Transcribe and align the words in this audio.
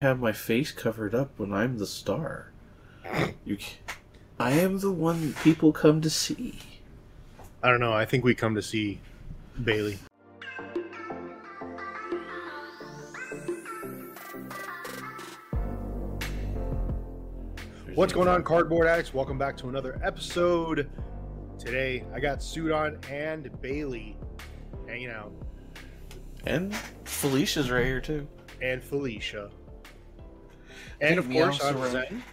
have 0.00 0.20
my 0.20 0.30
face 0.30 0.70
covered 0.70 1.12
up 1.12 1.36
when 1.40 1.52
I'm 1.52 1.78
the 1.78 1.86
star. 1.86 2.52
You, 3.44 3.58
I 4.38 4.52
am 4.52 4.78
the 4.78 4.92
one 4.92 5.34
people 5.42 5.72
come 5.72 6.00
to 6.02 6.08
see. 6.10 6.60
I 7.64 7.68
don't 7.70 7.80
know. 7.80 7.92
I 7.92 8.04
think 8.04 8.22
we 8.22 8.32
come 8.36 8.54
to 8.54 8.62
see 8.62 9.00
Bailey. 9.64 9.98
What's 17.94 18.12
going 18.12 18.28
on, 18.28 18.44
cardboard 18.44 18.86
addicts? 18.86 19.12
Welcome 19.12 19.38
back 19.38 19.56
to 19.58 19.68
another 19.68 19.98
episode. 20.04 20.88
Today, 21.58 22.04
I 22.14 22.20
got 22.20 22.38
Sudon 22.38 22.98
and 23.10 23.50
Bailey 23.60 24.16
hanging 24.86 25.10
out, 25.10 25.32
And 26.46 26.74
Felicia's 27.04 27.70
right 27.70 27.84
here 27.84 28.00
too. 28.00 28.28
and 28.62 28.82
Felicia, 28.82 29.50
and 31.00 31.18
of 31.18 31.30
course, 31.30 31.62
I'm 31.62 31.76
around. 31.76 31.90
Zen. 31.92 32.24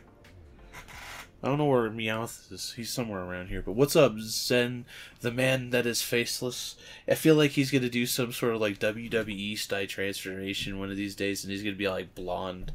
I 1.44 1.48
don't 1.48 1.60
know 1.60 1.66
where 1.66 1.90
Meowth 1.92 2.52
is. 2.52 2.74
He's 2.76 2.90
somewhere 2.90 3.22
around 3.22 3.50
here. 3.50 3.62
But 3.62 3.74
what's 3.74 3.96
up, 3.96 4.18
Zen, 4.20 4.86
the 5.22 5.30
man 5.32 5.70
that 5.70 5.86
is 5.86 6.02
faceless? 6.02 6.76
I 7.08 7.14
feel 7.14 7.36
like 7.36 7.52
he's 7.52 7.70
gonna 7.70 7.90
do 7.90 8.08
some 8.08 8.32
sort 8.32 8.56
of 8.56 8.62
like 8.62 8.80
WWE 8.80 9.56
style 9.58 9.86
transformation 9.86 10.80
one 10.80 10.90
of 10.90 10.98
these 10.98 11.16
days, 11.16 11.44
and 11.44 11.52
he's 11.52 11.62
gonna 11.62 11.76
be 11.76 11.88
like 11.88 12.16
blonde. 12.16 12.72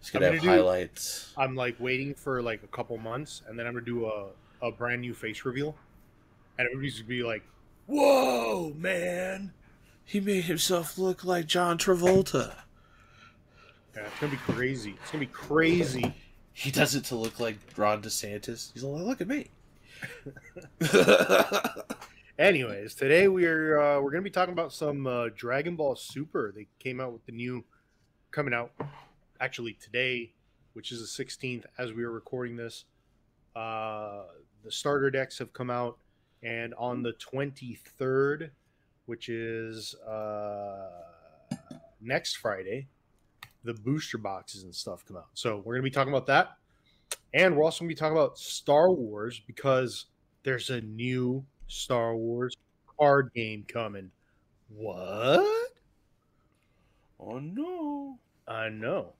He's 0.00 0.10
gonna 0.10 0.26
I'm 0.26 0.34
have 0.34 0.42
gonna 0.42 0.56
do- 0.56 0.62
highlights. 0.62 1.32
I'm 1.36 1.54
like 1.54 1.76
waiting 1.78 2.14
for 2.14 2.40
like 2.40 2.62
a 2.62 2.68
couple 2.68 2.96
months, 2.96 3.42
and 3.46 3.58
then 3.58 3.66
I'm 3.66 3.74
gonna 3.74 3.84
do 3.84 4.06
a, 4.06 4.28
a 4.62 4.70
brand 4.70 5.02
new 5.02 5.12
face 5.12 5.44
reveal, 5.44 5.74
and 6.58 6.66
everybody's 6.66 7.00
gonna 7.00 7.08
be 7.08 7.22
like, 7.24 7.42
"Whoa, 7.86 8.72
man!" 8.74 9.52
He 10.02 10.20
made 10.20 10.44
himself 10.44 10.96
look 10.96 11.24
like 11.24 11.46
John 11.46 11.76
Travolta. 11.76 12.54
Yeah, 13.96 14.02
it's 14.06 14.20
gonna 14.20 14.32
be 14.32 14.38
crazy. 14.38 14.96
It's 15.02 15.10
gonna 15.10 15.24
be 15.24 15.32
crazy. 15.32 16.14
He 16.52 16.70
does 16.70 16.94
it 16.94 17.04
to 17.06 17.16
look 17.16 17.38
like 17.40 17.58
Ron 17.76 18.02
DeSantis. 18.02 18.72
He's 18.72 18.82
like, 18.82 19.02
look 19.02 19.20
at 19.20 19.28
me. 19.28 19.48
Anyways, 22.38 22.94
today 22.94 23.28
we're 23.28 23.80
uh, 23.80 24.00
we're 24.00 24.10
gonna 24.10 24.22
be 24.22 24.30
talking 24.30 24.52
about 24.52 24.72
some 24.72 25.06
uh, 25.06 25.28
Dragon 25.34 25.76
Ball 25.76 25.96
Super. 25.96 26.52
They 26.54 26.68
came 26.78 27.00
out 27.00 27.12
with 27.12 27.24
the 27.26 27.32
new, 27.32 27.64
coming 28.30 28.54
out 28.54 28.72
actually 29.40 29.74
today, 29.74 30.32
which 30.74 30.92
is 30.92 31.16
the 31.16 31.24
16th 31.24 31.64
as 31.78 31.92
we 31.92 32.04
are 32.04 32.10
recording 32.10 32.56
this. 32.56 32.84
Uh, 33.56 34.22
the 34.64 34.70
starter 34.70 35.10
decks 35.10 35.38
have 35.38 35.52
come 35.52 35.70
out, 35.70 35.98
and 36.42 36.74
on 36.74 37.02
the 37.02 37.12
23rd, 37.14 38.50
which 39.06 39.28
is 39.28 39.94
uh, 40.06 40.90
next 42.00 42.36
Friday, 42.36 42.86
the 43.64 43.74
booster 43.74 44.18
boxes 44.18 44.64
and 44.64 44.74
stuff 44.74 45.04
come 45.06 45.16
out. 45.16 45.28
So 45.34 45.62
we're 45.64 45.74
gonna 45.74 45.82
be 45.82 45.90
talking 45.90 46.12
about 46.12 46.26
that, 46.26 46.56
and 47.34 47.56
we're 47.56 47.64
also 47.64 47.80
gonna 47.80 47.88
be 47.88 47.94
talking 47.94 48.16
about 48.16 48.38
Star 48.38 48.90
Wars 48.90 49.40
because 49.46 50.06
there's 50.42 50.70
a 50.70 50.80
new 50.80 51.44
Star 51.66 52.16
Wars 52.16 52.56
card 52.98 53.30
game 53.34 53.64
coming. 53.68 54.10
What? 54.68 55.70
oh 57.20 57.38
no. 57.38 58.18
I 58.46 58.70
know. 58.70 59.12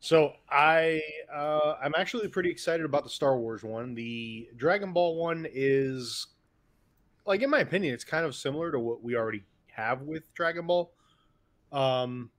So 0.00 0.34
I 0.50 1.00
uh, 1.34 1.76
I'm 1.82 1.94
actually 1.96 2.28
pretty 2.28 2.50
excited 2.50 2.84
about 2.84 3.02
the 3.04 3.10
Star 3.10 3.38
Wars 3.38 3.62
one. 3.62 3.94
The 3.94 4.48
Dragon 4.56 4.92
Ball 4.92 5.16
one 5.16 5.46
is 5.50 6.28
like 7.24 7.42
in 7.42 7.50
my 7.50 7.60
opinion, 7.60 7.94
it's 7.94 8.04
kind 8.04 8.26
of 8.26 8.34
similar 8.34 8.70
to 8.72 8.78
what 8.78 9.02
we 9.02 9.16
already 9.16 9.42
have 9.72 10.02
with 10.02 10.32
Dragon 10.34 10.66
Ball. 10.66 10.92
Um 11.72 12.30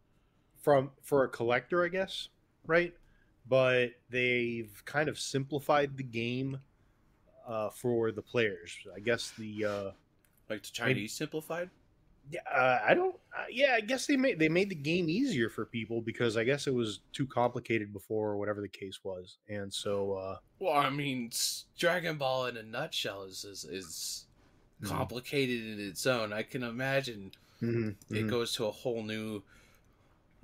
from 0.62 0.92
for 1.04 1.24
a 1.24 1.30
collector, 1.30 1.84
I 1.86 1.90
guess, 1.90 2.30
right? 2.66 2.94
But 3.48 3.92
they've 4.10 4.82
kind 4.86 5.10
of 5.10 5.20
simplified 5.20 5.98
the 5.98 6.04
game 6.04 6.60
uh, 7.48 7.70
for 7.72 8.12
the 8.12 8.22
players. 8.22 8.78
I 8.96 9.00
guess 9.00 9.34
the 9.38 9.66
uh, 9.66 9.92
Like 10.50 10.64
the 10.64 10.72
Chinese 10.72 11.14
simplified? 11.16 11.72
Yeah, 12.30 12.42
uh, 12.52 12.80
I 12.86 12.94
don't. 12.94 13.16
Uh, 13.38 13.46
yeah, 13.50 13.74
I 13.76 13.82
guess 13.82 14.06
they 14.06 14.18
made 14.18 14.38
they 14.38 14.50
made 14.50 14.70
the 14.70 14.76
game 14.76 15.10
easier 15.10 15.50
for 15.50 15.66
people 15.66 16.02
because 16.02 16.36
I 16.36 16.44
guess 16.44 16.68
it 16.68 16.74
was 16.74 17.00
too 17.14 17.26
complicated 17.26 17.94
before, 17.94 18.32
or 18.32 18.38
whatever 18.38 18.60
the 18.62 18.68
case 18.68 19.00
was, 19.04 19.38
and 19.48 19.74
so 19.74 20.14
uh, 20.14 20.38
Well, 20.60 20.74
I 20.74 20.90
mean, 20.90 21.32
Dragon 21.78 22.18
Ball 22.18 22.48
in 22.48 22.58
a 22.58 22.64
nutshell 22.64 23.24
is 23.24 23.44
is, 23.44 23.64
is 23.66 24.28
Mhm. 24.80 24.88
complicated 24.88 25.66
in 25.66 25.80
its 25.80 26.06
own. 26.06 26.34
I 26.34 26.44
can 26.44 26.64
imagine 26.64 27.34
mhm, 27.62 27.96
it 28.14 28.28
mhm. 28.28 28.28
goes 28.28 28.54
to 28.56 28.66
a 28.66 28.72
whole 28.72 29.04
new 29.04 29.44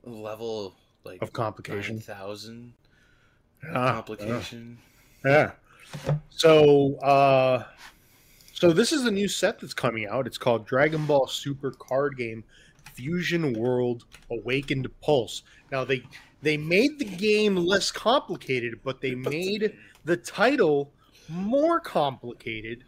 level, 0.04 0.76
like 1.04 1.22
of 1.22 1.34
complication. 1.34 2.00
thousand 2.00 2.74
Ah, 3.72 3.94
complication. 3.94 4.78
Yeah. 5.26 5.52
So, 6.30 6.96
uh, 6.98 7.66
so 8.54 8.72
this 8.72 8.92
is 8.92 9.06
a 9.06 9.12
new 9.12 9.28
set 9.28 9.60
that's 9.60 9.74
coming 9.74 10.08
out. 10.08 10.28
It's 10.28 10.38
called 10.38 10.66
Dragon 10.66 11.06
Ball 11.06 11.28
Super 11.28 11.72
Card 11.72 12.18
Game 12.18 12.44
Fusion 12.94 13.54
World 13.54 14.06
Awakened 14.32 14.88
Pulse. 15.02 15.44
Now 15.72 15.84
they 15.84 16.04
they 16.42 16.58
made 16.58 17.00
the 17.00 17.06
game 17.06 17.56
less 17.56 17.92
complicated, 17.92 18.80
but 18.84 19.02
they 19.02 19.16
made 19.16 19.78
the 20.04 20.18
title 20.18 20.92
more 21.30 21.80
complicated. 21.80 22.84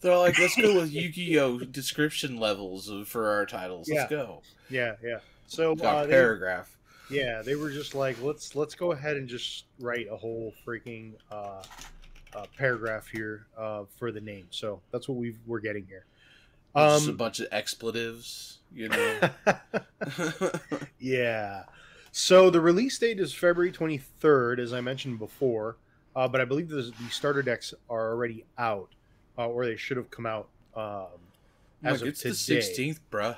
They're 0.00 0.16
like, 0.16 0.38
let's 0.38 0.56
go 0.56 0.76
with 0.80 0.90
Yu-Gi-Oh 0.92 1.58
description 1.58 2.38
levels 2.38 2.90
for 3.06 3.30
our 3.30 3.44
titles. 3.46 3.88
Let's 3.90 4.10
go. 4.10 4.42
Yeah, 4.70 4.96
yeah. 5.02 5.18
So 5.50 5.72
uh, 5.72 6.06
they, 6.06 6.12
paragraph. 6.12 6.76
yeah, 7.10 7.42
they 7.42 7.56
were 7.56 7.70
just 7.70 7.94
like, 7.96 8.22
let's 8.22 8.54
let's 8.54 8.76
go 8.76 8.92
ahead 8.92 9.16
and 9.16 9.28
just 9.28 9.64
write 9.80 10.06
a 10.10 10.16
whole 10.16 10.54
freaking 10.64 11.14
uh, 11.30 11.62
uh, 12.34 12.46
paragraph 12.56 13.08
here 13.08 13.46
uh, 13.58 13.82
for 13.98 14.12
the 14.12 14.20
name. 14.20 14.46
So 14.50 14.80
that's 14.92 15.08
what 15.08 15.18
we 15.18 15.34
we're 15.46 15.58
getting 15.58 15.86
here. 15.86 16.04
Just 16.76 17.06
a 17.08 17.10
Um, 17.10 17.16
bunch 17.16 17.40
of 17.40 17.48
expletives, 17.50 18.58
you 18.72 18.88
know. 18.90 19.20
yeah. 21.00 21.64
So 22.12 22.48
the 22.50 22.60
release 22.60 22.96
date 22.98 23.18
is 23.18 23.34
February 23.34 23.72
23rd, 23.72 24.60
as 24.60 24.72
I 24.72 24.80
mentioned 24.80 25.18
before, 25.18 25.76
uh, 26.14 26.28
but 26.28 26.40
I 26.40 26.44
believe 26.44 26.68
the, 26.68 26.82
the 26.82 27.10
starter 27.10 27.42
decks 27.42 27.74
are 27.88 28.10
already 28.12 28.44
out, 28.58 28.88
uh, 29.36 29.46
or 29.48 29.64
they 29.66 29.76
should 29.76 29.96
have 29.96 30.10
come 30.12 30.26
out 30.26 30.48
um, 30.76 31.06
as 31.82 31.94
like, 31.94 32.02
of 32.02 32.08
it's 32.08 32.20
today. 32.20 32.30
the 32.30 32.36
sixteenth, 32.36 33.00
bruh. 33.10 33.36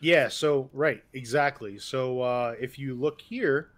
Yeah. 0.00 0.28
So 0.28 0.70
right, 0.72 1.02
exactly. 1.12 1.78
So 1.78 2.20
uh, 2.20 2.54
if 2.60 2.78
you 2.78 2.94
look 2.94 3.20
here, 3.20 3.70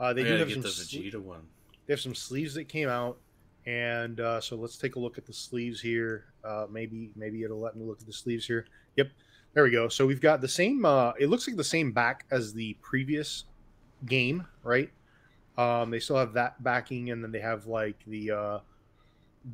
uh, 0.00 0.12
they 0.12 0.22
I 0.22 0.24
do 0.24 0.36
have 0.36 0.48
get 0.48 0.54
some 0.54 0.62
the 0.62 0.68
Vegeta 0.68 1.20
one. 1.20 1.42
they 1.86 1.92
have 1.92 2.00
some 2.00 2.14
sleeves 2.14 2.54
that 2.54 2.64
came 2.68 2.88
out, 2.88 3.18
and 3.66 4.20
uh, 4.20 4.40
so 4.40 4.56
let's 4.56 4.76
take 4.76 4.96
a 4.96 4.98
look 4.98 5.18
at 5.18 5.26
the 5.26 5.32
sleeves 5.32 5.80
here. 5.80 6.26
Uh, 6.44 6.66
maybe 6.70 7.10
maybe 7.16 7.42
it'll 7.42 7.60
let 7.60 7.76
me 7.76 7.84
look 7.84 8.00
at 8.00 8.06
the 8.06 8.12
sleeves 8.12 8.46
here. 8.46 8.66
Yep, 8.96 9.10
there 9.54 9.64
we 9.64 9.70
go. 9.70 9.88
So 9.88 10.06
we've 10.06 10.20
got 10.20 10.40
the 10.40 10.48
same. 10.48 10.84
Uh, 10.84 11.12
it 11.18 11.28
looks 11.28 11.46
like 11.46 11.56
the 11.56 11.64
same 11.64 11.92
back 11.92 12.26
as 12.30 12.52
the 12.52 12.74
previous 12.82 13.44
game, 14.04 14.46
right? 14.62 14.90
Um, 15.58 15.90
they 15.90 16.00
still 16.00 16.16
have 16.16 16.34
that 16.34 16.62
backing, 16.62 17.10
and 17.10 17.24
then 17.24 17.32
they 17.32 17.40
have 17.40 17.66
like 17.66 17.96
the 18.06 18.30
uh, 18.30 18.58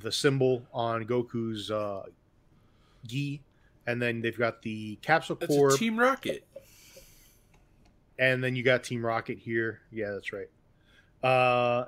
the 0.00 0.10
symbol 0.10 0.62
on 0.72 1.04
Goku's 1.04 1.70
uh, 1.70 2.04
gi, 3.06 3.42
and 3.86 4.00
then 4.00 4.20
they've 4.20 4.36
got 4.38 4.62
the 4.62 4.96
capsule 5.02 5.36
That's 5.36 5.52
core, 5.54 5.70
Team 5.76 5.98
Rocket. 5.98 6.46
and 8.18 8.42
then 8.42 8.54
you 8.56 8.62
got 8.62 8.84
Team 8.84 9.04
Rocket 9.04 9.38
here. 9.38 9.80
Yeah, 9.90 10.10
that's 10.12 10.32
right. 10.32 10.48
Uh, 11.22 11.86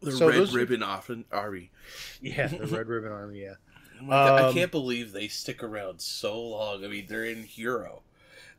The 0.00 0.12
So 0.12 0.28
Red 0.28 0.38
those 0.38 0.54
Ribbon 0.54 0.82
Often 0.82 1.24
Army. 1.32 1.70
yeah, 2.20 2.46
the 2.48 2.66
Red 2.66 2.88
Ribbon 2.88 3.12
Army. 3.12 3.42
Yeah. 3.42 3.54
God, 4.08 4.40
I 4.40 4.48
Um, 4.48 4.54
can't 4.54 4.70
believe 4.72 5.12
they 5.12 5.28
stick 5.28 5.62
around 5.62 6.00
so 6.00 6.40
long. 6.40 6.84
I 6.84 6.88
mean, 6.88 7.06
they're 7.08 7.24
in 7.24 7.44
Hero. 7.44 8.02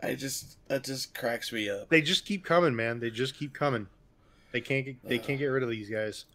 I 0.01 0.15
just 0.15 0.57
that 0.67 0.83
just 0.83 1.13
cracks 1.15 1.51
me 1.51 1.69
up. 1.69 1.89
they 1.89 2.01
just 2.01 2.25
keep 2.25 2.44
coming, 2.44 2.75
man. 2.75 3.00
They 3.00 3.09
just 3.09 3.35
keep 3.38 3.53
coming. 3.53 3.88
They 4.51 4.59
can't 4.61 4.85
get 4.85 5.03
they 5.07 5.18
can't 5.18 5.39
get 5.39 5.45
rid 5.47 5.63
of 5.63 5.69
these 5.69 5.89
guys. 5.89 6.25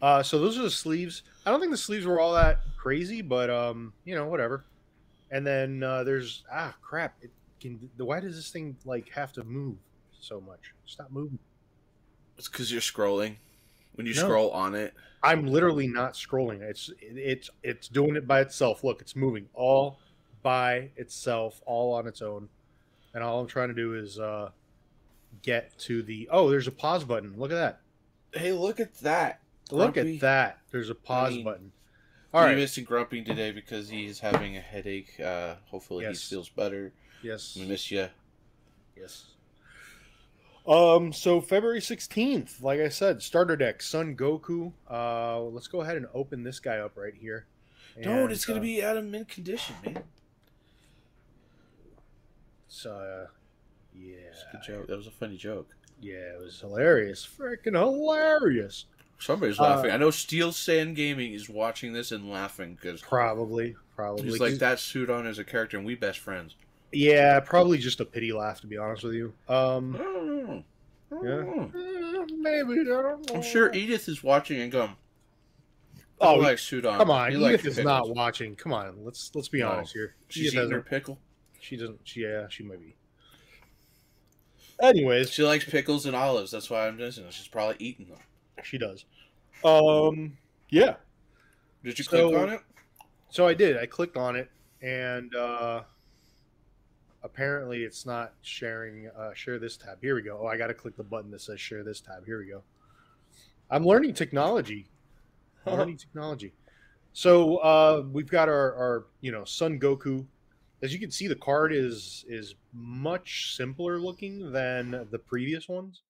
Uh, 0.00 0.22
so 0.22 0.40
those 0.40 0.58
are 0.58 0.62
the 0.62 0.70
sleeves. 0.70 1.22
I 1.46 1.50
don't 1.50 1.60
think 1.60 1.70
the 1.72 1.78
sleeves 1.78 2.04
were 2.04 2.18
all 2.18 2.34
that 2.34 2.60
crazy, 2.76 3.22
but 3.22 3.48
um, 3.50 3.92
you 4.04 4.14
know, 4.16 4.26
whatever. 4.26 4.64
And 5.32 5.44
then 5.46 5.82
uh, 5.82 6.04
there's 6.04 6.44
ah 6.52 6.74
crap. 6.80 7.16
It 7.22 7.30
can. 7.60 7.90
Why 7.96 8.20
does 8.20 8.36
this 8.36 8.50
thing 8.50 8.76
like 8.84 9.08
have 9.10 9.32
to 9.32 9.42
move 9.44 9.76
so 10.20 10.40
much? 10.40 10.72
Stop 10.86 11.10
moving. 11.10 11.38
It's 12.38 12.48
because 12.48 12.70
you're 12.70 12.80
scrolling. 12.80 13.36
When 13.94 14.06
you 14.06 14.14
No. 14.14 14.20
scroll 14.22 14.50
on 14.52 14.74
it, 14.74 14.94
I'm 15.22 15.46
literally 15.46 15.86
not 15.88 16.14
scrolling. 16.14 16.60
It's 16.60 16.90
it's 17.00 17.50
it's 17.62 17.88
doing 17.88 18.14
it 18.16 18.26
by 18.26 18.40
itself. 18.42 18.84
Look, 18.84 19.00
it's 19.00 19.16
moving 19.16 19.48
all 19.54 19.98
by 20.42 20.90
itself, 20.96 21.60
all 21.66 21.94
on 21.94 22.06
its 22.06 22.22
own. 22.22 22.48
And 23.14 23.22
all 23.24 23.40
I'm 23.40 23.46
trying 23.46 23.68
to 23.68 23.74
do 23.74 23.94
is 23.94 24.18
uh, 24.18 24.50
get 25.42 25.78
to 25.80 26.02
the. 26.02 26.28
Oh, 26.30 26.50
there's 26.50 26.66
a 26.66 26.72
pause 26.72 27.04
button. 27.04 27.34
Look 27.36 27.50
at 27.52 27.56
that. 27.56 27.80
hey, 28.38 28.52
look 28.52 28.80
at 28.80 28.94
that. 29.00 29.40
Look 29.70 29.94
Grumpy. 29.94 30.14
at 30.16 30.20
that. 30.22 30.58
There's 30.70 30.90
a 30.90 30.94
pause 30.94 31.34
mean, 31.34 31.44
button. 31.44 31.72
All 32.32 32.40
All 32.40 32.46
right. 32.46 32.52
right. 32.52 32.58
missing 32.58 32.84
Grumpy 32.84 33.22
today 33.22 33.50
because 33.52 33.88
he's 33.88 34.18
having 34.20 34.56
a 34.56 34.60
headache. 34.60 35.18
Uh, 35.20 35.56
hopefully 35.66 36.04
Yes. 36.04 36.28
he 36.28 36.34
feels 36.34 36.48
better. 36.48 36.92
Yes. 37.22 37.56
We 37.58 37.66
miss 37.66 37.90
you. 37.90 38.08
Yes. 38.96 39.26
Um, 40.66 41.12
so 41.12 41.40
February 41.40 41.80
16th, 41.80 42.62
like 42.62 42.80
I 42.80 42.88
said, 42.88 43.20
starter 43.22 43.56
deck, 43.56 43.82
Son 43.82 44.16
Goku. 44.16 44.72
Uh, 44.88 45.40
let's 45.40 45.66
go 45.66 45.80
ahead 45.82 45.96
and 45.96 46.06
open 46.14 46.42
this 46.44 46.60
guy 46.60 46.78
up 46.78 46.96
right 46.96 47.14
here. 47.14 47.46
Dude, 47.96 48.06
And, 48.06 48.32
it's 48.32 48.46
gonna 48.46 48.60
uh, 48.60 48.62
be 48.62 48.82
out 48.82 48.96
of 48.96 49.04
mint 49.04 49.28
condition, 49.28 49.74
man. 49.84 50.04
So, 52.68 52.92
uh, 52.92 53.26
yeah, 53.94 54.16
a 54.16 54.56
good 54.56 54.62
joke. 54.66 54.86
That 54.86 54.96
was 54.96 55.06
a 55.06 55.10
funny 55.10 55.36
joke. 55.36 55.68
yeah, 56.00 56.14
it 56.14 56.40
was 56.40 56.60
hilarious, 56.60 57.26
freaking 57.26 57.78
hilarious. 57.78 58.86
Somebody's 59.22 59.58
Uh, 59.60 59.64
laughing. 59.64 59.90
I 59.92 59.96
know 59.98 60.10
Steel 60.10 60.50
Sand 60.52 60.96
Gaming 60.96 61.32
is 61.32 61.48
watching 61.48 61.92
this 61.92 62.10
and 62.10 62.28
laughing 62.30 62.74
because 62.74 63.00
Probably, 63.00 63.76
probably. 63.94 64.24
he's 64.24 64.40
like 64.40 64.54
that 64.54 64.78
Sudon 64.78 65.26
as 65.26 65.38
a 65.38 65.44
character, 65.44 65.76
and 65.76 65.86
we 65.86 65.94
best 65.94 66.18
friends. 66.18 66.56
Yeah, 66.92 67.38
probably 67.40 67.78
just 67.78 68.00
a 68.00 68.04
pity 68.04 68.32
laugh, 68.32 68.60
to 68.62 68.66
be 68.66 68.76
honest 68.76 69.04
with 69.04 69.14
you. 69.14 69.32
Um, 69.48 69.94
I 69.94 69.98
don't 69.98 70.26
know. 70.46 70.64
I 71.10 71.14
don't 71.14 71.24
Yeah. 71.24 71.54
know. 71.54 72.26
maybe 72.36 72.80
I 72.80 72.84
don't 72.84 73.28
know. 73.30 73.34
I'm 73.36 73.42
sure 73.42 73.72
Edith 73.72 74.08
is 74.08 74.22
watching 74.24 74.60
and 74.60 74.72
going. 74.72 74.96
Oh, 76.20 76.34
like 76.34 76.58
Sudon. 76.58 76.96
Come 76.98 77.10
on, 77.10 77.30
He 77.32 77.36
Edith 77.36 77.64
is 77.66 77.76
pickles. 77.76 77.84
not 77.84 78.08
watching. 78.14 78.54
Come 78.56 78.72
on, 78.72 79.04
let's 79.04 79.30
let's 79.34 79.48
be 79.48 79.60
No. 79.60 79.68
honest 79.70 79.92
here. 79.92 80.14
She's 80.28 80.52
Edith 80.52 80.54
eating 80.66 80.70
her 80.72 80.82
pickle. 80.82 81.18
She 81.60 81.76
doesn't. 81.76 82.00
She, 82.04 82.22
yeah, 82.22 82.48
she 82.48 82.62
might 82.64 82.80
be. 82.80 82.94
Anyways, 84.80 85.30
She 85.30 85.42
likes 85.44 85.64
pickles 85.64 86.06
and 86.06 86.16
olives. 86.16 86.50
That's 86.50 86.68
why 86.68 86.88
I'm 86.88 86.98
just. 86.98 87.20
She's 87.32 87.46
probably 87.48 87.76
eating 87.78 88.06
them. 88.06 88.18
she 88.64 88.78
does. 88.78 89.04
Um, 89.64 90.36
yeah. 90.70 90.96
Did 91.84 91.98
you 91.98 92.04
So- 92.04 92.30
click 92.30 92.40
on 92.40 92.48
it? 92.50 92.60
So 93.30 93.46
I 93.46 93.54
did. 93.54 93.78
I 93.78 93.86
clicked 93.86 94.18
on 94.18 94.36
it, 94.36 94.50
and 94.82 95.34
uh, 95.34 95.84
apparently 97.22 97.82
it's 97.82 98.04
not 98.04 98.34
sharing. 98.42 99.08
Uh, 99.08 99.32
share 99.34 99.58
this 99.58 99.76
tab. 99.76 99.98
Here 100.02 100.14
we 100.14 100.22
go. 100.22 100.38
Oh, 100.42 100.46
I 100.46 100.58
got 100.58 100.66
to 100.66 100.74
click 100.74 100.96
the 100.96 101.02
button 101.02 101.30
that 101.30 101.40
says 101.40 101.58
share 101.60 101.82
this 101.82 102.00
tab. 102.00 102.26
Here 102.26 102.38
we 102.38 102.46
go. 102.46 102.62
I'm 103.70 103.86
learning 103.86 104.12
technology. 104.14 104.90
I'm 105.66 105.78
learning 105.78 105.96
technology. 105.96 106.52
So 107.14 107.56
uh, 107.58 108.04
we've 108.12 108.30
got 108.30 108.48
our, 108.48 108.74
our 108.74 109.06
you 109.20 109.32
know 109.32 109.44
Son 109.44 109.80
Goku. 109.80 110.26
As 110.82 110.92
you 110.92 110.98
can 110.98 111.10
see, 111.10 111.26
the 111.26 111.36
card 111.36 111.72
is 111.72 112.24
is 112.28 112.54
much 112.74 113.56
simpler 113.56 113.98
looking 113.98 114.52
than 114.52 115.06
the 115.10 115.18
previous 115.18 115.68
ones. 115.68 116.02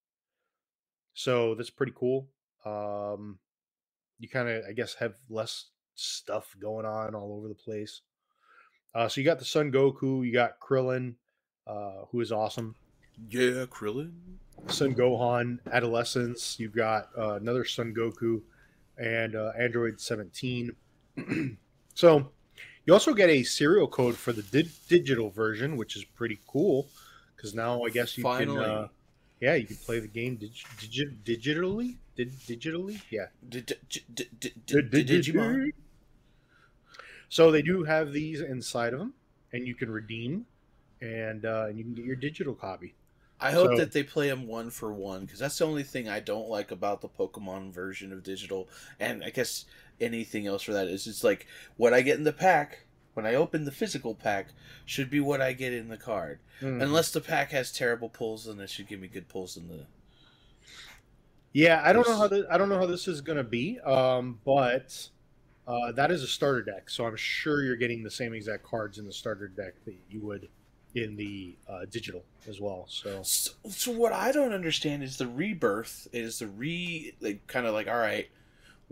So 1.14 1.54
that's 1.54 1.70
pretty 1.70 1.92
cool. 1.94 2.26
Um, 2.64 3.38
you 4.22 4.28
kind 4.28 4.48
of, 4.48 4.62
I 4.68 4.72
guess, 4.72 4.94
have 4.94 5.16
less 5.28 5.66
stuff 5.96 6.54
going 6.60 6.86
on 6.86 7.16
all 7.16 7.36
over 7.36 7.48
the 7.48 7.54
place. 7.54 8.02
Uh, 8.94 9.08
so 9.08 9.20
you 9.20 9.24
got 9.24 9.40
the 9.40 9.44
Son 9.44 9.72
Goku, 9.72 10.24
you 10.24 10.32
got 10.32 10.60
Krillin, 10.60 11.14
uh, 11.66 12.04
who 12.10 12.20
is 12.20 12.30
awesome. 12.30 12.76
Yeah, 13.28 13.66
Krillin. 13.66 14.12
Son 14.68 14.94
Gohan, 14.94 15.58
Adolescence. 15.72 16.60
You've 16.60 16.74
got 16.74 17.08
uh, 17.18 17.34
another 17.34 17.64
Son 17.64 17.92
Goku, 17.92 18.42
and 18.96 19.34
uh, 19.34 19.50
Android 19.58 20.00
17. 20.00 20.70
so 21.94 22.30
you 22.86 22.92
also 22.92 23.14
get 23.14 23.28
a 23.28 23.42
serial 23.42 23.88
code 23.88 24.16
for 24.16 24.32
the 24.32 24.42
di- 24.42 24.70
digital 24.88 25.30
version, 25.30 25.76
which 25.76 25.96
is 25.96 26.04
pretty 26.04 26.38
cool 26.46 26.86
because 27.34 27.54
now 27.54 27.82
I 27.82 27.90
guess 27.90 28.16
you 28.16 28.22
Finally. 28.22 28.64
can, 28.64 28.70
uh, 28.70 28.88
yeah, 29.42 29.54
you 29.54 29.66
can 29.66 29.76
play 29.76 29.98
the 29.98 30.06
game 30.06 30.36
dig- 30.36 30.52
digi- 30.78 31.16
digitally. 31.24 31.96
Did 32.14 32.32
digitally? 32.32 33.00
Yeah. 33.10 33.26
Digimon. 34.70 35.72
So 37.28 37.50
they 37.50 37.62
do 37.62 37.82
have 37.82 38.12
these 38.12 38.40
inside 38.40 38.92
of 38.92 39.00
them, 39.00 39.14
and 39.52 39.66
you 39.66 39.74
can 39.74 39.90
redeem, 39.90 40.46
and 41.00 41.44
uh, 41.44 41.66
and 41.68 41.76
you 41.78 41.84
can 41.84 41.94
get 41.94 42.04
your 42.04 42.16
digital 42.16 42.54
copy. 42.54 42.94
I 43.40 43.50
hope 43.50 43.70
So- 43.72 43.76
that 43.78 43.90
they 43.90 44.04
play 44.04 44.28
them 44.28 44.46
one 44.46 44.70
for 44.70 44.92
one 44.92 45.22
because 45.24 45.40
that's 45.40 45.58
the 45.58 45.66
only 45.66 45.82
thing 45.82 46.08
I 46.08 46.20
don't 46.20 46.48
like 46.48 46.70
about 46.70 47.00
the 47.00 47.08
Pokemon 47.08 47.72
version 47.72 48.12
of 48.12 48.22
digital, 48.22 48.68
and 49.00 49.24
I 49.24 49.30
guess 49.30 49.64
anything 50.00 50.46
else 50.46 50.62
for 50.62 50.72
that 50.72 50.86
is 50.86 51.08
it's 51.08 51.24
like 51.24 51.48
what 51.76 51.92
I 51.92 52.02
get 52.02 52.16
in 52.18 52.24
the 52.24 52.32
pack 52.32 52.84
when 53.14 53.26
I 53.26 53.34
open 53.34 53.64
the 53.64 53.72
physical 53.72 54.14
pack 54.14 54.48
should 54.84 55.10
be 55.10 55.20
what 55.20 55.40
I 55.40 55.52
get 55.52 55.72
in 55.72 55.88
the 55.88 55.96
card. 55.96 56.38
Mm. 56.60 56.82
Unless 56.82 57.12
the 57.12 57.20
pack 57.20 57.50
has 57.52 57.72
terrible 57.72 58.08
pulls, 58.08 58.46
then 58.46 58.58
it 58.60 58.70
should 58.70 58.88
give 58.88 59.00
me 59.00 59.08
good 59.08 59.28
pulls 59.28 59.56
in 59.56 59.68
the. 59.68 59.86
Yeah, 61.52 61.82
I 61.84 61.92
don't 61.92 62.08
know 62.08 62.16
how 62.16 62.28
this, 62.28 62.44
I 62.50 62.56
don't 62.56 62.70
know 62.70 62.78
how 62.78 62.86
this 62.86 63.06
is 63.06 63.20
going 63.20 63.36
to 63.36 63.44
be, 63.44 63.78
um, 63.80 64.38
but 64.44 65.08
uh, 65.66 65.92
that 65.92 66.10
is 66.10 66.22
a 66.22 66.26
starter 66.26 66.62
deck, 66.62 66.88
so 66.88 67.04
I'm 67.04 67.16
sure 67.16 67.62
you're 67.62 67.76
getting 67.76 68.02
the 68.02 68.10
same 68.10 68.32
exact 68.32 68.62
cards 68.62 68.98
in 68.98 69.04
the 69.04 69.12
starter 69.12 69.48
deck 69.48 69.74
that 69.84 69.94
you 70.08 70.20
would 70.20 70.48
in 70.94 71.16
the 71.16 71.56
uh, 71.68 71.84
digital 71.90 72.24
as 72.48 72.60
well. 72.60 72.86
So 72.88 73.22
So, 73.22 73.52
so 73.68 73.92
what 73.92 74.12
I 74.12 74.32
don't 74.32 74.52
understand 74.52 75.02
is 75.02 75.16
the 75.16 75.26
rebirth 75.26 76.08
is 76.12 76.38
the 76.38 76.46
re 76.48 77.14
like 77.20 77.46
kind 77.46 77.66
of 77.66 77.74
like 77.74 77.88
all 77.88 77.98
right, 77.98 78.28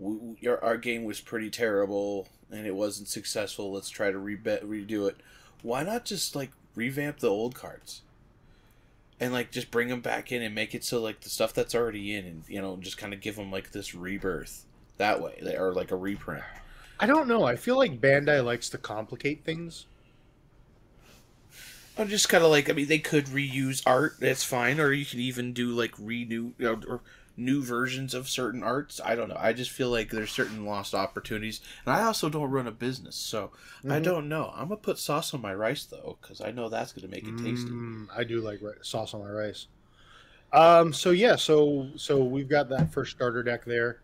we, 0.01 0.15
we- 0.41 0.47
our, 0.47 0.63
our 0.63 0.77
game 0.77 1.03
was 1.05 1.21
pretty 1.21 1.49
terrible 1.49 2.27
and 2.51 2.67
it 2.67 2.75
wasn't 2.75 3.07
successful. 3.07 3.71
Let's 3.71 3.89
try 3.89 4.11
to 4.11 4.17
re- 4.17 4.37
redo 4.37 5.07
it. 5.07 5.17
Why 5.61 5.83
not 5.83 6.05
just 6.05 6.35
like 6.35 6.51
revamp 6.75 7.19
the 7.19 7.29
old 7.29 7.55
cards? 7.55 8.01
And 9.19 9.31
like 9.31 9.51
just 9.51 9.69
bring 9.69 9.89
them 9.89 10.01
back 10.01 10.31
in 10.31 10.41
and 10.41 10.55
make 10.55 10.73
it 10.73 10.83
so 10.83 10.99
like 10.99 11.21
the 11.21 11.29
stuff 11.29 11.53
that's 11.53 11.75
already 11.75 12.15
in 12.15 12.25
and 12.25 12.43
you 12.47 12.59
know 12.59 12.77
just 12.77 12.97
kind 12.97 13.13
of 13.13 13.21
give 13.21 13.35
them 13.35 13.51
like 13.51 13.71
this 13.71 13.93
rebirth 13.93 14.65
that 14.97 15.21
way 15.21 15.55
or 15.55 15.73
like 15.73 15.91
a 15.91 15.95
reprint. 15.95 16.43
I 16.99 17.05
don't 17.05 17.27
know. 17.27 17.43
I 17.43 17.55
feel 17.55 17.77
like 17.77 18.01
Bandai 18.01 18.43
likes 18.43 18.69
to 18.69 18.79
complicate 18.79 19.43
things. 19.43 19.85
I'm 21.97 22.07
just 22.07 22.29
kind 22.29 22.43
of 22.43 22.49
like 22.49 22.69
I 22.69 22.73
mean 22.73 22.87
they 22.87 22.99
could 22.99 23.25
reuse 23.27 23.83
art 23.85 24.15
that's 24.19 24.43
fine 24.43 24.79
or 24.79 24.91
you 24.91 25.05
could 25.05 25.19
even 25.19 25.53
do 25.53 25.67
like 25.69 25.93
renew 25.99 26.53
you 26.57 26.65
know, 26.65 26.81
or 26.87 27.01
new 27.37 27.61
versions 27.63 28.13
of 28.13 28.27
certain 28.29 28.61
arts. 28.63 28.99
I 29.03 29.15
don't 29.15 29.29
know. 29.29 29.37
I 29.39 29.53
just 29.53 29.71
feel 29.71 29.89
like 29.89 30.09
there's 30.09 30.31
certain 30.31 30.65
lost 30.65 30.93
opportunities, 30.93 31.61
and 31.85 31.93
I 31.95 32.03
also 32.03 32.29
don't 32.29 32.51
run 32.51 32.67
a 32.67 32.71
business, 32.71 33.15
so 33.15 33.51
I 33.85 33.99
Mhm. 33.99 34.03
don't 34.03 34.29
know. 34.29 34.51
I'm 34.55 34.65
gonna 34.69 34.77
put 34.77 34.97
sauce 34.99 35.33
on 35.33 35.41
my 35.41 35.53
rice 35.53 35.85
though 35.85 36.17
because 36.21 36.41
I 36.41 36.51
know 36.51 36.69
that's 36.69 36.93
gonna 36.93 37.07
make 37.07 37.27
it 37.27 37.37
tasty. 37.37 37.69
Mm, 37.71 38.07
I 38.15 38.23
do 38.23 38.41
like 38.41 38.61
ri- 38.61 38.73
sauce 38.81 39.13
on 39.13 39.21
my 39.21 39.29
rice. 39.31 39.67
Um. 40.53 40.91
So 40.93 41.11
yeah. 41.11 41.35
So 41.37 41.89
so 41.95 42.23
we've 42.23 42.49
got 42.49 42.69
that 42.69 42.91
first 42.91 43.11
starter 43.11 43.41
deck 43.43 43.63
there, 43.65 44.01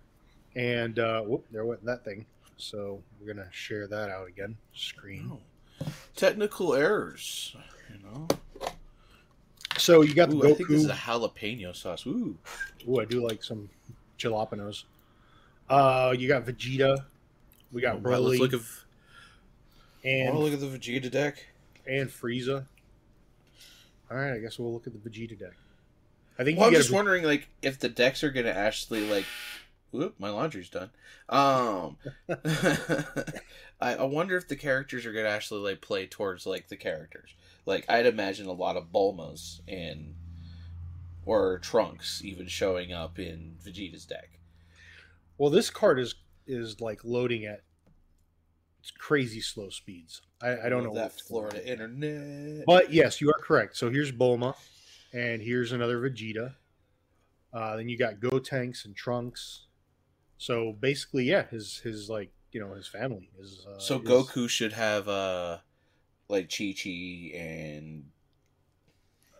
and 0.55 0.97
uh, 0.97 1.21
whoop, 1.21 1.45
there 1.51 1.65
went 1.65 1.83
that 1.85 2.05
thing. 2.05 2.25
So 2.57 3.03
we're 3.19 3.33
gonna 3.33 3.49
share 3.51 3.87
that 3.87 4.09
out 4.09 4.27
again. 4.27 4.57
Screen. 4.73 5.29
Oh. 5.33 5.91
Technical 6.15 6.73
errors, 6.73 7.55
you 7.93 7.99
know. 8.03 8.27
So 9.77 10.01
you 10.01 10.13
got 10.13 10.29
the 10.29 10.37
Ooh, 10.37 10.43
I 10.51 10.53
think 10.53 10.69
this 10.69 10.81
is 10.83 10.87
Goku. 10.87 10.91
a 10.91 10.93
jalapeno 10.93 11.75
sauce. 11.75 12.05
Ooh, 12.05 12.35
Ooh, 12.89 12.99
I 12.99 13.05
do 13.05 13.25
like 13.25 13.43
some 13.43 13.69
jalapenos. 14.17 14.83
Uh, 15.69 16.13
you 16.17 16.27
got 16.27 16.45
Vegeta. 16.45 17.03
We 17.71 17.81
got 17.81 18.01
Well, 18.01 18.21
let's 18.21 18.37
Broly 18.37 18.39
look 18.39 18.53
at. 18.53 18.61
and 20.03 20.37
look 20.39 20.53
at 20.53 20.59
the 20.59 20.67
Vegeta 20.67 21.11
deck. 21.11 21.45
and 21.85 22.09
Frieza. 22.09 22.65
All 24.09 24.17
right, 24.17 24.33
I 24.33 24.39
guess 24.39 24.57
we'll 24.57 24.73
look 24.73 24.87
at 24.87 24.93
the 24.93 25.09
Vegeta 25.09 25.37
deck. 25.37 25.53
I 26.39 26.43
think 26.43 26.57
Well, 26.59 26.67
I'm 26.69 26.73
just 26.73 26.89
a, 26.89 26.93
wondering, 26.93 27.23
like, 27.23 27.49
if 27.61 27.79
the 27.79 27.89
decks 27.89 28.23
are 28.23 28.31
gonna 28.31 28.49
actually 28.49 29.09
like. 29.09 29.25
Whoop, 29.91 30.15
my 30.19 30.29
laundry's 30.29 30.69
done. 30.69 30.89
Um, 31.29 31.95
I, 33.81 33.95
I 33.95 34.03
wonder 34.03 34.35
if 34.35 34.47
the 34.47 34.55
characters 34.57 35.05
are 35.05 35.13
gonna 35.13 35.29
actually 35.29 35.61
like 35.61 35.81
play 35.81 36.05
towards 36.07 36.45
like 36.45 36.67
the 36.67 36.75
characters. 36.75 37.29
Like, 37.67 37.85
I'd 37.89 38.05
imagine 38.07 38.47
a 38.47 38.53
lot 38.53 38.77
of 38.77 38.91
Bulmas 38.93 39.59
and 39.67 40.15
or 41.25 41.59
Trunks 41.59 42.23
even 42.23 42.47
showing 42.47 42.93
up 42.93 43.19
in 43.19 43.57
Vegeta's 43.63 44.05
deck. 44.05 44.39
well, 45.37 45.49
this 45.51 45.69
card 45.69 45.99
is 45.99 46.15
is 46.47 46.79
like 46.79 47.03
loading 47.03 47.45
at 47.45 47.61
it's 48.79 48.91
crazy 48.91 49.41
slow 49.41 49.69
speeds. 49.69 50.21
I, 50.41 50.61
I 50.61 50.69
don't 50.69 50.83
know 50.85 50.93
that 50.93 51.11
going 51.11 51.27
Florida 51.27 51.57
on. 51.61 51.67
internet. 51.67 52.65
But 52.65 52.93
yes, 52.93 53.19
you 53.19 53.29
are 53.29 53.39
correct. 53.41 53.75
So 53.75 53.89
here's 53.89 54.13
Bulma, 54.13 54.55
and 55.11 55.41
here's 55.41 55.73
another 55.73 55.99
Vegeta. 55.99 56.53
Uh, 57.53 57.75
then 57.75 57.89
you 57.89 57.97
got 57.97 58.21
Gotenks 58.21 58.85
and 58.85 58.95
Trunks. 58.95 59.65
So 60.37 60.73
basically, 60.79 61.25
yeah, 61.25 61.47
his 61.47 61.79
his 61.79 62.09
like 62.09 62.31
you 62.53 62.61
know 62.61 62.73
his 62.75 62.87
family 62.87 63.29
is. 63.37 63.65
Uh, 63.67 63.77
so 63.77 63.99
is- 63.99 64.07
Goku 64.07 64.47
should 64.47 64.71
have 64.73 65.09
uh 65.09 65.57
like 66.29 66.49
Chi 66.49 66.73
Chi 66.77 67.31
and 67.35 68.05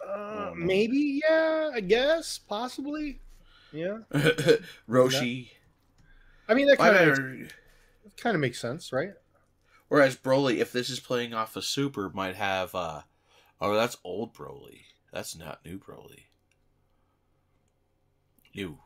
Uh, 0.08 0.52
maybe, 0.56 1.22
yeah, 1.28 1.72
I 1.74 1.82
guess, 1.82 2.38
possibly, 2.38 3.20
yeah. 3.72 4.00
Roshi. 4.90 5.50
I 6.48 6.54
mean, 6.54 6.68
that 6.68 6.78
kind 6.78 6.96
of 6.96 7.20
mean, 7.20 7.50
kind 8.16 8.36
of 8.36 8.42
makes 8.42 8.60
sense, 8.60 8.94
right? 8.94 9.12
Whereas 9.90 10.16
Broly, 10.16 10.58
if 10.58 10.72
this 10.72 10.90
is 10.90 11.00
playing 11.00 11.34
off 11.34 11.56
a 11.56 11.62
super, 11.62 12.10
might 12.10 12.36
have 12.36 12.74
uh 12.76 13.02
oh 13.62 13.76
that's 13.76 13.98
old 14.04 14.34
Broly. 14.34 14.82
That's 15.12 15.38
not 15.38 15.66
new 15.66 15.80
Broly. 15.80 16.26
Ew. 18.54 18.78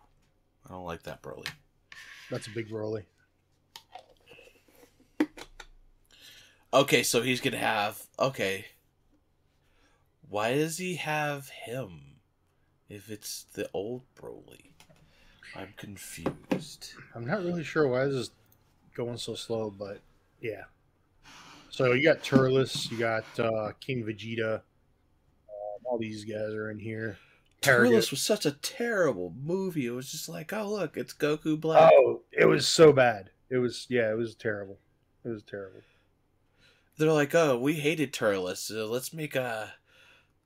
I 0.66 0.74
don't 0.74 0.86
like 0.86 1.04
that 1.04 1.22
Broly. 1.22 1.48
That's 2.30 2.48
a 2.48 2.52
big 2.52 2.70
Broly. 2.70 3.04
Okay, 6.74 7.04
so 7.04 7.22
he's 7.22 7.42
gonna 7.42 7.58
have 7.58 8.02
okay. 8.20 8.66
Why 10.30 10.54
does 10.54 10.78
he 10.78 10.96
have 10.96 11.50
him 11.50 12.12
if 12.92 13.10
it's 13.10 13.46
the 13.54 13.70
old 13.74 14.02
Broly. 14.20 14.74
I'm 15.56 15.74
confused. 15.78 16.94
I'm 17.16 17.26
not 17.26 17.44
really 17.44 17.64
sure 17.64 17.88
why 17.88 18.06
this 18.06 18.16
is 18.16 18.32
going 18.94 19.18
so 19.18 19.34
slow, 19.34 19.70
but 19.70 20.02
yeah. 20.42 20.64
So 21.70 21.94
you 21.94 22.04
got 22.04 22.22
Turles, 22.22 22.92
you 22.92 22.98
got 22.98 23.24
uh, 23.40 23.72
King 23.80 24.04
Vegeta. 24.04 24.56
Um, 24.56 25.86
all 25.86 25.98
these 25.98 26.26
guys 26.26 26.54
are 26.54 26.70
in 26.70 26.80
here. 26.80 27.18
Turles 27.62 28.12
was 28.12 28.22
such 28.22 28.46
a 28.46 28.52
terrible 28.52 29.34
movie. 29.42 29.86
It 29.86 29.92
was 29.92 30.12
just 30.12 30.28
like, 30.28 30.52
oh 30.52 30.70
look, 30.70 30.98
it's 30.98 31.14
Goku 31.14 31.60
Black. 31.60 31.92
Oh, 31.94 32.22
it 32.32 32.46
was 32.46 32.68
so 32.68 32.92
bad. 32.92 33.30
It 33.50 33.58
was 33.58 33.86
yeah, 33.90 34.12
it 34.12 34.18
was 34.18 34.36
terrible. 34.36 34.80
It 35.24 35.30
was 35.30 35.44
terrible. 35.44 35.82
They're 37.02 37.12
like, 37.12 37.34
oh, 37.34 37.58
we 37.58 37.74
hated 37.74 38.14
Turles, 38.14 38.60
so 38.60 38.86
let's 38.86 39.12
make 39.12 39.36
a, 39.36 39.74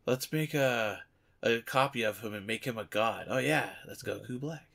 let's 0.06 0.32
make 0.32 0.54
a, 0.54 1.02
a 1.44 1.60
copy 1.60 2.04
of 2.04 2.22
him 2.22 2.34
and 2.34 2.48
make 2.48 2.64
him 2.64 2.78
a 2.78 2.86
god. 2.86 3.28
Oh 3.30 3.40
yeah, 3.40 3.72
that's 3.86 4.02
Goku 4.02 4.40
Black. 4.40 4.66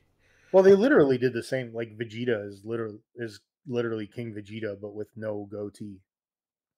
Well, 0.53 0.63
they 0.63 0.75
literally 0.75 1.17
did 1.17 1.33
the 1.33 1.43
same. 1.43 1.73
Like 1.73 1.97
Vegeta 1.97 2.47
is 2.47 2.67
literally 2.67 2.99
is 3.17 3.41
literally 3.67 4.07
King 4.07 4.35
Vegeta, 4.35 4.79
but 4.79 4.95
with 4.95 5.09
no 5.17 5.49
goatee. 5.51 6.01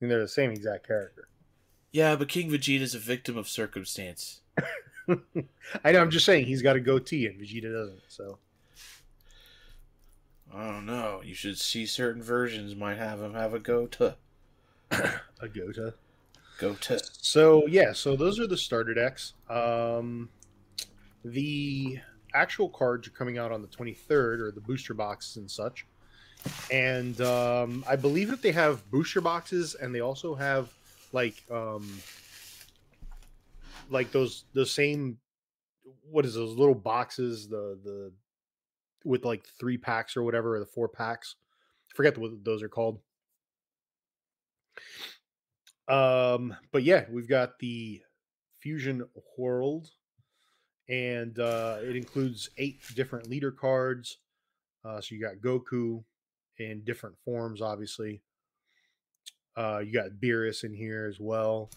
And 0.00 0.08
they're 0.08 0.20
the 0.20 0.28
same 0.28 0.52
exact 0.52 0.86
character. 0.86 1.26
Yeah, 1.90 2.14
but 2.14 2.28
King 2.28 2.48
Vegeta 2.48 2.82
is 2.82 2.94
a 2.94 3.00
victim 3.00 3.36
of 3.36 3.48
circumstance. 3.48 4.42
I 5.08 5.90
know. 5.90 6.00
I'm 6.00 6.10
just 6.10 6.26
saying 6.26 6.46
he's 6.46 6.62
got 6.62 6.76
a 6.76 6.80
goatee 6.80 7.26
and 7.26 7.40
Vegeta 7.40 7.72
doesn't. 7.72 8.02
So 8.06 8.38
I 10.54 10.66
don't 10.68 10.86
know. 10.86 11.22
You 11.24 11.34
should 11.34 11.58
see 11.58 11.86
certain 11.86 12.22
versions 12.22 12.76
might 12.76 12.98
have 12.98 13.20
him 13.20 13.34
have 13.34 13.52
a 13.52 13.58
goatee. 13.58 14.12
A 15.40 15.48
goatee. 15.48 15.90
Goatee. 16.58 16.98
So 17.20 17.66
yeah, 17.66 17.92
so 17.92 18.16
those 18.16 18.38
are 18.38 18.46
the 18.46 18.56
starter 18.56 18.94
decks. 18.94 19.34
Um, 19.48 20.28
the 21.24 21.98
actual 22.34 22.68
cards 22.68 23.06
are 23.06 23.12
coming 23.12 23.38
out 23.38 23.52
on 23.52 23.62
the 23.62 23.68
23rd, 23.68 24.40
or 24.40 24.50
the 24.50 24.60
booster 24.60 24.94
boxes 24.94 25.36
and 25.36 25.50
such. 25.50 25.86
And 26.70 27.20
um, 27.20 27.84
I 27.88 27.96
believe 27.96 28.28
that 28.30 28.42
they 28.42 28.52
have 28.52 28.88
booster 28.90 29.20
boxes, 29.20 29.74
and 29.74 29.94
they 29.94 30.00
also 30.00 30.34
have 30.34 30.68
like 31.12 31.42
um, 31.50 31.88
like 33.90 34.10
those 34.10 34.44
the 34.52 34.66
same 34.66 35.18
what 36.10 36.24
is 36.24 36.34
those 36.34 36.56
little 36.56 36.74
boxes 36.74 37.48
the 37.48 37.78
the 37.84 38.12
with 39.04 39.24
like 39.24 39.44
three 39.58 39.76
packs 39.76 40.16
or 40.16 40.22
whatever 40.22 40.56
or 40.56 40.60
the 40.60 40.66
four 40.66 40.88
packs 40.88 41.36
I 41.90 41.94
forget 41.94 42.18
what 42.18 42.44
those 42.44 42.62
are 42.62 42.68
called 42.68 43.00
um 45.88 46.54
but 46.70 46.82
yeah 46.82 47.04
we've 47.10 47.28
got 47.28 47.58
the 47.58 48.00
fusion 48.60 49.02
world 49.36 49.90
and 50.88 51.38
uh 51.38 51.76
it 51.82 51.96
includes 51.96 52.50
eight 52.58 52.80
different 52.94 53.28
leader 53.28 53.50
cards 53.50 54.18
uh 54.84 55.00
so 55.00 55.14
you 55.14 55.20
got 55.20 55.36
goku 55.36 56.02
in 56.58 56.82
different 56.84 57.16
forms 57.24 57.60
obviously 57.60 58.22
uh 59.56 59.78
you 59.84 59.92
got 59.92 60.10
beerus 60.20 60.64
in 60.64 60.72
here 60.72 61.06
as 61.08 61.18
well 61.18 61.68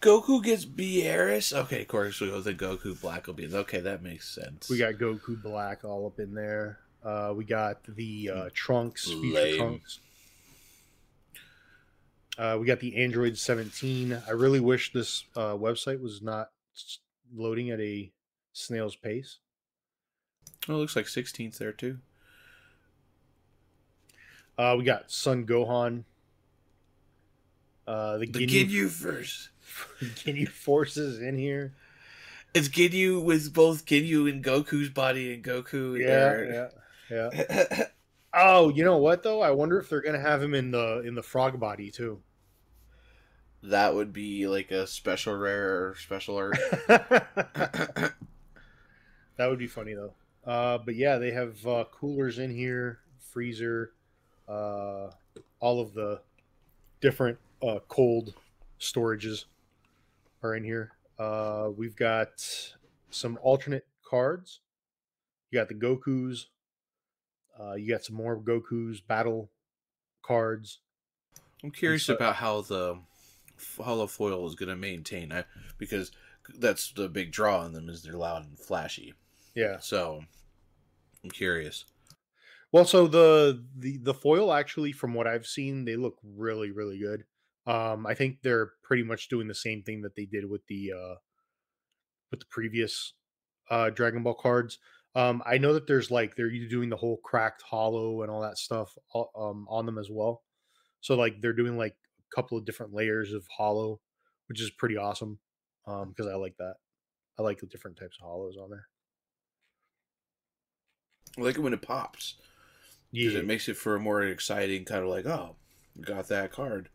Goku 0.00 0.42
gets 0.42 0.64
Beerus. 0.64 1.52
Okay, 1.52 1.82
of 1.82 1.88
course 1.88 2.20
we 2.20 2.28
go 2.28 2.40
the 2.40 2.54
Goku 2.54 3.00
Black 3.00 3.26
will 3.26 3.34
be 3.34 3.52
okay. 3.52 3.80
That 3.80 4.02
makes 4.02 4.32
sense. 4.32 4.70
We 4.70 4.78
got 4.78 4.94
Goku 4.94 5.42
Black 5.42 5.84
all 5.84 6.06
up 6.06 6.20
in 6.20 6.34
there. 6.34 6.78
Uh, 7.04 7.32
we 7.34 7.44
got 7.44 7.82
the 7.84 8.30
uh, 8.32 8.48
Trunks, 8.54 9.08
Lame. 9.08 9.20
future 9.20 9.56
Trunks. 9.56 10.00
Uh, 12.38 12.56
we 12.60 12.66
got 12.66 12.78
the 12.78 12.96
Android 12.96 13.36
17. 13.36 14.16
I 14.26 14.30
really 14.30 14.60
wish 14.60 14.92
this 14.92 15.24
uh, 15.36 15.54
website 15.54 16.00
was 16.00 16.22
not 16.22 16.50
loading 17.34 17.70
at 17.70 17.80
a 17.80 18.12
snail's 18.52 18.94
pace. 18.94 19.38
Oh, 20.68 20.74
it 20.74 20.76
looks 20.76 20.94
like 20.94 21.06
16th 21.06 21.58
there 21.58 21.72
too. 21.72 21.98
Uh, 24.56 24.76
we 24.78 24.84
got 24.84 25.10
Son 25.10 25.44
Gohan. 25.44 26.04
Uh, 27.86 28.18
the, 28.18 28.26
The 28.26 28.46
Ginyu, 28.46 28.68
Ginyu 28.68 28.88
first. 28.88 29.48
Ginyu 30.00 30.48
forces 30.48 31.20
in 31.20 31.38
here. 31.38 31.74
It's 32.54 32.68
Ginyu 32.68 33.22
with 33.22 33.52
both 33.52 33.84
Ginyu 33.84 34.30
and 34.30 34.44
Goku's 34.44 34.90
body 34.90 35.34
and 35.34 35.42
Goku. 35.42 35.98
Yeah, 35.98 36.06
there. 36.06 36.70
yeah, 37.10 37.30
yeah. 37.48 37.84
Oh, 38.34 38.68
you 38.68 38.84
know 38.84 38.98
what 38.98 39.22
though? 39.22 39.40
I 39.40 39.50
wonder 39.50 39.78
if 39.80 39.88
they're 39.88 40.02
gonna 40.02 40.20
have 40.20 40.42
him 40.42 40.54
in 40.54 40.70
the 40.70 41.00
in 41.00 41.14
the 41.14 41.22
frog 41.22 41.58
body 41.58 41.90
too. 41.90 42.20
That 43.62 43.94
would 43.94 44.12
be 44.12 44.46
like 44.46 44.70
a 44.70 44.86
special 44.86 45.34
rare 45.34 45.88
or 45.88 45.96
special 45.96 46.36
art. 46.36 46.58
that 46.86 48.12
would 49.40 49.58
be 49.58 49.66
funny 49.66 49.94
though. 49.94 50.12
Uh, 50.44 50.78
but 50.78 50.94
yeah, 50.94 51.18
they 51.18 51.32
have 51.32 51.66
uh, 51.66 51.84
Cooler's 51.92 52.38
in 52.38 52.54
here, 52.54 53.00
Frieza, 53.34 53.88
uh, 54.48 55.10
all 55.60 55.80
of 55.80 55.92
the 55.94 56.20
different 57.00 57.38
uh, 57.62 57.80
cold 57.88 58.34
storages 58.80 59.44
are 60.42 60.54
in 60.54 60.64
here. 60.64 60.92
Uh, 61.18 61.68
we've 61.76 61.96
got 61.96 62.28
some 63.10 63.38
alternate 63.42 63.86
cards. 64.08 64.60
You 65.50 65.58
got 65.58 65.68
the 65.68 65.74
Goku's. 65.74 66.46
Uh, 67.60 67.74
you 67.74 67.90
got 67.90 68.04
some 68.04 68.16
more 68.16 68.38
Goku's 68.38 69.00
battle 69.00 69.50
cards. 70.22 70.78
I'm 71.62 71.72
curious 71.72 72.04
so- 72.04 72.14
about 72.14 72.36
how 72.36 72.60
the 72.62 72.98
hollow 73.80 74.06
foil 74.06 74.46
is 74.46 74.54
going 74.54 74.68
to 74.68 74.76
maintain, 74.76 75.32
I, 75.32 75.44
because 75.78 76.12
that's 76.58 76.92
the 76.92 77.08
big 77.08 77.32
draw 77.32 77.60
on 77.60 77.72
them 77.72 77.88
is 77.88 78.02
they're 78.02 78.14
loud 78.14 78.46
and 78.46 78.58
flashy. 78.58 79.14
Yeah. 79.54 79.78
So 79.80 80.24
I'm 81.22 81.30
curious. 81.30 81.84
Well, 82.72 82.84
so 82.84 83.06
the 83.06 83.64
the 83.76 83.98
the 83.98 84.14
foil 84.14 84.52
actually, 84.52 84.92
from 84.92 85.14
what 85.14 85.26
I've 85.26 85.46
seen, 85.46 85.84
they 85.84 85.96
look 85.96 86.18
really 86.22 86.70
really 86.70 86.98
good. 86.98 87.24
Um, 87.66 88.06
I 88.06 88.14
think 88.14 88.38
they're 88.42 88.72
pretty 88.82 89.02
much 89.02 89.28
doing 89.28 89.48
the 89.48 89.54
same 89.54 89.82
thing 89.82 90.02
that 90.02 90.14
they 90.16 90.26
did 90.26 90.48
with 90.48 90.66
the 90.68 90.92
uh, 90.92 91.14
with 92.30 92.40
the 92.40 92.46
previous 92.50 93.14
uh, 93.70 93.90
Dragon 93.90 94.22
Ball 94.22 94.34
cards. 94.34 94.78
Um, 95.14 95.42
I 95.46 95.58
know 95.58 95.72
that 95.74 95.86
there's 95.86 96.10
like 96.10 96.36
they're 96.36 96.50
doing 96.68 96.90
the 96.90 96.96
whole 96.96 97.18
cracked 97.18 97.62
hollow 97.62 98.22
and 98.22 98.30
all 98.30 98.42
that 98.42 98.58
stuff 98.58 98.96
uh, 99.14 99.24
um, 99.36 99.66
on 99.68 99.86
them 99.86 99.98
as 99.98 100.08
well. 100.10 100.42
So 101.00 101.14
like 101.14 101.40
they're 101.40 101.52
doing 101.52 101.76
like 101.76 101.96
couple 102.34 102.58
of 102.58 102.64
different 102.64 102.94
layers 102.94 103.32
of 103.32 103.46
hollow, 103.56 104.00
which 104.48 104.60
is 104.60 104.70
pretty 104.70 104.96
awesome 104.96 105.38
um, 105.86 106.10
because 106.10 106.30
I 106.30 106.36
like 106.36 106.56
that. 106.58 106.74
I 107.38 107.42
like 107.42 107.60
the 107.60 107.66
different 107.66 107.96
types 107.96 108.18
of 108.20 108.26
hollows 108.26 108.56
on 108.56 108.70
there. 108.70 108.88
I 111.38 111.42
like 111.42 111.56
it 111.56 111.60
when 111.60 111.72
it 111.72 111.82
pops 111.82 112.34
because 113.12 113.34
it 113.34 113.46
makes 113.46 113.68
it 113.68 113.76
for 113.76 113.94
a 113.94 114.00
more 114.00 114.22
exciting 114.22 114.84
kind 114.84 115.02
of 115.02 115.08
like, 115.08 115.26
oh, 115.26 115.56
got 116.00 116.28
that 116.28 116.52
card. 116.52 116.88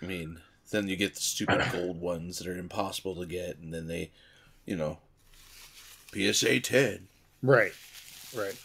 I 0.00 0.06
mean, 0.06 0.40
then 0.70 0.88
you 0.88 0.96
get 0.96 1.14
the 1.14 1.20
stupid 1.20 1.64
gold 1.72 2.00
ones 2.00 2.38
that 2.38 2.46
are 2.46 2.56
impossible 2.56 3.16
to 3.16 3.26
get, 3.26 3.58
and 3.58 3.72
then 3.72 3.86
they, 3.86 4.12
you 4.64 4.76
know, 4.76 4.98
PSA 6.12 6.60
10. 6.60 7.08
Right, 7.42 7.72
right. 8.36 8.56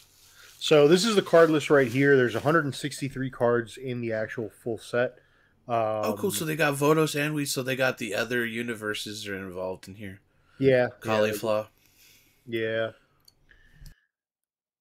So 0.59 0.88
this 0.88 1.03
is 1.03 1.15
the 1.15 1.21
card 1.21 1.50
list 1.50 1.69
right 1.69 1.88
here. 1.88 2.15
There's 2.15 2.35
163 2.35 3.29
cards 3.31 3.77
in 3.77 4.01
the 4.01 4.13
actual 4.13 4.50
full 4.50 4.77
set. 4.77 5.15
Um, 5.67 5.75
oh, 5.77 6.15
cool. 6.17 6.32
So 6.32 6.46
they 6.46 6.55
got 6.55 6.74
Vados 6.75 7.20
and 7.20 7.34
we, 7.34 7.46
so 7.46 7.63
they 7.63 7.75
got 7.75 7.98
the 7.98 8.13
other 8.13 8.46
universes 8.46 9.27
are 9.27 9.36
involved 9.36 9.88
in 9.88 9.96
here. 9.96 10.20
yeah, 10.60 10.89
Cauliflower. 11.00 11.67
Yeah. 12.46 12.91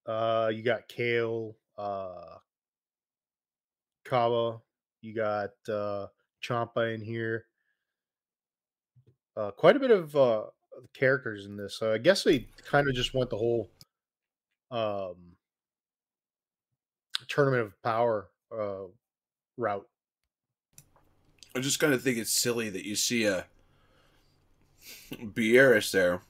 Uh, 0.04 0.50
you 0.52 0.62
got 0.62 0.88
Kale, 0.88 1.56
uh, 1.78 2.38
Kaba. 4.04 4.60
You 5.00 5.14
got 5.14 5.50
uh, 5.72 6.06
Champa 6.40 6.92
in 6.92 7.00
here. 7.00 7.46
Uh, 9.36 9.52
quite 9.52 9.76
a 9.76 9.80
bit 9.80 9.90
of 9.92 10.14
uh, 10.16 10.42
characters 10.94 11.46
in 11.46 11.56
this. 11.56 11.76
So 11.76 11.92
I 11.92 11.98
guess 11.98 12.24
they 12.24 12.48
kind 12.68 12.88
of 12.88 12.94
just 12.94 13.14
went 13.14 13.30
the 13.30 13.36
whole 13.36 13.70
um, 14.70 15.36
tournament 17.28 17.62
of 17.62 17.82
power 17.82 18.28
uh, 18.52 18.88
route. 19.56 19.86
I 21.54 21.60
just 21.60 21.78
kind 21.78 21.92
of 21.92 22.02
think 22.02 22.18
it's 22.18 22.32
silly 22.32 22.70
that 22.70 22.86
you 22.86 22.96
see 22.96 23.24
a 23.24 23.46
Beerus 25.12 25.90
there 25.90 26.22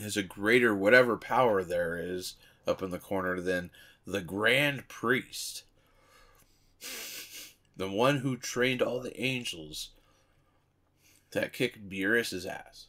has 0.00 0.16
a 0.16 0.22
greater 0.22 0.74
whatever 0.74 1.16
power 1.16 1.64
there 1.64 1.98
is 1.98 2.34
up 2.66 2.82
in 2.82 2.90
the 2.90 2.98
corner 2.98 3.40
than 3.40 3.70
the 4.06 4.20
Grand 4.20 4.86
Priest, 4.88 5.64
the 7.76 7.90
one 7.90 8.18
who 8.18 8.36
trained 8.36 8.80
all 8.80 9.00
the 9.00 9.20
angels 9.20 9.90
that 11.32 11.52
kicked 11.52 11.88
Beerus's 11.88 12.46
ass. 12.46 12.86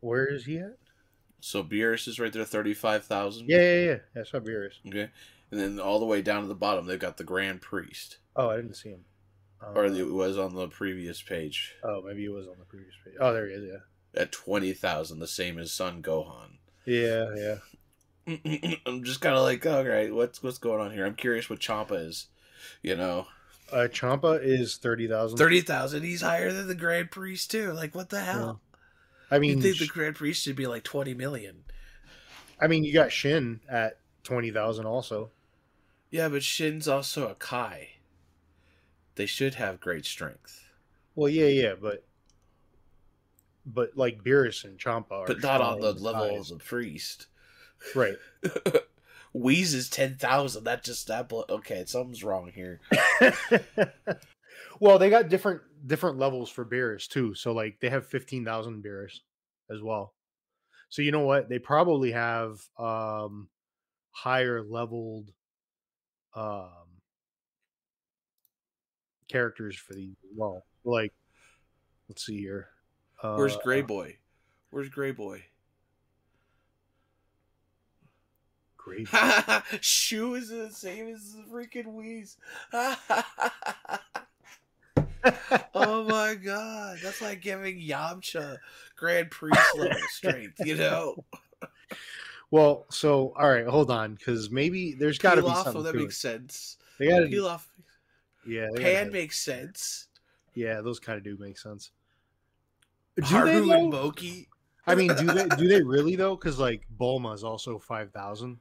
Where 0.00 0.26
is 0.26 0.46
he 0.46 0.58
at? 0.58 0.78
So 1.40 1.62
Beerus 1.62 2.08
is 2.08 2.18
right 2.18 2.32
there, 2.32 2.44
thirty-five 2.44 3.04
thousand. 3.04 3.48
Yeah, 3.48 3.58
yeah, 3.58 3.84
yeah. 3.84 3.96
That's 4.14 4.30
Fabulous. 4.30 4.80
Okay, 4.86 5.10
and 5.50 5.60
then 5.60 5.78
all 5.78 6.00
the 6.00 6.06
way 6.06 6.22
down 6.22 6.42
to 6.42 6.48
the 6.48 6.54
bottom, 6.54 6.86
they've 6.86 6.98
got 6.98 7.18
the 7.18 7.24
Grand 7.24 7.60
Priest. 7.60 8.18
Oh, 8.36 8.48
I 8.50 8.56
didn't 8.56 8.74
see 8.74 8.90
him. 8.90 9.04
or 9.62 9.84
Uh, 9.86 9.92
it 9.92 10.10
was 10.12 10.36
on 10.38 10.54
the 10.54 10.68
previous 10.68 11.22
page 11.22 11.74
oh, 11.84 12.02
maybe 12.06 12.24
it 12.24 12.32
was 12.32 12.46
on 12.48 12.56
the 12.58 12.64
previous 12.64 12.94
page. 13.04 13.14
Oh, 13.20 13.32
there 13.32 13.46
he 13.48 13.54
is. 13.54 13.64
Yeah. 13.64 14.20
at 14.22 14.32
twenty 14.32 14.72
thousand, 14.72 15.18
the 15.20 15.26
same 15.26 15.58
as 15.58 15.72
Son 15.72 16.02
Gohan. 16.02 16.58
Yeah, 16.84 17.26
yeah. 17.36 17.56
I'm 18.86 19.04
just 19.04 19.20
kind 19.20 19.36
of 19.36 19.42
like, 19.42 19.64
all 19.66 19.84
right, 19.84 20.12
what's 20.14 20.42
what's 20.42 20.58
going 20.58 20.80
on 20.80 20.92
here? 20.92 21.06
I'm 21.06 21.14
curious 21.14 21.48
what 21.50 21.60
Champa 21.60 21.94
is. 21.94 22.26
You 22.82 22.96
know, 22.96 23.26
Uh, 23.72 23.88
Champa 23.88 24.38
is 24.42 24.76
thirty 24.76 25.06
thousand. 25.08 25.38
thirty 25.38 25.60
thousand. 25.60 26.02
He's 26.02 26.22
higher 26.22 26.52
than 26.52 26.66
the 26.66 26.74
Grand 26.74 27.10
Priest 27.10 27.50
too. 27.50 27.72
Like, 27.72 27.94
what 27.94 28.10
the 28.10 28.20
hell? 28.20 28.60
I 29.30 29.38
mean, 29.38 29.56
You 29.58 29.62
think 29.62 29.78
the 29.78 29.86
Grand 29.86 30.16
Priest 30.16 30.42
should 30.42 30.56
be 30.56 30.66
like 30.66 30.84
twenty 30.84 31.14
million? 31.14 31.64
I 32.60 32.66
mean, 32.66 32.84
you 32.84 32.92
got 32.92 33.12
Shin 33.12 33.60
at 33.68 33.98
twenty 34.22 34.50
thousand 34.50 34.86
also. 34.86 35.30
Yeah, 36.10 36.28
but 36.28 36.42
Shin's 36.44 36.86
also 36.86 37.28
a 37.28 37.34
Kai. 37.34 37.88
They 39.16 39.26
should 39.26 39.54
have 39.54 39.80
great 39.80 40.04
strength, 40.06 40.68
Well, 41.14 41.28
yeah, 41.28 41.46
yeah, 41.46 41.74
but 41.80 42.04
but 43.66 43.96
like 43.96 44.22
Beerus 44.24 44.64
and 44.64 44.78
Champa, 44.78 45.14
are 45.14 45.26
but 45.26 45.42
not 45.42 45.60
on 45.60 45.80
the 45.80 45.92
level 45.92 46.40
of 46.40 46.48
the 46.48 46.56
Priest. 46.56 47.26
right. 47.94 48.16
Whis 49.32 49.74
is 49.74 49.88
ten 49.88 50.14
thousand. 50.16 50.64
That 50.64 50.84
just 50.84 51.08
that. 51.08 51.28
blo- 51.28 51.44
Okay, 51.48 51.84
something's 51.86 52.22
wrong 52.22 52.52
here. 52.54 52.80
well, 54.80 54.98
they 54.98 55.10
got 55.10 55.28
different 55.28 55.62
different 55.86 56.18
levels 56.18 56.50
for 56.50 56.64
Beerus 56.64 57.08
too. 57.08 57.34
So 57.34 57.52
like 57.52 57.80
they 57.80 57.88
have 57.88 58.06
fifteen 58.06 58.44
thousand 58.44 58.84
Beerus 58.84 59.20
as 59.70 59.80
well. 59.82 60.14
So 60.88 61.02
you 61.02 61.10
know 61.10 61.20
what? 61.24 61.48
They 61.48 61.58
probably 61.58 62.12
have 62.12 62.60
um 62.78 63.48
higher 64.12 64.62
leveled 64.62 65.32
um 66.36 66.83
characters 69.28 69.76
for 69.76 69.94
these 69.94 70.16
as 70.24 70.30
well. 70.36 70.64
Like 70.84 71.12
let's 72.08 72.24
see 72.24 72.38
here. 72.38 72.68
Uh, 73.22 73.36
Where's 73.36 73.56
Gray 73.58 73.82
Boy? 73.82 74.16
Where's 74.70 74.88
Gray 74.88 75.12
Boy? 75.12 75.44
Gray 78.76 79.06
Shoe 79.80 80.34
is 80.34 80.50
the 80.50 80.70
same 80.70 81.08
as 81.08 81.32
the 81.32 81.42
freaking 81.50 81.94
Whis. 81.94 82.36
oh 85.74 86.04
my 86.04 86.34
god, 86.34 86.98
that's 87.02 87.22
like 87.22 87.40
giving 87.40 87.80
Yamcha 87.80 88.58
Grand 88.96 89.30
Priest 89.30 89.60
level 89.76 89.96
strength. 90.10 90.60
You 90.64 90.76
know, 90.76 91.24
Well, 92.50 92.84
so 92.90 93.32
all 93.38 93.48
right, 93.48 93.66
hold 93.66 93.90
on, 93.90 94.14
because 94.14 94.50
maybe 94.50 94.92
there's 94.94 95.18
got 95.18 95.36
to 95.36 95.42
be 95.42 95.48
Pilaf, 95.48 95.64
something. 95.64 95.82
that 95.84 95.94
makes 95.94 96.16
it. 96.16 96.20
sense. 96.20 96.76
They 96.98 97.08
got 97.08 97.20
to, 97.20 97.26
Pilaf, 97.26 97.62
yeah, 98.46 98.68
Pan 98.76 99.10
makes 99.12 99.38
sense. 99.40 100.08
yeah, 100.54 100.80
those 100.80 100.98
kind 101.00 101.18
of 101.18 101.24
do 101.24 101.36
make 101.38 101.58
sense. 101.58 101.90
Do 103.16 103.22
they, 103.22 103.28
Haru 103.28 103.66
though? 103.66 103.72
and 103.72 103.90
Moki. 103.90 104.48
I 104.86 104.94
mean, 104.94 105.08
do 105.14 105.24
they 105.26 105.46
do 105.56 105.68
they 105.68 105.82
really 105.82 106.16
though? 106.16 106.36
Because 106.36 106.58
like 106.58 106.82
Bulma 106.98 107.34
is 107.34 107.44
also 107.44 107.78
five 107.78 108.10
thousand. 108.12 108.58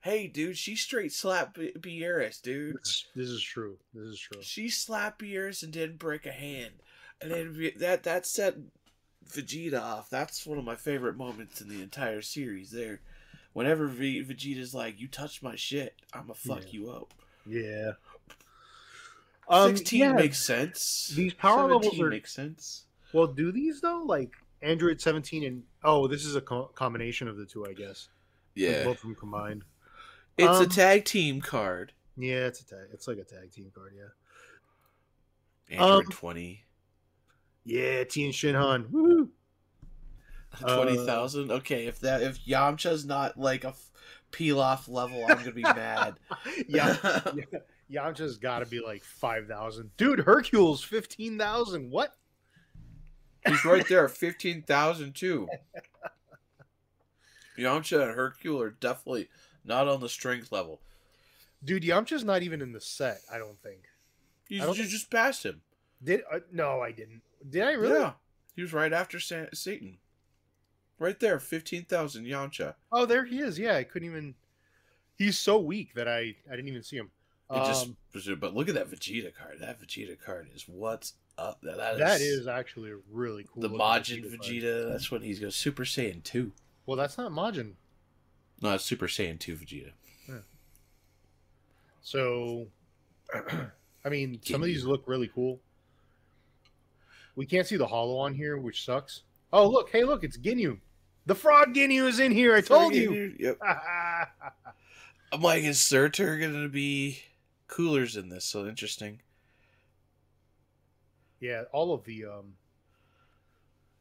Hey, 0.00 0.26
dude, 0.28 0.56
she 0.56 0.76
straight 0.76 1.12
slapped 1.12 1.58
B- 1.58 1.72
Beerus, 1.78 2.40
dude. 2.40 2.76
This, 2.76 3.04
this 3.16 3.28
is 3.28 3.42
true. 3.42 3.78
This 3.92 4.06
is 4.06 4.20
true. 4.20 4.40
She 4.42 4.68
slapped 4.68 5.20
Beerus 5.20 5.62
and 5.62 5.72
didn't 5.72 5.98
break 5.98 6.24
a 6.26 6.30
hand, 6.32 6.74
and 7.20 7.30
then 7.30 7.72
that 7.78 8.02
that 8.04 8.26
set 8.26 8.54
Vegeta 9.28 9.80
off. 9.80 10.08
That's 10.10 10.46
one 10.46 10.58
of 10.58 10.64
my 10.64 10.76
favorite 10.76 11.16
moments 11.16 11.60
in 11.60 11.68
the 11.68 11.82
entire 11.82 12.22
series. 12.22 12.70
There, 12.70 13.00
whenever 13.52 13.86
v- 13.88 14.22
Vegeta's 14.24 14.74
like, 14.74 15.00
"You 15.00 15.08
touched 15.08 15.42
my 15.42 15.56
shit, 15.56 15.94
I'ma 16.12 16.34
fuck 16.34 16.64
Yeah. 16.66 16.70
you 16.80 16.90
up." 16.90 17.14
Yeah. 17.46 17.92
Um, 19.48 19.76
Sixteen 19.76 20.00
yeah. 20.00 20.12
makes 20.12 20.38
sense. 20.44 21.12
These 21.16 21.34
power 21.34 21.62
levels 21.62 21.84
17 21.84 22.04
are- 22.04 22.10
makes 22.10 22.32
sense. 22.34 22.84
Well, 23.12 23.26
do 23.28 23.50
these 23.52 23.80
though? 23.80 24.02
Like 24.04 24.32
Android 24.60 25.00
seventeen 25.00 25.44
and 25.44 25.62
oh, 25.84 26.06
this 26.06 26.24
is 26.26 26.36
a 26.36 26.40
co- 26.40 26.70
combination 26.74 27.28
of 27.28 27.36
the 27.38 27.46
two, 27.46 27.64
I 27.66 27.72
guess. 27.72 28.08
Like, 28.56 28.66
Yeah, 28.70 28.84
both 28.84 28.96
of 28.96 29.02
them 29.02 29.14
combined. 29.14 29.64
it's 30.36 30.58
a 30.58 30.64
Um, 30.64 30.68
tag 30.68 31.04
team 31.06 31.40
card. 31.40 31.92
Yeah, 32.18 32.46
it's 32.46 32.60
a 32.60 32.66
tag. 32.66 32.88
It's 32.92 33.08
like 33.08 33.18
a 33.18 33.24
tag 33.24 33.50
team 33.52 33.70
card. 33.74 33.94
Yeah. 33.96 35.78
Android 35.78 36.06
um, 36.06 36.10
twenty. 36.12 36.64
Yeah, 37.64 38.04
Tien 38.04 38.32
Shinhan. 38.32 38.90
Woo! 38.90 39.30
uh, 40.62 40.76
Twenty 40.76 40.96
thousand. 41.06 41.50
Okay, 41.50 41.86
if 41.86 42.00
that 42.00 42.22
if 42.22 42.44
Yamcha's 42.44 43.04
not 43.06 43.38
like 43.38 43.64
a 43.64 43.68
f- 43.68 43.90
Pilaf 44.32 44.88
level, 44.88 45.24
I'm 45.28 45.38
gonna 45.38 45.52
be 45.52 45.62
mad. 45.62 46.14
yeah, 46.68 46.96
yeah. 47.34 47.58
Yamcha's 47.92 48.36
got 48.38 48.58
to 48.60 48.66
be 48.66 48.80
like 48.80 49.02
five 49.02 49.46
thousand. 49.46 49.90
Dude, 49.96 50.20
Hercule's 50.20 50.82
fifteen 50.82 51.38
thousand. 51.38 51.90
What? 51.90 52.14
He's 53.46 53.64
right 53.64 53.86
there 53.88 54.08
fifteen 54.08 54.62
thousand 54.62 55.14
too. 55.14 55.48
Yamcha 57.58 58.02
and 58.02 58.14
Hercule 58.14 58.60
are 58.60 58.70
definitely 58.70 59.28
not 59.64 59.88
on 59.88 60.00
the 60.00 60.08
strength 60.08 60.52
level. 60.52 60.80
Dude, 61.64 61.82
Yamcha's 61.82 62.24
not 62.24 62.42
even 62.42 62.62
in 62.62 62.72
the 62.72 62.80
set. 62.80 63.18
I 63.32 63.38
don't 63.38 63.60
think. 63.62 63.80
You, 64.48 64.60
don't 64.60 64.68
you 64.76 64.84
think- 64.84 64.90
just 64.90 65.10
passed 65.10 65.44
him. 65.44 65.62
Did 66.02 66.22
uh, 66.32 66.40
no, 66.52 66.80
I 66.80 66.92
didn't. 66.92 67.22
Did 67.48 67.62
I 67.64 67.72
really? 67.72 67.98
Yeah, 67.98 68.12
he 68.54 68.62
was 68.62 68.72
right 68.72 68.92
after 68.92 69.18
Sa- 69.18 69.46
Satan. 69.52 69.98
Right 71.00 71.18
there, 71.18 71.40
fifteen 71.40 71.84
thousand 71.84 72.24
Yamcha. 72.26 72.74
Oh, 72.92 73.04
there 73.06 73.24
he 73.24 73.38
is. 73.40 73.58
Yeah, 73.58 73.74
I 73.76 73.82
couldn't 73.84 74.08
even. 74.08 74.34
He's 75.16 75.36
so 75.38 75.58
weak 75.58 75.94
that 75.94 76.06
I 76.06 76.36
I 76.50 76.54
didn't 76.56 76.68
even 76.68 76.84
see 76.84 76.96
him. 76.96 77.10
It 77.50 77.64
just, 77.64 77.86
Um, 77.86 78.36
but 78.40 78.54
look 78.54 78.68
at 78.68 78.74
that 78.74 78.90
Vegeta 78.90 79.32
card. 79.34 79.58
That 79.60 79.80
Vegeta 79.80 80.18
card 80.20 80.48
is 80.54 80.64
what's 80.68 81.14
up. 81.38 81.60
That, 81.62 81.78
that 81.78 81.92
is, 81.94 81.98
that 81.98 82.20
is 82.20 82.46
actually 82.46 82.90
a 82.90 82.98
really 83.10 83.46
cool. 83.50 83.62
the 83.62 83.70
Majin 83.70 84.22
card. 84.22 84.40
Vegeta. 84.40 84.90
That's 84.90 85.10
when 85.10 85.22
he's 85.22 85.38
goes 85.38 85.56
Super 85.56 85.84
Saiyan 85.84 86.22
two. 86.22 86.52
Well, 86.84 86.96
that's 86.96 87.16
not 87.16 87.32
Majin. 87.32 87.72
No, 88.60 88.74
it's 88.74 88.84
Super 88.84 89.06
Saiyan 89.06 89.38
two 89.38 89.56
Vegeta. 89.56 89.92
Yeah. 90.28 90.34
So, 92.02 92.66
I 94.04 94.08
mean, 94.10 94.40
some 94.42 94.60
of 94.60 94.66
these 94.66 94.84
look 94.84 95.04
really 95.06 95.30
cool. 95.34 95.60
We 97.34 97.46
can't 97.46 97.66
see 97.66 97.76
the 97.76 97.86
hollow 97.86 98.18
on 98.18 98.34
here, 98.34 98.58
which 98.58 98.84
sucks. 98.84 99.22
Oh, 99.52 99.68
look! 99.68 99.88
Hey, 99.90 100.04
look! 100.04 100.24
It's 100.24 100.36
Ginyu. 100.36 100.78
The 101.24 101.34
frog 101.34 101.74
Ginyu 101.74 102.08
is 102.08 102.20
in 102.20 102.32
here. 102.32 102.54
I 102.54 102.60
told 102.60 102.94
you. 102.94 103.34
Yep. 103.38 103.58
I'm 105.32 105.40
like, 105.40 105.62
is 105.62 105.80
Surtur 105.80 106.38
gonna 106.38 106.68
be 106.68 107.22
Cooler's 107.68 108.16
in 108.16 108.28
this? 108.28 108.44
So 108.44 108.66
interesting. 108.66 109.20
yeah, 111.40 111.64
all 111.72 111.94
of 111.94 112.04
the 112.04 112.24
um, 112.24 112.54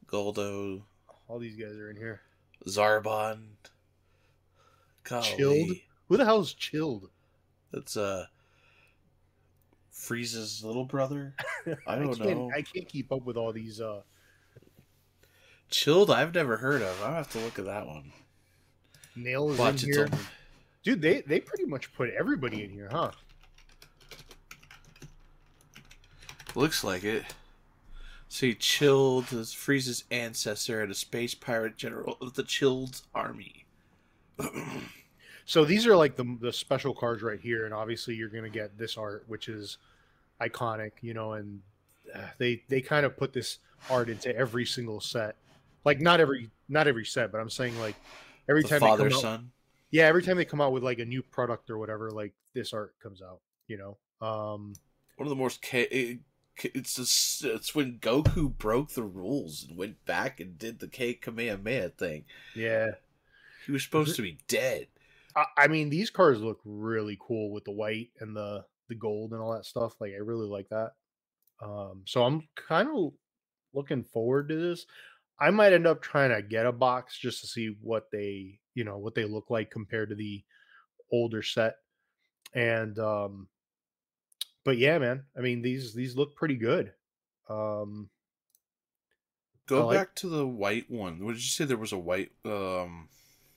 Guldo, 0.07 0.81
all 1.27 1.39
these 1.39 1.55
guys 1.55 1.77
are 1.77 1.89
in 1.89 1.97
here. 1.97 2.21
Zarbon, 2.67 3.39
Golly. 5.03 5.27
Chilled? 5.37 5.77
Who 6.07 6.17
the 6.17 6.25
hell 6.25 6.39
is 6.39 6.53
chilled? 6.53 7.09
That's 7.71 7.97
uh 7.97 8.25
Frieza's 9.93 10.63
little 10.63 10.85
brother. 10.85 11.35
I 11.87 11.95
don't 11.95 12.15
can't, 12.15 12.29
know. 12.29 12.51
I 12.55 12.61
can't 12.61 12.87
keep 12.87 13.11
up 13.11 13.25
with 13.25 13.37
all 13.37 13.51
these. 13.51 13.81
uh 13.81 14.01
Chilled, 15.69 16.09
I've 16.09 16.33
never 16.33 16.57
heard 16.57 16.81
of. 16.81 17.01
I'll 17.03 17.13
have 17.13 17.29
to 17.31 17.39
look 17.39 17.59
at 17.59 17.65
that 17.65 17.85
one. 17.87 18.13
Nail 19.17 19.49
is 19.51 19.57
Watch 19.57 19.83
in 19.83 19.91
here, 19.91 20.09
dude. 20.83 21.01
They 21.01 21.21
they 21.21 21.39
pretty 21.41 21.65
much 21.65 21.93
put 21.93 22.09
everybody 22.11 22.63
in 22.63 22.69
here, 22.69 22.87
huh? 22.91 23.11
Looks 26.55 26.83
like 26.83 27.03
it. 27.03 27.23
See, 28.29 28.55
Chilled 28.55 29.31
is 29.31 29.53
Frieza's 29.53 30.03
ancestor 30.11 30.81
and 30.81 30.91
a 30.91 30.95
space 30.95 31.33
pirate 31.33 31.77
general 31.77 32.17
of 32.19 32.33
the 32.33 32.43
Chilled 32.43 33.01
army. 33.13 33.65
So 35.47 35.63
these 35.63 35.87
are 35.87 35.95
like 35.95 36.17
the 36.17 36.37
the 36.41 36.51
special 36.51 36.93
cards 36.93 37.23
right 37.23 37.39
here, 37.39 37.63
and 37.63 37.73
obviously 37.73 38.15
you're 38.15 38.27
gonna 38.27 38.49
get 38.49 38.77
this 38.77 38.97
art, 38.97 39.23
which 39.27 39.47
is 39.47 39.77
iconic, 40.41 40.91
you 41.01 41.13
know, 41.13 41.33
and 41.33 41.61
uh, 42.13 42.19
they 42.37 42.63
they 42.67 42.81
kind 42.81 43.05
of 43.05 43.15
put 43.15 43.31
this 43.31 43.59
art 43.89 44.09
into 44.09 44.35
every 44.35 44.65
single 44.65 44.99
set, 44.99 45.37
like 45.85 46.01
not 46.01 46.19
every 46.19 46.49
not 46.67 46.85
every 46.85 47.05
set, 47.05 47.31
but 47.31 47.39
I'm 47.39 47.49
saying 47.49 47.79
like 47.79 47.95
every 48.49 48.61
the 48.61 48.67
time 48.67 48.81
father 48.81 49.07
they 49.07 49.15
come 49.15 49.25
out, 49.25 49.39
yeah, 49.89 50.03
every 50.03 50.21
time 50.21 50.35
they 50.35 50.43
come 50.43 50.59
out 50.59 50.73
with 50.73 50.83
like 50.83 50.99
a 50.99 51.05
new 51.05 51.23
product 51.23 51.69
or 51.69 51.77
whatever, 51.77 52.11
like 52.11 52.33
this 52.53 52.73
art 52.73 52.93
comes 53.01 53.21
out, 53.21 53.39
you 53.69 53.77
know. 53.77 53.97
Um, 54.19 54.73
One 55.15 55.27
of 55.27 55.29
the 55.29 55.41
most 55.41 55.61
ca- 55.61 55.87
it, 55.89 56.19
it's 56.63 56.95
just, 56.95 57.43
it's 57.43 57.75
when 57.75 57.99
Goku 57.99 58.55
broke 58.57 58.91
the 58.91 59.03
rules 59.03 59.65
and 59.67 59.77
went 59.77 60.05
back 60.05 60.39
and 60.39 60.57
did 60.57 60.79
the 60.79 60.87
K 60.87 61.13
Kamehameha 61.13 61.89
thing. 61.89 62.25
yeah, 62.55 62.87
He 63.65 63.71
was 63.71 63.83
supposed 63.83 64.15
to 64.15 64.21
be 64.21 64.37
dead. 64.47 64.87
I, 65.35 65.45
I 65.57 65.67
mean 65.67 65.89
these 65.89 66.09
cars 66.09 66.41
look 66.41 66.59
really 66.65 67.17
cool 67.19 67.51
with 67.51 67.63
the 67.65 67.71
white 67.71 68.09
and 68.19 68.35
the 68.35 68.65
the 68.89 68.95
gold 68.95 69.33
and 69.33 69.41
all 69.41 69.53
that 69.53 69.65
stuff. 69.65 69.93
Like 69.99 70.13
I 70.13 70.17
really 70.23 70.47
like 70.47 70.69
that. 70.69 70.91
Um, 71.61 72.03
so 72.05 72.23
I'm 72.23 72.47
kind 72.55 72.89
of 72.89 73.13
looking 73.73 74.03
forward 74.03 74.49
to 74.49 74.55
this. 74.55 74.85
I 75.39 75.51
might 75.51 75.73
end 75.73 75.85
up 75.85 76.01
trying 76.01 76.29
to 76.33 76.41
get 76.41 76.65
a 76.65 76.71
box 76.71 77.17
just 77.17 77.41
to 77.41 77.47
see 77.47 77.75
what 77.81 78.09
they, 78.11 78.59
you 78.73 78.83
know, 78.83 78.97
what 78.97 79.13
they 79.13 79.25
look 79.25 79.49
like 79.49 79.69
compared 79.69 80.09
to 80.09 80.15
the 80.15 80.43
older 81.11 81.43
set. 81.43 81.75
And 82.53 82.97
um 82.97 83.47
but 84.67 84.77
yeah, 84.77 84.97
man. 84.97 85.23
I 85.37 85.39
mean 85.39 85.61
these 85.61 85.93
these 85.93 86.17
look 86.17 86.35
pretty 86.35 86.55
good. 86.57 86.91
Um, 87.49 88.09
Go 89.65 89.87
like- 89.87 89.97
back 89.97 90.15
to 90.15 90.27
the 90.27 90.45
white 90.45 90.91
one. 90.91 91.23
What 91.23 91.35
did 91.35 91.41
you 91.41 91.49
say? 91.49 91.63
There 91.63 91.77
was 91.77 91.93
a 91.93 91.97
white. 91.97 92.31
Um. 92.43 93.07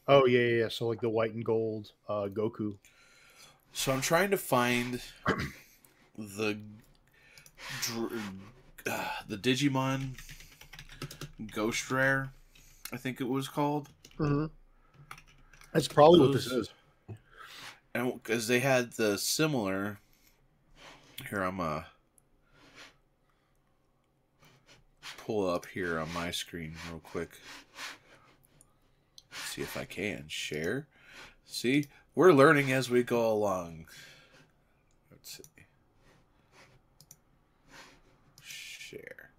oh 0.07 0.25
yeah, 0.27 0.41
yeah, 0.41 0.57
yeah. 0.63 0.69
So 0.69 0.87
like 0.87 1.01
the 1.01 1.09
white 1.09 1.35
and 1.35 1.45
gold 1.45 1.91
uh, 2.09 2.29
Goku. 2.33 2.79
So 3.73 3.93
I'm 3.93 4.01
trying 4.01 4.31
to 4.31 4.37
find 4.37 5.01
the 6.17 6.59
uh, 8.87 9.09
the 9.29 9.37
Digimon 9.37 10.11
Ghost 11.53 11.91
Rare. 11.91 12.33
I 12.93 12.97
think 12.97 13.21
it 13.21 13.29
was 13.29 13.49
called, 13.49 13.89
Mm-hmm. 14.19 14.47
That's 15.73 15.89
probably 15.89 16.21
what 16.21 16.33
this 16.33 16.47
is. 16.47 16.69
and 17.95 18.13
because 18.15 18.47
they 18.47 18.61
had 18.61 18.93
the 18.93 19.19
similar. 19.19 19.99
Here 21.29 21.43
I'm 21.43 21.61
uh 21.61 21.83
pull 25.19 25.49
up 25.49 25.67
here 25.67 25.99
on 25.99 26.13
my 26.13 26.31
screen 26.31 26.75
real 26.91 27.01
quick. 27.01 27.31
See 29.33 29.63
if 29.63 29.77
I 29.77 29.85
can 29.85 30.25
share. 30.29 30.87
See, 31.45 31.87
we're 32.15 32.33
learning 32.33 32.73
as 32.73 32.91
we 32.91 33.03
go 33.03 33.31
along. 33.31 33.87
Let's 35.11 35.37
see. 35.37 35.43
Share. 38.43 39.31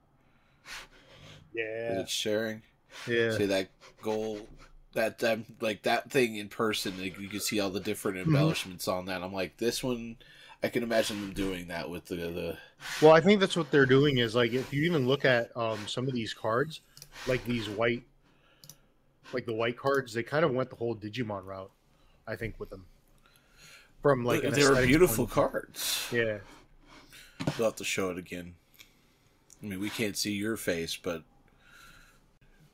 Yeah. 1.54 1.94
Is 1.94 2.00
it 2.04 2.10
sharing? 2.10 2.62
yeah. 3.08 3.32
See 3.38 3.46
that 3.46 3.70
goal, 4.02 4.40
that 4.94 5.20
that 5.20 5.40
like 5.60 5.84
that 5.84 6.10
thing 6.12 6.36
in 6.38 6.48
person. 6.50 6.94
Like 7.02 7.20
you 7.20 7.28
can 7.28 7.40
see 7.42 7.60
all 7.60 7.70
the 7.70 7.80
different 7.80 8.18
Mhm. 8.18 8.28
embellishments 8.28 8.88
on 8.88 9.06
that. 9.06 9.22
I'm 9.24 9.34
like, 9.34 9.58
this 9.58 9.84
one, 9.84 10.18
I 10.64 10.70
can 10.70 10.84
imagine 10.84 11.20
them 11.20 11.34
doing 11.34 11.68
that 11.68 11.90
with 11.90 12.06
the 12.06 12.16
the. 12.16 12.58
Well, 13.02 13.12
I 13.12 13.20
think 13.22 13.40
that's 13.40 13.56
what 13.58 13.72
they're 13.72 13.86
doing. 13.86 14.18
Is 14.20 14.36
like 14.36 14.54
if 14.54 14.72
you 14.72 14.84
even 14.84 15.08
look 15.08 15.26
at 15.26 15.56
um, 15.58 15.80
some 15.88 16.08
of 16.08 16.14
these 16.14 16.34
cards, 16.34 16.82
like 17.28 17.44
these 17.46 17.68
white, 17.68 18.04
like 19.34 19.46
the 19.46 19.54
white 19.54 19.78
cards, 19.78 20.14
they 20.14 20.24
kind 20.24 20.46
of 20.46 20.52
went 20.52 20.70
the 20.70 20.76
whole 20.76 20.96
Digimon 20.96 21.46
route. 21.46 21.72
I 22.28 22.36
think 22.36 22.60
with 22.60 22.70
them, 22.70 22.86
from 24.02 24.24
like 24.24 24.42
they 24.42 24.64
were 24.68 24.86
beautiful 24.86 25.26
point 25.26 25.52
cards. 25.52 26.08
Yeah, 26.12 26.38
We'll 27.58 27.68
have 27.70 27.76
to 27.78 27.84
show 27.84 28.12
it 28.12 28.18
again. 28.18 28.54
I 29.62 29.66
mean, 29.66 29.80
we 29.80 29.90
can't 29.90 30.18
see 30.18 30.34
your 30.34 30.58
face, 30.58 30.96
but 30.96 31.24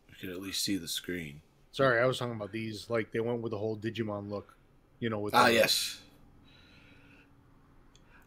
we 0.10 0.15
can 0.19 0.30
at 0.30 0.41
least 0.41 0.63
see 0.63 0.78
the 0.78 0.88
screen. 0.88 1.41
sorry, 1.71 2.00
I 2.02 2.06
was 2.06 2.17
talking 2.17 2.36
about 2.36 2.52
these. 2.52 2.89
Like 2.89 3.12
they 3.12 3.19
went 3.19 3.41
with 3.41 3.52
the 3.52 3.58
whole 3.58 3.78
Digimon 3.78 4.30
look. 4.30 4.56
You 5.00 5.10
know, 5.10 5.19
with 5.19 5.36
Ah, 5.36 5.47
yes. 5.47 6.00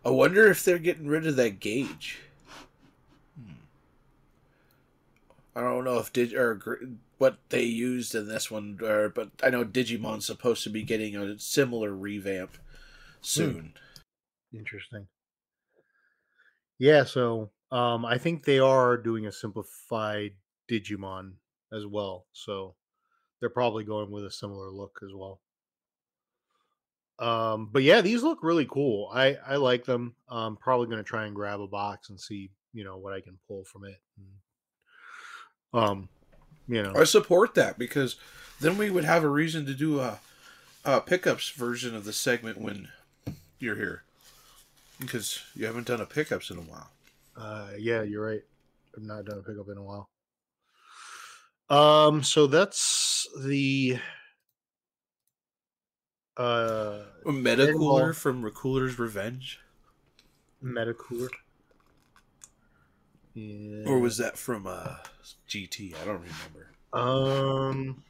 I 0.04 0.10
wonder 0.10 0.50
if 0.50 0.64
they're 0.64 0.78
getting 0.78 1.08
rid 1.08 1.26
of 1.26 1.36
that 1.36 1.60
gauge. 1.60 2.20
Hmm. 3.38 3.52
I 5.54 5.60
don't 5.60 5.84
know 5.84 5.98
if 5.98 6.12
did 6.12 6.34
or 6.34 6.60
what 7.18 7.36
they 7.50 7.64
used 7.64 8.14
in 8.14 8.28
this 8.28 8.50
one, 8.50 8.78
or, 8.82 9.10
but 9.10 9.30
I 9.42 9.50
know 9.50 9.64
Digimon's 9.64 10.24
supposed 10.24 10.64
to 10.64 10.70
be 10.70 10.82
getting 10.82 11.16
a 11.16 11.38
similar 11.38 11.94
revamp 11.94 12.56
soon. 13.20 13.74
Interesting. 14.54 15.06
Yeah, 16.78 17.04
so 17.04 17.50
um 17.70 18.04
I 18.06 18.16
think 18.16 18.44
they 18.44 18.58
are 18.58 18.96
doing 18.96 19.26
a 19.26 19.32
simplified 19.32 20.32
Digimon 20.70 21.32
as 21.72 21.84
well. 21.86 22.26
So 22.32 22.74
they're 23.38 23.50
probably 23.50 23.84
going 23.84 24.10
with 24.10 24.24
a 24.24 24.30
similar 24.30 24.70
look 24.70 25.00
as 25.02 25.10
well. 25.14 25.40
Um 27.20 27.68
but 27.70 27.83
yeah, 27.83 28.00
these 28.00 28.22
look 28.22 28.42
really 28.42 28.66
cool. 28.66 29.11
I 29.12 29.37
I 29.46 29.56
like 29.56 29.85
them. 29.85 30.14
I'm 30.28 30.56
probably 30.56 30.87
going 30.87 30.98
to 30.98 31.04
try 31.04 31.26
and 31.26 31.35
grab 31.35 31.61
a 31.61 31.68
box 31.68 32.11
and 32.11 32.18
see, 32.18 32.50
you 32.72 32.83
know, 32.83 32.96
what 32.96 33.12
I 33.12 33.20
can 33.20 33.38
pull 33.46 33.64
from 33.64 33.85
it. 33.85 34.00
Um 35.72 36.09
you 36.66 36.83
know. 36.83 36.94
I 36.96 37.04
support 37.04 37.54
that 37.54 37.78
because 37.78 38.16
then 38.61 38.78
we 38.78 38.90
would 38.90 39.04
have 39.04 39.24
a 39.24 39.28
reason 39.28 39.66
to 39.66 39.74
do 39.74 40.00
a, 40.00 40.20
a 40.85 41.00
pickups 41.00 41.50
version 41.50 41.94
of 41.96 42.04
the 42.04 42.12
segment 42.12 42.59
when 42.59 42.88
you're 43.59 43.76
here, 43.76 44.04
because 45.00 45.42
you 45.54 45.66
haven't 45.66 45.87
done 45.87 46.00
a 46.00 46.06
pickups 46.06 46.50
in 46.50 46.59
a 46.59 46.62
while. 46.62 46.90
Uh, 47.37 47.70
yeah, 47.78 48.02
you're 48.02 48.24
right. 48.24 48.42
I've 48.96 49.02
not 49.02 49.24
done 49.24 49.38
a 49.38 49.42
pickup 49.42 49.68
in 49.68 49.78
a 49.78 49.83
while. 49.83 50.09
Um, 51.68 52.22
so 52.22 52.46
that's 52.46 53.26
the 53.42 53.98
uh 56.40 57.05
A 57.26 57.33
meta 57.33 57.72
cooler 57.72 58.12
from 58.12 58.42
Recooler's 58.42 58.98
Revenge, 58.98 59.61
Metacooler. 60.64 61.29
Yeah. 63.35 63.85
or 63.87 63.98
was 64.00 64.16
that 64.18 64.37
from 64.38 64.66
uh, 64.66 64.96
GT? 65.48 65.94
I 66.00 66.05
don't 66.05 66.22
remember. 66.22 66.72
um 66.92 68.03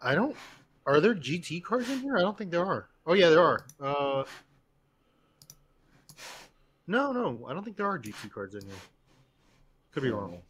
I 0.00 0.14
don't 0.14 0.36
are 0.86 1.00
there 1.00 1.14
GT 1.14 1.62
cards 1.62 1.90
in 1.90 2.00
here? 2.00 2.16
I 2.16 2.20
don't 2.20 2.36
think 2.38 2.50
there 2.50 2.64
are. 2.64 2.88
Oh 3.06 3.14
yeah, 3.14 3.30
there 3.30 3.42
are. 3.42 3.64
Uh 3.80 4.24
No, 6.86 7.12
no, 7.12 7.46
I 7.48 7.52
don't 7.54 7.64
think 7.64 7.76
there 7.76 7.86
are 7.86 7.98
GT 7.98 8.30
cards 8.30 8.54
in 8.54 8.62
here. 8.62 8.82
Could 9.92 10.02
be 10.02 10.10
wrong. 10.10 10.42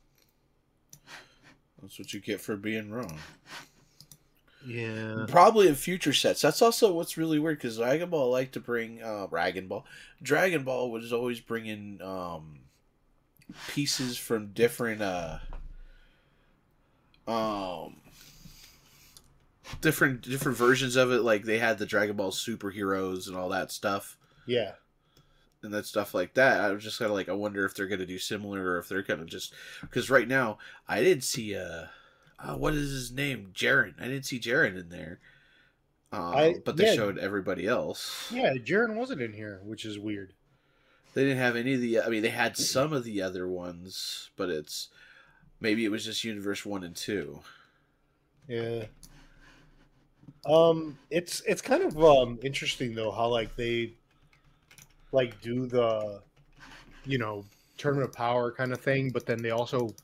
That's 1.81 1.99
what 1.99 2.13
you 2.13 2.21
get 2.21 2.41
for 2.41 2.57
being 2.57 2.91
wrong. 2.91 3.19
Yeah. 4.67 5.25
Probably 5.29 5.69
in 5.69 5.75
future 5.77 6.13
sets. 6.13 6.41
That's 6.43 6.61
also 6.63 6.93
what's 6.93 7.17
really 7.17 7.39
weird 7.39 7.59
because 7.59 7.77
Dragon 7.79 8.11
Ball 8.11 8.31
like 8.31 8.53
to 8.53 8.61
bring 8.61 9.03
uh, 9.03 9.27
Dragon 9.27 9.69
Ball. 9.69 9.85
Dragon 10.23 10.65
Ball 10.65 10.91
was 10.91 11.13
always 11.13 11.41
bringing 11.41 12.01
um, 12.03 12.59
pieces 13.69 14.19
from 14.19 14.49
different 14.49 15.01
uh, 15.01 15.39
um 17.27 17.97
different 19.81 20.23
different 20.23 20.57
versions 20.59 20.97
of 20.97 21.13
it. 21.13 21.21
Like 21.23 21.45
they 21.45 21.59
had 21.59 21.79
the 21.79 21.87
Dragon 21.87 22.17
Ball 22.17 22.31
superheroes 22.31 23.29
and 23.29 23.37
all 23.37 23.51
that 23.51 23.71
stuff 23.71 24.17
Yeah. 24.47 24.73
and 25.63 25.73
that 25.75 25.87
stuff 25.87 26.15
like 26.15 26.35
that. 26.35 26.61
I 26.61 26.73
was 26.73 26.83
just 26.83 26.99
kind 26.99 27.11
of 27.11 27.15
like, 27.17 27.29
I 27.29 27.33
wonder 27.33 27.65
if 27.65 27.75
they're 27.75 27.87
gonna 27.87 28.07
do 28.07 28.19
similar 28.19 28.63
or 28.63 28.79
if 28.79 28.89
they're 28.89 29.03
gonna 29.03 29.25
just 29.27 29.53
because 29.83 30.11
right 30.11 30.27
now 30.27 30.59
I 30.89 31.03
didn't 31.03 31.25
see 31.25 31.55
uh, 31.55 31.85
uh 32.39 32.55
what 32.55 32.75
is 32.75 32.91
his 32.91 33.13
name 33.13 33.51
Jiren. 33.55 33.95
I 34.01 34.05
didn't 34.09 34.27
see 34.27 34.39
Jiren 34.41 34.79
in 34.79 34.89
there. 34.89 35.21
Um, 36.13 36.23
I- 36.35 36.55
but 36.65 36.77
they 36.77 36.87
yeah. 36.87 36.95
showed 36.95 37.19
everybody 37.19 37.67
else. 37.67 38.31
Yeah, 38.33 38.55
Jiren 38.55 38.95
wasn't 38.95 39.21
in 39.21 39.33
here, 39.33 39.61
which 39.65 39.85
is 39.85 39.99
weird. 39.99 40.33
They 41.15 41.25
didn't 41.25 41.39
have 41.39 41.57
any 41.57 41.75
of 41.75 41.81
the. 41.81 42.01
I 42.01 42.09
mean, 42.09 42.23
they 42.23 42.29
had 42.31 42.57
some 42.57 42.93
of 42.93 43.03
the 43.05 43.23
other 43.23 43.49
ones, 43.49 44.31
but 44.37 44.49
it's 44.51 44.89
maybe 45.61 45.85
it 45.85 45.91
was 45.91 46.05
just 46.05 46.23
Universe 46.23 46.65
One 46.65 46.85
and 46.85 46.95
Two. 46.95 47.41
Yeah. 48.47 48.85
Um, 50.47 50.99
it's 51.11 51.43
it's 51.47 51.61
kind 51.61 51.83
of 51.83 52.03
um 52.03 52.39
interesting 52.43 52.95
though 52.95 53.11
how 53.11 53.29
like 53.29 53.57
they 53.57 53.95
like 55.13 55.41
do 55.41 55.67
the 55.67 56.23
you 57.05 57.19
know 57.19 57.45
tournament 57.77 58.11
of 58.11 58.15
power 58.15 58.53
kind 58.53 58.73
of 58.73 58.81
thing, 58.81 59.11
but 59.11 59.27
then 59.27 59.43
they 59.43 59.51
also 59.51 59.95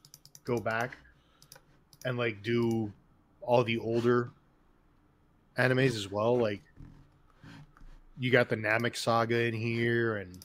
go 0.44 0.58
back 0.58 0.98
and 2.04 2.18
like 2.18 2.42
do 2.42 2.92
all 3.40 3.64
the 3.64 3.78
older 3.78 4.30
animes 5.58 5.96
as 5.96 6.10
well. 6.10 6.36
Like 6.36 6.62
you 8.18 8.30
got 8.30 8.48
the 8.48 8.56
Namek 8.56 8.96
saga 8.96 9.44
in 9.44 9.54
here, 9.54 10.16
and 10.16 10.38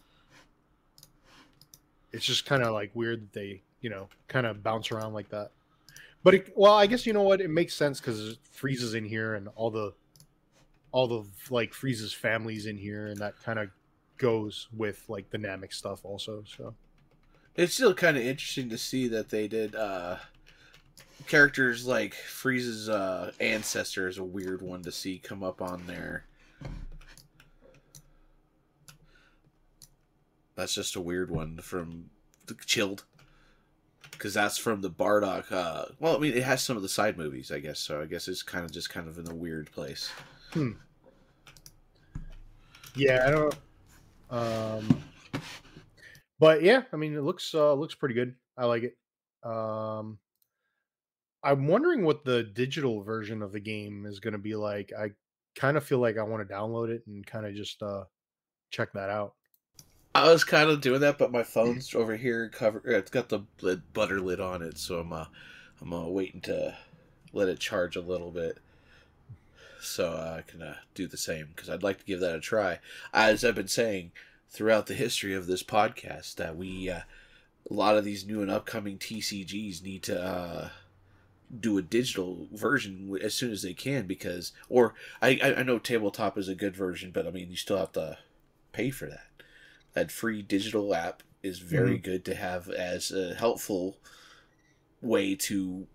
it's 2.12 2.26
just 2.26 2.45
kind 2.45 2.63
of 2.63 2.74
like 2.74 2.91
weird 2.93 3.22
that 3.22 3.34
they 3.34 3.62
you 3.82 3.89
know 3.89 4.08
kind 4.28 4.45
of 4.45 4.63
bounce 4.63 4.91
around 4.91 5.13
like 5.13 5.30
that. 5.30 5.52
But 6.24 6.34
it, 6.34 6.54
well, 6.56 6.74
I 6.74 6.88
guess 6.88 7.06
you 7.06 7.13
know 7.13 7.24
what 7.24 7.41
it 7.41 7.50
makes 7.50 7.74
sense 7.74 8.00
because 8.00 8.38
Frieza's 8.56 8.93
in 8.93 9.06
here 9.06 9.36
and 9.36 9.48
all 9.56 9.72
the 9.72 9.93
all 10.91 11.08
the 11.08 11.24
like 11.50 11.72
Frieza's 11.74 12.13
families 12.13 12.65
in 12.65 12.78
here, 12.78 13.08
and 13.08 13.17
that 13.17 13.41
kind 13.43 13.60
of 13.60 13.69
goes 14.17 14.67
with 14.76 15.04
like 15.08 15.30
the 15.30 15.38
Namek 15.38 15.74
stuff 15.74 16.04
also. 16.04 16.43
So 16.45 16.76
It's 17.56 17.74
still 17.74 17.93
kind 17.93 18.17
of 18.17 18.24
interesting 18.24 18.69
to 18.69 18.78
see 18.78 19.08
that 19.08 19.30
they 19.30 19.48
did 19.48 19.76
uh 19.76 20.17
characters 21.28 21.86
like 21.86 22.14
Frieza's 22.14 22.90
uh 22.90 23.32
ancestor 23.40 24.08
is 24.08 24.18
a 24.18 24.24
weird 24.24 24.62
one 24.62 24.82
to 24.84 24.92
see 24.92 25.20
come 25.20 25.44
up 25.44 25.62
on 25.62 25.86
there. 25.86 26.26
That's 30.56 30.76
just 30.76 30.98
a 30.98 31.02
weird 31.02 31.32
one 31.32 31.60
from 31.60 32.10
the 32.48 32.56
Chilled. 32.66 33.06
Because 34.12 34.34
that's 34.34 34.58
from 34.58 34.82
the 34.82 34.90
Bardock. 34.90 35.50
Uh, 35.50 35.86
well, 36.02 36.18
I 36.18 36.20
mean, 36.20 36.34
it 36.34 36.44
has 36.44 36.62
some 36.62 36.76
of 36.76 36.84
the 36.84 36.90
side 36.90 37.18
movies, 37.18 37.50
I 37.50 37.60
guess. 37.60 37.80
So 37.80 38.02
I 38.02 38.06
guess 38.06 38.28
it's 38.28 38.44
kind 38.44 38.66
of 38.66 38.72
just 38.72 38.90
kind 38.90 39.08
of 39.08 39.18
in 39.18 39.32
a 39.32 39.34
weird 39.34 39.72
place. 39.72 40.12
yeah, 42.98 43.24
I 43.26 43.32
don't. 43.32 43.56
Um, 44.30 45.04
but 46.40 46.62
yeah, 46.62 46.82
I 46.92 46.98
mean, 46.98 47.16
it 47.16 47.22
looks 47.22 47.56
uh, 47.56 47.74
looks 47.74 47.96
pretty 47.96 48.16
good. 48.16 48.36
I 48.58 48.66
like 48.66 48.84
it. 48.84 48.98
Um, 49.50 50.18
I'm 51.43 51.67
wondering 51.67 52.04
what 52.04 52.25
the 52.25 52.43
digital 52.43 53.02
version 53.02 53.41
of 53.41 53.52
the 53.52 53.60
game 53.60 54.06
is 54.06 54.19
going 54.19 54.34
to 54.34 54.39
be 54.39 54.56
like. 54.56 54.91
I 54.97 55.12
kind 55.56 55.78
of 55.78 55.84
feel 55.84 55.99
like 55.99 56.17
I 56.17 56.23
want 56.23 56.47
to 56.47 56.54
download 56.54 56.89
it 56.89 57.04
and 57.08 57.25
kind 57.25 57.45
of 57.45 57.54
just 57.56 57.82
uh, 57.82 58.04
check 58.71 58.93
that 58.93 59.10
out. 59.10 59.34
I 60.15 60.32
was 60.32 60.43
kind 60.43 60.69
of 60.69 60.82
doing 60.82 61.02
that, 61.02 61.17
but 61.17 61.32
my 61.32 61.43
phone's 61.43 61.93
over 61.93 62.17
here 62.17 62.49
cover. 62.49 62.82
It's 62.86 63.12
got 63.12 63.30
the 63.30 63.43
butter 63.93 64.19
lid 64.19 64.39
on 64.39 64.62
it, 64.62 64.78
so 64.78 64.99
I'm 64.99 65.13
uh, 65.13 65.25
I'm 65.82 65.93
uh, 65.93 66.08
waiting 66.08 66.41
to 66.41 66.75
let 67.32 67.47
it 67.47 67.60
charge 67.60 67.95
a 67.95 68.02
little 68.02 68.32
bit, 68.32 68.58
so 69.80 70.12
I 70.13 70.41
can 70.45 70.63
uh, 70.63 70.78
do 70.95 71.08
the 71.08 71.17
same 71.17 71.49
because 71.56 71.69
I'd 71.69 71.84
like 71.84 71.99
to 71.99 72.06
give 72.06 72.19
that 72.21 72.36
a 72.36 72.39
try. 72.39 72.80
As 73.13 73.45
I've 73.45 73.56
been 73.56 73.67
saying 73.67 74.12
throughout 74.49 74.88
the 74.88 74.95
history 74.95 75.36
of 75.36 75.45
this 75.45 75.63
podcast, 75.63 76.36
that 76.36 76.58
we 76.58 76.89
uh, 76.89 77.02
a 77.69 77.73
lot 77.73 77.95
of 77.95 78.04
these 78.04 78.25
new 78.25 78.41
and 78.41 78.49
upcoming 78.49 78.97
TCGs 78.97 79.84
need 79.84 80.02
to 80.04 80.21
uh, 80.21 80.69
do 81.58 81.78
a 81.78 81.82
digital 81.82 82.48
version 82.52 83.18
as 83.24 83.34
soon 83.34 83.52
as 83.52 83.62
they 83.62 83.74
can 83.74 84.06
because, 84.06 84.52
or 84.68 84.94
I 85.22 85.56
I 85.58 85.64
know 85.64 85.80
tabletop 85.80 86.38
is 86.38 86.48
a 86.48 86.56
good 86.56 86.76
version, 86.76 87.12
but 87.12 87.28
I 87.28 87.32
mean 87.32 87.50
you 87.50 87.56
still 87.56 87.78
have 87.78 87.92
to 87.94 88.20
pay 88.72 88.92
for 88.92 89.08
that. 89.08 89.28
That 89.94 90.12
free 90.12 90.42
digital 90.42 90.94
app 90.94 91.24
is 91.42 91.60
very 91.60 91.94
mm-hmm. 91.94 92.12
good 92.12 92.26
to 92.26 92.36
have 92.36 92.70
as 92.70 93.12
a 93.12 93.34
helpful 93.34 93.98
way 95.02 95.36
to 95.36 95.88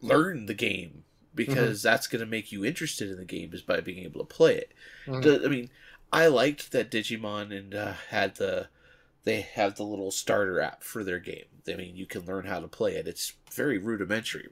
learn 0.00 0.46
the 0.46 0.54
game 0.54 1.04
because 1.34 1.80
mm-hmm. 1.80 1.88
that's 1.88 2.06
going 2.06 2.20
to 2.20 2.26
make 2.26 2.50
you 2.50 2.64
interested 2.64 3.10
in 3.10 3.18
the 3.18 3.24
game 3.24 3.50
is 3.52 3.62
by 3.62 3.80
being 3.80 4.02
able 4.02 4.20
to 4.20 4.34
play 4.34 4.56
it. 4.56 4.72
Mm-hmm. 5.06 5.44
I 5.44 5.48
mean, 5.48 5.70
I 6.12 6.26
liked 6.28 6.72
that 6.72 6.90
Digimon 6.90 7.56
and 7.56 7.74
uh, 7.74 7.92
had 8.08 8.36
the 8.36 8.68
they 9.26 9.40
have 9.40 9.74
the 9.74 9.82
little 9.82 10.12
starter 10.12 10.60
app 10.60 10.84
for 10.84 11.02
their 11.02 11.18
game. 11.18 11.46
I 11.68 11.74
mean, 11.74 11.96
you 11.96 12.06
can 12.06 12.24
learn 12.24 12.46
how 12.46 12.60
to 12.60 12.68
play 12.68 12.94
it. 12.94 13.08
It's 13.08 13.32
very 13.52 13.76
rudimentary, 13.76 14.50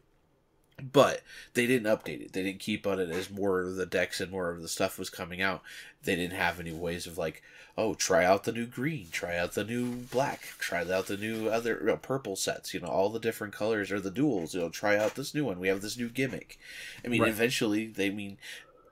but 0.82 1.22
they 1.54 1.68
didn't 1.68 1.87
update 1.87 2.20
it. 2.20 2.32
They 2.32 2.42
didn't 2.42 2.58
keep 2.58 2.84
on 2.84 2.98
it 2.98 3.08
as 3.08 3.30
more 3.30 3.60
of 3.60 3.76
the 3.76 3.87
decks 3.87 4.20
and 4.20 4.32
more 4.32 4.50
of 4.50 4.62
the 4.62 4.68
stuff 4.68 4.98
was 4.98 5.10
coming 5.10 5.40
out. 5.40 5.62
They 6.02 6.16
didn't 6.16 6.37
have 6.37 6.58
any 6.58 6.72
ways 6.72 7.06
of 7.06 7.16
like, 7.16 7.40
oh, 7.78 7.94
try 7.94 8.24
out 8.24 8.42
the 8.42 8.52
new 8.52 8.66
green, 8.66 9.06
try 9.12 9.38
out 9.38 9.52
the 9.52 9.62
new 9.62 9.92
black, 9.92 10.40
try 10.58 10.80
out 10.80 11.06
the 11.06 11.16
new 11.16 11.48
other 11.48 11.78
you 11.80 11.87
know, 11.87 11.96
purple 11.96 12.34
sets. 12.34 12.74
You 12.74 12.80
know, 12.80 12.88
all 12.88 13.10
the 13.10 13.20
different 13.20 13.54
colors 13.54 13.92
or 13.92 14.00
the 14.00 14.10
duels. 14.10 14.54
You 14.56 14.62
know, 14.62 14.70
try 14.70 14.96
out 14.96 15.14
this 15.14 15.37
new 15.37 15.44
one. 15.44 15.60
We 15.60 15.68
have 15.68 15.82
this 15.82 15.96
new 15.96 16.08
gimmick. 16.08 16.58
I 17.04 17.08
mean, 17.08 17.22
right. 17.22 17.30
eventually, 17.30 17.87
they 17.87 18.10
mean 18.10 18.38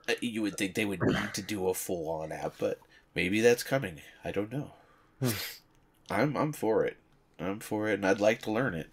uh, 0.08 0.14
you 0.20 0.42
would 0.42 0.56
think 0.56 0.76
they 0.76 0.84
would 0.84 1.02
need 1.02 1.34
to 1.34 1.42
do 1.42 1.66
a 1.66 1.74
full 1.74 2.08
on 2.08 2.30
app, 2.30 2.54
but 2.58 2.78
maybe 3.16 3.40
that's 3.40 3.64
coming. 3.64 4.00
I 4.24 4.30
don't 4.30 4.52
know. 4.52 4.74
I'm 6.10 6.36
I'm 6.36 6.52
for 6.52 6.84
it. 6.84 6.96
I'm 7.38 7.60
for 7.60 7.88
it, 7.88 7.94
and 7.94 8.06
I'd 8.06 8.20
like 8.20 8.42
to 8.42 8.50
learn 8.50 8.74
it. 8.74 8.88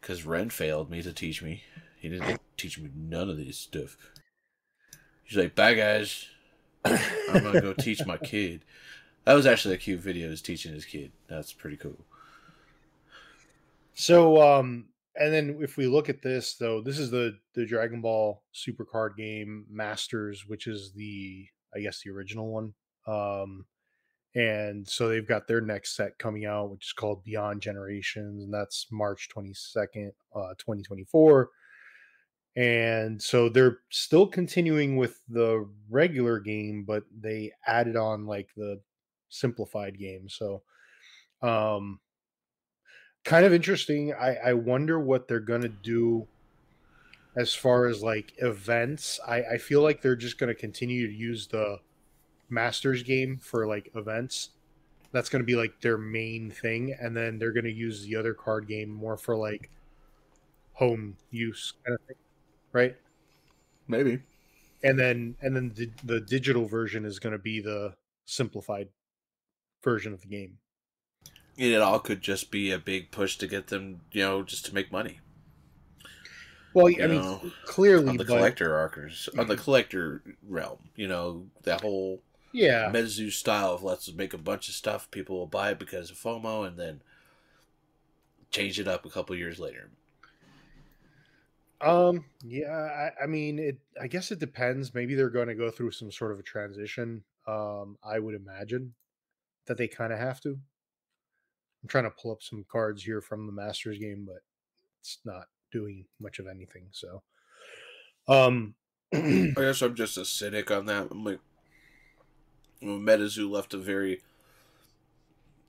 Because 0.00 0.26
Ren 0.26 0.50
failed 0.50 0.90
me 0.90 1.02
to 1.02 1.12
teach 1.12 1.42
me. 1.42 1.62
He 1.98 2.08
didn't 2.08 2.40
teach 2.56 2.78
me 2.78 2.90
none 2.94 3.30
of 3.30 3.38
this 3.38 3.58
stuff. 3.58 3.96
He's 5.22 5.38
like, 5.38 5.54
"Bye, 5.54 5.74
guys. 5.74 6.26
I'm 6.84 7.42
gonna 7.42 7.60
go 7.60 7.72
teach 7.72 8.04
my 8.06 8.16
kid." 8.22 8.64
That 9.24 9.34
was 9.34 9.46
actually 9.46 9.74
a 9.74 9.78
cute 9.78 10.00
video. 10.00 10.28
Is 10.28 10.42
teaching 10.42 10.74
his 10.74 10.84
kid. 10.84 11.12
That's 11.28 11.52
pretty 11.52 11.76
cool. 11.76 12.04
So, 13.94 14.42
um, 14.42 14.86
and 15.16 15.32
then 15.32 15.58
if 15.60 15.76
we 15.76 15.86
look 15.86 16.08
at 16.08 16.22
this 16.22 16.54
though, 16.54 16.80
this 16.80 16.98
is 16.98 17.10
the 17.10 17.38
the 17.54 17.64
Dragon 17.64 18.00
Ball 18.00 18.42
Super 18.52 18.84
Card 18.84 19.16
Game 19.16 19.64
Masters, 19.70 20.46
which 20.46 20.66
is 20.66 20.92
the 20.92 21.46
I 21.74 21.80
guess 21.80 22.02
the 22.02 22.10
original 22.10 22.48
one. 22.48 22.74
Um, 23.06 23.66
and 24.34 24.86
so 24.88 25.08
they've 25.08 25.26
got 25.26 25.46
their 25.46 25.60
next 25.60 25.96
set 25.96 26.18
coming 26.18 26.44
out, 26.44 26.70
which 26.70 26.86
is 26.86 26.92
called 26.92 27.24
Beyond 27.24 27.62
Generations, 27.62 28.42
and 28.42 28.52
that's 28.52 28.86
March 28.90 29.28
twenty 29.28 29.54
second, 29.54 30.12
uh, 30.34 30.54
twenty 30.58 30.82
twenty 30.82 31.04
four. 31.04 31.50
And 32.56 33.20
so 33.20 33.48
they're 33.48 33.78
still 33.90 34.28
continuing 34.28 34.96
with 34.96 35.20
the 35.28 35.68
regular 35.90 36.38
game, 36.38 36.84
but 36.86 37.02
they 37.12 37.52
added 37.66 37.96
on 37.96 38.26
like 38.26 38.48
the 38.56 38.80
simplified 39.28 39.98
game. 39.98 40.28
So, 40.28 40.62
um, 41.42 41.98
kind 43.24 43.44
of 43.44 43.52
interesting. 43.52 44.14
I, 44.14 44.36
I 44.36 44.52
wonder 44.52 45.00
what 45.00 45.26
they're 45.26 45.40
gonna 45.40 45.68
do 45.68 46.28
as 47.36 47.54
far 47.54 47.86
as 47.86 48.04
like 48.04 48.32
events. 48.38 49.18
I, 49.26 49.42
I 49.42 49.58
feel 49.58 49.82
like 49.82 50.00
they're 50.00 50.14
just 50.14 50.38
gonna 50.38 50.54
continue 50.54 51.08
to 51.08 51.12
use 51.12 51.48
the 51.48 51.78
Masters 52.54 53.02
game 53.02 53.36
for 53.36 53.66
like 53.66 53.90
events. 53.94 54.50
That's 55.12 55.28
gonna 55.28 55.44
be 55.44 55.56
like 55.56 55.80
their 55.80 55.98
main 55.98 56.50
thing, 56.50 56.96
and 57.00 57.16
then 57.16 57.38
they're 57.38 57.52
gonna 57.52 57.68
use 57.68 58.04
the 58.04 58.16
other 58.16 58.34
card 58.34 58.66
game 58.66 58.90
more 58.90 59.16
for 59.16 59.36
like 59.36 59.70
home 60.72 61.16
use 61.30 61.74
kind 61.84 61.94
of 61.94 62.06
thing, 62.06 62.16
right? 62.72 62.96
Maybe. 63.88 64.20
And 64.82 64.98
then 64.98 65.36
and 65.42 65.54
then 65.54 65.72
the, 65.74 65.90
the 66.04 66.20
digital 66.20 66.66
version 66.66 67.04
is 67.04 67.18
gonna 67.18 67.38
be 67.38 67.60
the 67.60 67.94
simplified 68.26 68.88
version 69.82 70.12
of 70.12 70.20
the 70.22 70.28
game 70.28 70.58
it 71.56 71.80
all 71.80 71.98
could 71.98 72.20
just 72.20 72.50
be 72.50 72.70
a 72.70 72.78
big 72.78 73.10
push 73.10 73.36
to 73.36 73.46
get 73.46 73.68
them, 73.68 74.00
you 74.12 74.22
know, 74.22 74.42
just 74.42 74.66
to 74.66 74.74
make 74.74 74.90
money. 74.90 75.20
Well, 76.72 76.90
you 76.90 77.04
I 77.04 77.06
know, 77.06 77.40
mean, 77.42 77.52
clearly 77.66 78.08
on 78.08 78.16
the 78.16 78.24
but... 78.24 78.36
collector 78.36 78.76
arcers, 78.76 79.28
on 79.38 79.46
the 79.46 79.54
mm-hmm. 79.54 79.62
collector 79.62 80.22
realm, 80.46 80.78
you 80.96 81.06
know, 81.06 81.46
that 81.62 81.82
whole 81.82 82.20
yeah 82.54 82.90
MetaZoo 82.90 83.30
style 83.30 83.72
of 83.74 83.82
let's 83.82 84.10
make 84.14 84.32
a 84.32 84.38
bunch 84.38 84.68
of 84.68 84.74
stuff, 84.74 85.10
people 85.10 85.36
will 85.36 85.46
buy 85.46 85.72
it 85.72 85.78
because 85.78 86.10
of 86.10 86.16
FOMO, 86.16 86.66
and 86.66 86.78
then 86.78 87.02
change 88.50 88.78
it 88.78 88.88
up 88.88 89.04
a 89.04 89.10
couple 89.10 89.36
years 89.36 89.58
later. 89.58 89.90
Um. 91.80 92.24
Yeah. 92.42 92.70
I, 92.70 93.24
I 93.24 93.26
mean, 93.26 93.58
it. 93.58 93.78
I 94.00 94.06
guess 94.06 94.30
it 94.30 94.38
depends. 94.38 94.94
Maybe 94.94 95.14
they're 95.14 95.28
going 95.28 95.48
to 95.48 95.54
go 95.54 95.70
through 95.70 95.90
some 95.90 96.10
sort 96.10 96.32
of 96.32 96.38
a 96.38 96.42
transition. 96.42 97.22
Um. 97.46 97.98
I 98.02 98.18
would 98.18 98.34
imagine 98.34 98.94
that 99.66 99.76
they 99.76 99.88
kind 99.88 100.12
of 100.12 100.18
have 100.18 100.40
to. 100.42 100.50
I'm 100.50 101.88
trying 101.88 102.04
to 102.04 102.10
pull 102.10 102.32
up 102.32 102.42
some 102.42 102.64
cards 102.70 103.02
here 103.02 103.20
from 103.20 103.46
the 103.46 103.52
Masters 103.52 103.98
game, 103.98 104.24
but 104.26 104.42
it's 105.00 105.18
not 105.24 105.48
doing 105.70 106.06
much 106.18 106.38
of 106.38 106.46
anything. 106.46 106.84
So, 106.92 107.22
um, 108.28 108.74
I 109.14 109.52
guess 109.54 109.82
I'm 109.82 109.94
just 109.94 110.16
a 110.16 110.24
cynic 110.24 110.70
on 110.70 110.86
that. 110.86 111.08
I'm 111.10 111.24
like, 111.24 111.40
Metazoo 112.82 113.50
left 113.50 113.74
a 113.74 113.78
very 113.78 114.20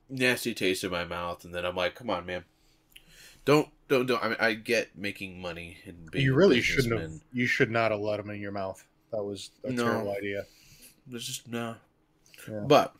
nasty 0.08 0.54
taste 0.54 0.84
in 0.84 0.90
my 0.90 1.04
mouth, 1.04 1.44
and 1.44 1.54
then 1.54 1.64
I'm 1.64 1.76
like, 1.76 1.94
come 1.94 2.10
on, 2.10 2.26
man, 2.26 2.44
don't, 3.44 3.68
don't, 3.88 4.06
don't. 4.06 4.22
I 4.22 4.28
mean, 4.28 4.36
I 4.40 4.54
get 4.54 4.96
making 4.96 5.40
money 5.40 5.78
and 5.86 6.10
being. 6.10 6.24
You 6.24 6.34
really 6.34 6.60
shouldn't 6.60 7.00
have. 7.00 7.12
You 7.32 7.46
should 7.46 7.70
not 7.70 7.90
have 7.90 8.00
let 8.00 8.18
them 8.18 8.30
in 8.30 8.40
your 8.40 8.52
mouth. 8.52 8.84
That 9.12 9.22
was 9.22 9.50
a 9.64 9.70
no, 9.70 9.84
terrible 9.84 10.12
idea. 10.12 10.44
There's 11.06 11.26
just 11.26 11.48
no. 11.48 11.76
Yeah. 12.48 12.64
But 12.66 12.94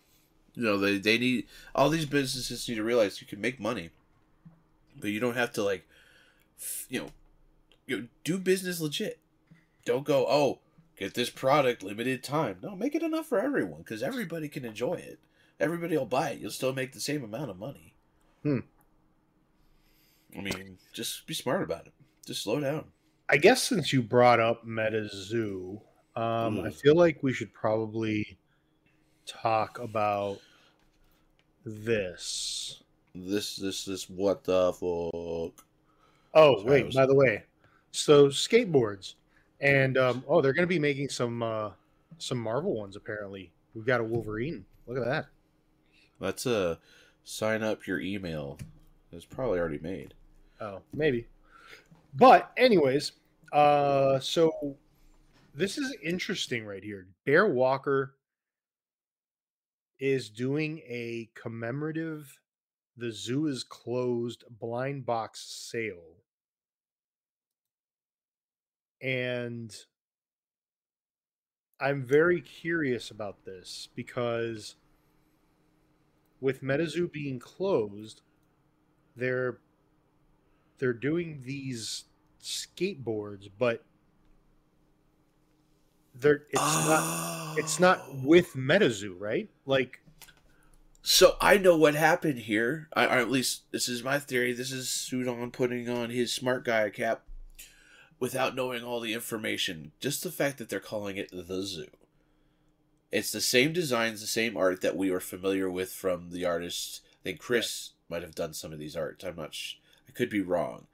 you 0.54 0.62
know, 0.62 0.78
they, 0.78 0.98
they 0.98 1.18
need 1.18 1.46
all 1.74 1.90
these 1.90 2.06
businesses 2.06 2.68
need 2.68 2.76
to 2.76 2.82
realize 2.82 3.20
you 3.20 3.26
can 3.26 3.40
make 3.40 3.60
money, 3.60 3.90
but 4.98 5.10
you 5.10 5.20
don't 5.20 5.36
have 5.36 5.52
to 5.52 5.62
like, 5.62 5.86
you 6.88 7.00
know, 7.00 7.10
you 7.86 8.00
know, 8.00 8.06
do 8.24 8.38
business 8.38 8.80
legit. 8.80 9.18
Don't 9.84 10.04
go, 10.04 10.26
oh, 10.28 10.58
get 10.96 11.14
this 11.14 11.30
product 11.30 11.82
limited 11.82 12.22
time. 12.22 12.58
No, 12.62 12.74
make 12.74 12.94
it 12.94 13.02
enough 13.02 13.26
for 13.26 13.40
everyone 13.40 13.82
because 13.82 14.02
everybody 14.02 14.48
can 14.48 14.64
enjoy 14.64 14.94
it. 14.94 15.18
Everybody 15.58 15.96
will 15.96 16.06
buy 16.06 16.30
it. 16.30 16.40
You'll 16.40 16.50
still 16.50 16.74
make 16.74 16.92
the 16.92 17.00
same 17.00 17.24
amount 17.24 17.50
of 17.50 17.58
money. 17.58 17.94
Hmm. 18.42 18.58
I 20.36 20.42
mean, 20.42 20.78
just 20.92 21.26
be 21.26 21.34
smart 21.34 21.62
about 21.62 21.86
it. 21.86 21.92
Just 22.26 22.42
slow 22.42 22.60
down. 22.60 22.84
I 23.28 23.38
guess 23.38 23.62
since 23.62 23.92
you 23.92 24.02
brought 24.02 24.38
up 24.38 24.66
MetaZoo, 24.66 25.80
um, 26.14 26.60
I 26.60 26.70
feel 26.70 26.94
like 26.94 27.22
we 27.22 27.32
should 27.32 27.52
probably 27.52 28.38
talk 29.26 29.78
about 29.78 30.38
this. 31.64 32.82
This, 33.14 33.56
this, 33.56 33.84
this, 33.84 34.10
what 34.10 34.44
the 34.44 34.72
fuck? 34.72 35.64
Oh, 36.34 36.58
Sorry, 36.58 36.64
wait, 36.64 36.86
was... 36.86 36.94
by 36.94 37.06
the 37.06 37.14
way. 37.14 37.44
So, 37.90 38.28
skateboards. 38.28 39.14
And, 39.60 39.96
um, 39.96 40.24
oh, 40.28 40.40
they're 40.40 40.52
going 40.52 40.66
to 40.66 40.74
be 40.74 40.78
making 40.78 41.08
some, 41.08 41.42
uh, 41.42 41.70
some 42.18 42.38
Marvel 42.38 42.74
ones, 42.74 42.96
apparently. 42.96 43.52
We've 43.74 43.86
got 43.86 44.00
a 44.00 44.04
Wolverine. 44.04 44.64
Look 44.86 44.98
at 44.98 45.04
that. 45.04 45.26
Let's, 46.20 46.46
uh, 46.46 46.76
sign 47.24 47.62
up 47.62 47.86
your 47.86 48.00
email. 48.00 48.58
It's 49.12 49.24
probably 49.24 49.58
already 49.58 49.78
made. 49.78 50.14
Oh, 50.60 50.80
maybe. 50.92 51.26
But, 52.14 52.50
anyways, 52.56 53.12
uh, 53.52 54.20
so 54.20 54.76
this 55.54 55.78
is 55.78 55.94
interesting 56.02 56.64
right 56.64 56.82
here. 56.82 57.06
Bear 57.24 57.46
Walker 57.46 58.14
is 59.98 60.28
doing 60.28 60.78
a 60.86 61.28
commemorative 61.34 62.38
the 62.96 63.12
zoo 63.12 63.46
is 63.46 63.62
closed 63.62 64.44
blind 64.58 65.04
box 65.04 65.40
sale. 65.40 66.16
And 69.00 69.74
I'm 71.78 72.04
very 72.04 72.40
curious 72.40 73.10
about 73.10 73.44
this 73.44 73.88
because 73.94 74.76
with 76.40 76.62
MetaZoo 76.62 77.12
being 77.12 77.38
closed, 77.38 78.22
they're 79.14 79.58
they're 80.78 80.92
doing 80.92 81.42
these 81.44 82.04
skateboards, 82.42 83.48
but 83.58 83.84
they're 86.14 86.44
it's 86.50 86.86
not 86.86 87.58
it's 87.58 87.80
not 87.80 88.00
oh. 88.08 88.20
with 88.24 88.54
MetaZoo, 88.54 89.14
right? 89.18 89.50
Like 89.66 90.00
So 91.02 91.36
I 91.40 91.58
know 91.58 91.76
what 91.76 91.94
happened 91.94 92.40
here. 92.40 92.88
I, 92.94 93.04
or 93.04 93.18
at 93.18 93.30
least 93.30 93.70
this 93.70 93.88
is 93.88 94.02
my 94.02 94.18
theory. 94.18 94.52
This 94.52 94.72
is 94.72 94.86
Sudon 94.86 95.52
putting 95.52 95.88
on 95.90 96.10
his 96.10 96.32
smart 96.32 96.64
guy 96.64 96.88
cap 96.90 97.25
without 98.18 98.54
knowing 98.54 98.82
all 98.82 99.00
the 99.00 99.14
information. 99.14 99.92
Just 100.00 100.22
the 100.22 100.30
fact 100.30 100.58
that 100.58 100.68
they're 100.68 100.80
calling 100.80 101.16
it 101.16 101.30
the 101.32 101.62
zoo. 101.62 101.88
It's 103.12 103.30
the 103.30 103.40
same 103.40 103.72
designs, 103.72 104.20
the 104.20 104.26
same 104.26 104.56
art 104.56 104.80
that 104.80 104.96
we 104.96 105.10
were 105.10 105.20
familiar 105.20 105.70
with 105.70 105.92
from 105.92 106.30
the 106.30 106.44
artists. 106.44 107.02
I 107.22 107.22
think 107.22 107.40
Chris 107.40 107.90
might 108.08 108.22
have 108.22 108.34
done 108.34 108.52
some 108.52 108.72
of 108.72 108.78
these 108.78 108.96
arts. 108.96 109.24
I'm 109.24 109.36
not. 109.36 109.54
Sh- 109.54 109.74
I 110.08 110.12
could 110.12 110.30
be 110.30 110.40
wrong. 110.40 110.86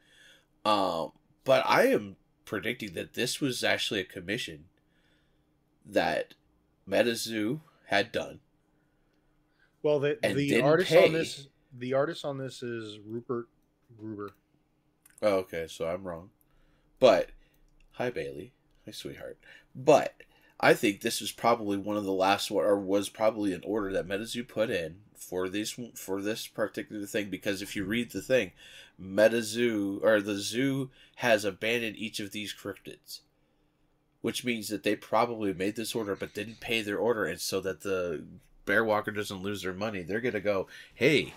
Um, 0.65 1.13
but 1.45 1.65
I 1.67 1.87
am 1.89 2.17
predicting 2.45 2.93
that 2.95 3.15
this 3.15 3.41
was 3.41 3.65
actually 3.65 4.01
a 4.01 4.05
commission 4.05 4.65
that 5.85 6.35
MetaZoo 6.89 7.61
had 7.87 8.13
done. 8.13 8.41
Well, 9.83 9.99
the 9.99 10.19
And 10.23 10.37
the 10.37 10.61
artist 10.61 10.91
pay. 10.91 11.07
on 11.07 11.13
this 11.13 11.49
the 11.77 11.95
artist 11.95 12.25
on 12.25 12.39
this 12.39 12.63
is 12.63 12.99
Rupert 13.01 13.49
Gruber. 13.99 14.33
Oh, 15.23 15.37
okay, 15.37 15.67
so 15.69 15.87
I'm 15.87 16.05
wrong. 16.05 16.31
But 17.03 17.31
hi 17.95 18.11
Bailey, 18.11 18.53
hi 18.85 18.93
sweetheart. 18.93 19.37
But 19.75 20.15
I 20.61 20.73
think 20.73 21.01
this 21.01 21.21
was 21.21 21.33
probably 21.33 21.77
one 21.77 21.97
of 21.97 22.05
the 22.05 22.13
last 22.13 22.49
or 22.49 22.79
was 22.79 23.09
probably 23.09 23.53
an 23.53 23.65
order 23.65 23.93
that 23.93 24.07
MetaZoo 24.07 24.47
put 24.47 24.71
in 24.71 24.99
for 25.17 25.49
this 25.49 25.75
for 25.97 26.23
this 26.23 26.47
particular 26.47 27.05
thing. 27.07 27.29
Because 27.29 27.61
if 27.61 27.75
you 27.75 27.85
read 27.85 28.13
the 28.13 28.23
thing, 28.23 28.53
MetaZoo 29.01 30.01
or 30.05 30.21
the 30.21 30.37
zoo 30.37 30.91
has 31.17 31.45
abandoned 31.45 31.97
each 31.97 32.21
of 32.21 32.31
these 32.31 32.55
cryptids, 32.55 33.23
which 34.21 34.45
means 34.45 34.69
that 34.69 34.85
they 34.85 34.95
probably 34.95 35.53
made 35.53 35.75
this 35.75 35.97
order 35.97 36.15
but 36.15 36.35
didn't 36.35 36.61
pay 36.61 36.83
their 36.83 36.99
order, 36.99 37.25
and 37.25 37.41
so 37.41 37.61
that 37.63 37.81
the 37.81 38.25
Bear 38.65 38.85
Walker 38.85 39.11
doesn't 39.11 39.43
lose 39.43 39.63
their 39.63 39.73
money, 39.73 40.03
they're 40.03 40.21
gonna 40.21 40.39
go, 40.39 40.69
hey, 40.95 41.35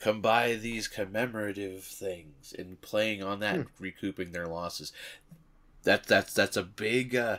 come 0.00 0.20
buy 0.20 0.54
these 0.54 0.88
commemorative 0.88 1.84
things 1.84 2.54
and 2.58 2.80
playing 2.80 3.22
on 3.22 3.40
that, 3.40 3.66
recouping 3.78 4.32
their 4.32 4.46
losses. 4.46 4.92
That 5.84 6.06
that's 6.06 6.34
that's 6.34 6.56
a 6.56 6.62
big 6.62 7.14
uh, 7.14 7.38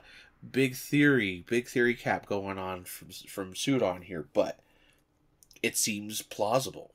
big 0.50 0.76
theory, 0.76 1.44
big 1.48 1.68
theory 1.68 1.96
cap 1.96 2.28
going 2.28 2.58
on 2.58 2.86
from 2.86 3.10
from 3.28 3.54
Sudon 3.54 4.04
here, 4.04 4.28
but 4.34 4.60
it 5.62 5.78
seems 5.78 6.22
plausible 6.22 6.92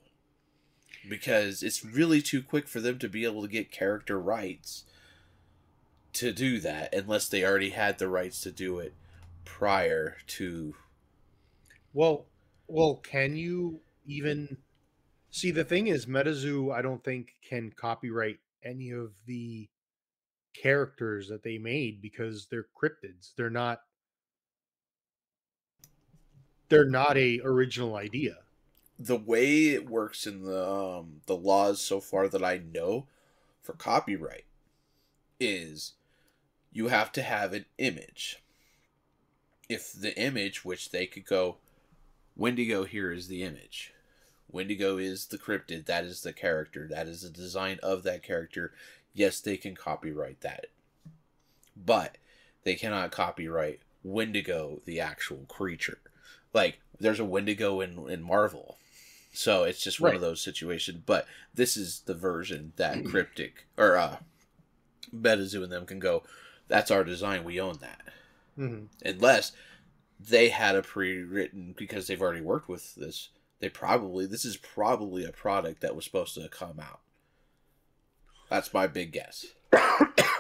because 1.08 1.62
it's 1.62 1.84
really 1.84 2.20
too 2.20 2.42
quick 2.42 2.66
for 2.66 2.80
them 2.80 2.98
to 2.98 3.08
be 3.08 3.24
able 3.24 3.42
to 3.42 3.48
get 3.48 3.70
character 3.70 4.18
rights 4.18 4.84
to 6.12 6.32
do 6.32 6.58
that 6.60 6.94
unless 6.94 7.28
they 7.28 7.44
already 7.44 7.70
had 7.70 7.98
the 7.98 8.08
rights 8.08 8.40
to 8.40 8.50
do 8.50 8.78
it 8.78 8.94
prior 9.44 10.16
to 10.26 10.74
Well, 11.92 12.26
well, 12.66 12.96
can 12.96 13.36
you 13.36 13.80
even 14.06 14.56
see 15.36 15.50
the 15.50 15.64
thing 15.64 15.86
is 15.86 16.06
MetaZoo? 16.06 16.74
I 16.74 16.82
don't 16.82 17.04
think 17.04 17.34
can 17.46 17.70
copyright 17.76 18.38
any 18.64 18.90
of 18.90 19.12
the 19.26 19.68
characters 20.54 21.28
that 21.28 21.42
they 21.42 21.58
made 21.58 22.00
because 22.00 22.46
they're 22.50 22.66
cryptids. 22.80 23.34
They're 23.36 23.50
not. 23.50 23.80
They're 26.68 26.88
not 26.88 27.16
a 27.16 27.40
original 27.44 27.96
idea. 27.96 28.38
the 28.98 29.16
way 29.16 29.68
it 29.68 29.88
works 29.88 30.26
in 30.26 30.44
the 30.44 30.66
um, 30.68 31.20
the 31.26 31.36
laws 31.36 31.80
so 31.80 32.00
far 32.00 32.28
that 32.28 32.42
I 32.42 32.58
know 32.58 33.06
for 33.62 33.74
copyright 33.74 34.46
is 35.38 35.92
you 36.72 36.88
have 36.88 37.12
to 37.12 37.22
have 37.22 37.52
an 37.52 37.66
image. 37.78 38.42
If 39.68 39.92
the 39.92 40.16
image, 40.18 40.64
which 40.64 40.90
they 40.90 41.06
could 41.06 41.26
go, 41.26 41.58
Wendigo 42.36 42.84
here 42.84 43.12
is 43.12 43.28
the 43.28 43.42
image. 43.42 43.92
Wendigo 44.50 44.96
is 44.98 45.26
the 45.26 45.38
cryptid. 45.38 45.86
That 45.86 46.04
is 46.04 46.22
the 46.22 46.32
character. 46.32 46.86
That 46.90 47.06
is 47.08 47.22
the 47.22 47.30
design 47.30 47.78
of 47.82 48.02
that 48.04 48.22
character. 48.22 48.72
Yes, 49.14 49.40
they 49.40 49.56
can 49.56 49.74
copyright 49.74 50.40
that. 50.42 50.66
But 51.76 52.16
they 52.64 52.74
cannot 52.74 53.10
copyright 53.12 53.80
Wendigo, 54.02 54.80
the 54.84 55.00
actual 55.00 55.44
creature. 55.48 55.98
Like, 56.52 56.80
there's 56.98 57.20
a 57.20 57.24
Wendigo 57.24 57.80
in, 57.80 58.08
in 58.08 58.22
Marvel. 58.22 58.78
So 59.32 59.64
it's 59.64 59.82
just 59.82 60.00
one 60.00 60.14
of 60.14 60.20
those 60.22 60.40
situations. 60.42 61.02
But 61.04 61.26
this 61.54 61.76
is 61.76 62.00
the 62.06 62.14
version 62.14 62.72
that 62.76 63.04
Cryptic, 63.10 63.66
or 63.76 63.96
uh, 63.98 64.16
MetaZoo 65.14 65.62
and 65.62 65.72
them 65.72 65.84
can 65.86 65.98
go, 65.98 66.22
that's 66.68 66.90
our 66.90 67.04
design. 67.04 67.44
We 67.44 67.60
own 67.60 67.78
that 67.80 68.00
Mhm. 68.58 68.86
unless 69.04 69.52
they 70.18 70.48
had 70.48 70.74
a 70.76 70.82
pre-written 70.82 71.74
because 71.76 72.06
they've 72.06 72.22
already 72.22 72.40
worked 72.40 72.70
with 72.70 72.94
this 72.94 73.28
they 73.60 73.68
probably 73.68 74.26
this 74.26 74.44
is 74.44 74.56
probably 74.56 75.24
a 75.24 75.32
product 75.32 75.80
that 75.80 75.96
was 75.96 76.04
supposed 76.04 76.34
to 76.34 76.48
come 76.48 76.80
out 76.80 77.00
that's 78.48 78.72
my 78.72 78.86
big 78.86 79.12
guess 79.12 79.46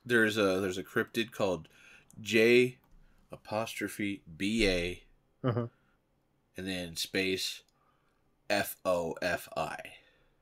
there's 0.07 0.39
a 0.39 0.61
there's 0.61 0.79
a 0.79 0.83
cryptid 0.85 1.31
called 1.33 1.69
J 2.21 2.79
apostrophe 3.31 4.23
B 4.37 4.67
A 4.67 5.03
Uh-huh. 5.45 5.67
and 6.57 6.67
then 6.67 6.97
space 6.97 7.63
F 8.49 8.77
O 8.85 9.15
F 9.21 9.49
I. 9.57 9.77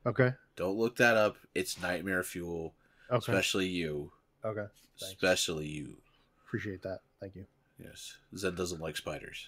Okay. 0.05 0.33
Don't 0.55 0.77
look 0.77 0.95
that 0.97 1.17
up. 1.17 1.35
It's 1.53 1.81
nightmare 1.81 2.23
fuel, 2.23 2.73
Okay. 3.11 3.17
especially 3.31 3.67
you. 3.67 4.11
Okay. 4.45 4.65
Thanks. 4.99 5.13
Especially 5.13 5.67
you. 5.67 5.97
Appreciate 6.45 6.81
that. 6.83 6.99
Thank 7.19 7.35
you. 7.35 7.45
Yes. 7.77 8.17
Zen 8.35 8.55
doesn't 8.55 8.81
like 8.81 8.97
spiders. 8.97 9.47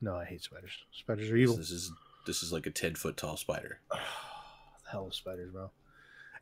No, 0.00 0.14
I 0.16 0.24
hate 0.24 0.42
spiders. 0.42 0.72
Spiders 0.92 1.30
are 1.30 1.36
evil. 1.36 1.56
This 1.56 1.70
is 1.70 1.90
this 2.26 2.42
is 2.42 2.52
like 2.52 2.66
a 2.66 2.70
ten 2.70 2.94
foot 2.94 3.16
tall 3.16 3.36
spider. 3.36 3.80
the 3.90 4.90
hell 4.90 5.06
with 5.06 5.14
spiders, 5.14 5.50
bro. 5.50 5.70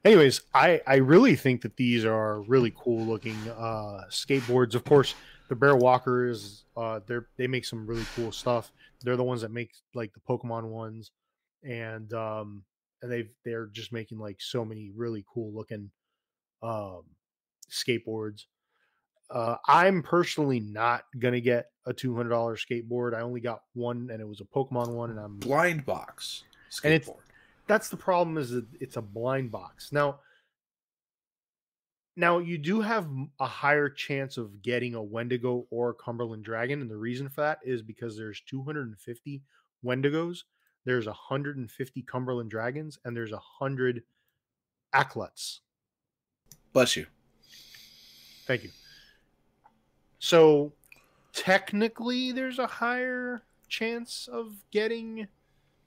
Anyways, 0.05 0.43
I 0.55 0.81
I 0.87 0.97
really 0.97 1.37
think 1.37 1.63
that 1.63 1.77
these 1.77 2.05
are 2.05 2.43
really 2.43 2.73
cool 2.77 3.05
looking 3.05 3.37
uh 3.49 4.03
skateboards. 4.11 4.75
Of 4.75 4.85
course, 4.85 5.15
the 5.49 5.57
Bear 5.57 5.77
Walkers, 5.77 6.65
uh, 6.77 7.01
they're 7.07 7.29
they 7.37 7.47
make 7.47 7.65
some 7.65 7.87
really 7.87 8.07
cool 8.15 8.33
stuff. 8.33 8.71
They're 9.03 9.17
the 9.17 9.25
ones 9.25 9.41
that 9.41 9.51
make 9.51 9.73
like 9.95 10.13
the 10.13 10.21
Pokemon 10.21 10.65
ones, 10.65 11.11
and 11.65 12.13
um 12.13 12.63
and 13.03 13.11
they've 13.11 13.31
they're 13.45 13.67
just 13.67 13.93
making 13.93 14.19
like 14.19 14.41
so 14.41 14.65
many 14.65 14.91
really 14.95 15.25
cool 15.33 15.53
looking 15.53 15.91
um 16.63 17.03
skateboards. 17.71 18.45
Uh, 19.31 19.57
I'm 19.67 20.03
personally 20.03 20.61
not 20.61 21.05
gonna 21.19 21.41
get 21.41 21.71
a 21.85 21.93
two 21.93 22.15
hundred 22.15 22.31
dollar 22.31 22.57
skateboard. 22.57 23.15
I 23.15 23.21
only 23.23 23.41
got 23.41 23.63
one, 23.75 24.09
and 24.11 24.21
it 24.21 24.29
was 24.29 24.41
a 24.41 24.45
Pokemon 24.45 24.91
one, 24.95 25.11
and 25.11 25.19
I'm 25.19 25.37
Blind 25.39 25.85
box 25.85 26.45
And 26.85 26.93
it's- 26.95 27.09
skateboard. 27.09 27.23
that's 27.67 27.89
the 27.89 27.97
problem 27.97 28.39
is 28.39 28.51
that 28.51 28.67
it's 28.81 28.97
a 28.97 29.03
blind 29.03 29.51
box 29.51 29.91
now 29.91 30.21
now 32.19 32.39
you 32.39 32.57
do 32.59 32.81
have 32.81 33.09
a 33.41 33.47
higher 33.47 33.89
chance 33.89 34.37
of 34.39 34.63
getting 34.63 34.95
a 34.95 35.03
wendigo 35.03 35.67
or 35.71 35.91
a 35.91 35.95
cumberland 35.95 36.45
dragon 36.45 36.81
and 36.81 36.91
the 36.91 36.97
reason 36.97 37.29
for 37.29 37.41
that 37.43 37.59
is 37.65 37.83
because 37.83 38.17
there's 38.17 38.41
250 38.43 39.43
wendigos 39.85 40.45
there's 40.85 41.07
150 41.07 42.03
cumberland 42.03 42.51
dragons 42.51 42.99
and 43.05 43.17
there's 43.17 43.33
100 43.33 44.03
aklets 44.95 45.61
Bless 46.73 46.95
you. 46.95 47.07
Thank 48.47 48.63
you 48.65 48.71
So 50.19 50.73
technically, 51.33 52.33
there's 52.33 52.59
a 52.59 52.67
higher 52.67 53.43
chance 53.69 54.29
of 54.33 54.55
getting 54.71 55.27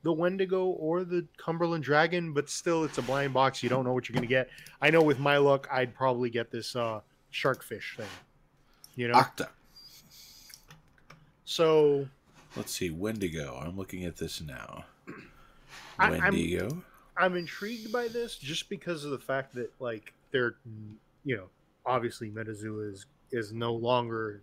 the 0.03 0.14
Wendigo 0.14 0.66
or 0.68 1.03
the 1.03 1.26
Cumberland 1.38 1.84
Dragon, 1.84 2.32
but 2.34 2.49
still, 2.49 2.84
it's 2.84 2.97
a 2.97 3.01
blind 3.01 3.34
box. 3.34 3.62
You 3.64 3.70
don't 3.70 3.84
know 3.84 3.91
what 3.93 4.07
you're 4.07 4.14
going 4.14 4.28
to 4.28 4.30
get. 4.30 4.49
I 4.82 4.89
know 4.91 5.01
with 5.01 5.20
my 5.20 5.38
luck, 5.38 5.68
I'd 5.72 5.93
probably 5.93 6.30
get 6.30 6.51
this 6.51 6.76
uh, 6.76 7.01
sharkfish 7.34 7.97
thing. 7.97 8.07
You 8.95 9.10
know, 9.10 9.16
Octa. 9.16 9.47
so 11.45 12.07
Let's 12.55 12.74
see, 12.74 12.89
Wendigo. 12.89 13.60
I'm 13.62 13.78
looking 13.78 14.05
at 14.05 14.16
this 14.18 14.41
now. 14.41 14.86
I- 15.97 16.12
I'm- 16.14 16.22
Wendigo. 16.22 16.84
I'm 17.18 17.36
intrigued 17.36 17.91
by 17.91 18.07
this 18.07 18.38
just 18.38 18.70
because 18.70 19.03
of 19.03 19.12
the 19.12 19.20
fact 19.20 19.53
that 19.55 19.70
like 19.82 20.14
they're 20.32 20.55
you 21.26 21.36
know 21.36 21.49
obviously 21.89 22.29
Metazoo 22.29 22.91
is 22.91 23.05
is 23.31 23.51
no 23.51 23.73
longer 23.73 24.41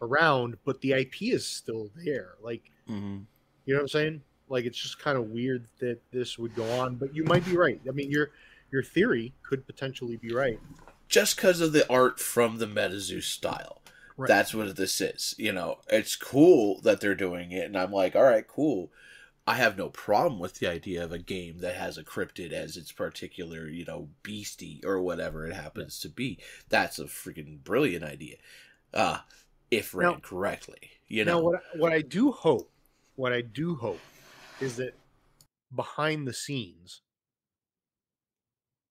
around, 0.00 0.56
but 0.64 0.80
the 0.80 0.92
IP 0.92 1.22
is 1.22 1.46
still 1.46 1.90
there. 2.04 2.34
Like 2.40 2.62
hmm 2.86 3.18
you 3.64 3.74
know 3.74 3.78
what 3.80 3.84
I'm 3.84 3.88
saying? 3.88 4.22
Like 4.48 4.64
it's 4.64 4.78
just 4.78 5.00
kind 5.00 5.18
of 5.18 5.30
weird 5.30 5.66
that 5.80 5.98
this 6.12 6.38
would 6.38 6.54
go 6.54 6.70
on, 6.78 6.94
but 6.94 7.14
you 7.14 7.24
might 7.24 7.44
be 7.44 7.56
right. 7.56 7.80
I 7.88 7.92
mean 7.92 8.10
your 8.10 8.30
your 8.70 8.82
theory 8.82 9.32
could 9.42 9.66
potentially 9.66 10.16
be 10.16 10.32
right. 10.32 10.60
Just 11.08 11.36
because 11.36 11.60
of 11.60 11.72
the 11.72 11.90
art 11.90 12.18
from 12.18 12.58
the 12.58 12.66
MetaZoo 12.66 13.22
style. 13.22 13.82
Right. 14.16 14.28
That's 14.28 14.54
what 14.54 14.74
this 14.76 15.00
is. 15.00 15.34
You 15.38 15.52
know, 15.52 15.78
it's 15.88 16.16
cool 16.16 16.80
that 16.82 17.00
they're 17.00 17.14
doing 17.14 17.52
it, 17.52 17.66
and 17.66 17.76
I'm 17.76 17.92
like, 17.92 18.16
all 18.16 18.22
right, 18.22 18.46
cool. 18.46 18.90
I 19.46 19.54
have 19.54 19.78
no 19.78 19.90
problem 19.90 20.40
with 20.40 20.58
the 20.58 20.66
idea 20.66 21.04
of 21.04 21.12
a 21.12 21.18
game 21.18 21.58
that 21.58 21.76
has 21.76 21.96
a 21.96 22.02
cryptid 22.04 22.50
as 22.50 22.76
its 22.76 22.90
particular, 22.90 23.68
you 23.68 23.84
know, 23.84 24.08
beastie 24.24 24.82
or 24.84 25.00
whatever 25.00 25.46
it 25.46 25.54
happens 25.54 26.00
to 26.00 26.08
be. 26.08 26.38
That's 26.68 26.98
a 26.98 27.04
freaking 27.04 27.62
brilliant 27.62 28.04
idea. 28.04 28.36
Uh, 28.92 29.18
if 29.70 29.94
ran 29.94 30.12
Now- 30.12 30.18
correctly. 30.20 30.90
You 31.08 31.24
now 31.24 31.34
know, 31.34 31.40
what 31.44 31.62
what 31.76 31.92
I 31.92 32.00
do 32.00 32.32
hope, 32.32 32.72
what 33.14 33.32
I 33.32 33.40
do 33.40 33.76
hope 33.76 34.00
is 34.60 34.76
that 34.76 34.94
behind 35.74 36.26
the 36.26 36.32
scenes 36.32 37.02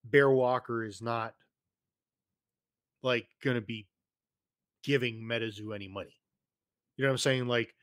Bear 0.06 0.32
Walker 0.32 0.86
is 0.86 1.02
not 1.02 1.34
like 3.02 3.28
going 3.44 3.56
to 3.56 3.62
be 3.62 3.88
giving 4.84 5.24
MetaZoo 5.24 5.76
any 5.76 5.88
money. 5.90 6.16
You 6.96 7.04
know 7.04 7.10
what 7.10 7.14
I'm 7.14 7.18
saying? 7.18 7.48
Like, 7.48 7.75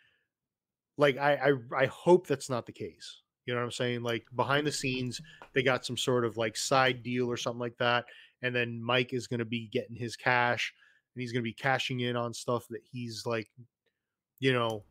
like 0.97 1.18
I, 1.18 1.34
I 1.34 1.82
I 1.82 1.86
hope 1.86 2.26
that's 2.26 2.51
not 2.51 2.66
the 2.66 2.72
case. 2.72 3.22
You 3.47 3.55
know 3.55 3.61
what 3.61 3.66
I'm 3.66 3.72
saying? 3.72 4.03
Like 4.03 4.24
behind 4.36 4.66
the 4.66 4.72
scenes, 4.72 5.20
they 5.55 5.62
got 5.62 5.84
some 5.84 5.97
sort 5.97 6.24
of 6.24 6.36
like 6.36 6.57
side 6.57 7.03
deal 7.03 7.28
or 7.28 7.36
something 7.36 7.61
like 7.61 7.76
that, 7.78 8.05
and 8.43 8.55
then 8.55 8.82
Mike 8.82 9.12
is 9.12 9.26
going 9.26 9.40
to 9.40 9.45
be 9.45 9.68
getting 9.72 9.97
his 9.97 10.16
cash, 10.16 10.72
and 11.14 11.20
he's 11.20 11.32
going 11.32 11.43
to 11.43 11.49
be 11.49 11.55
cashing 11.55 12.01
in 12.01 12.16
on 12.16 12.32
stuff 12.32 12.66
that 12.70 12.82
he's 12.90 13.24
like, 13.26 13.49
you 14.38 14.53
know, 14.53 14.84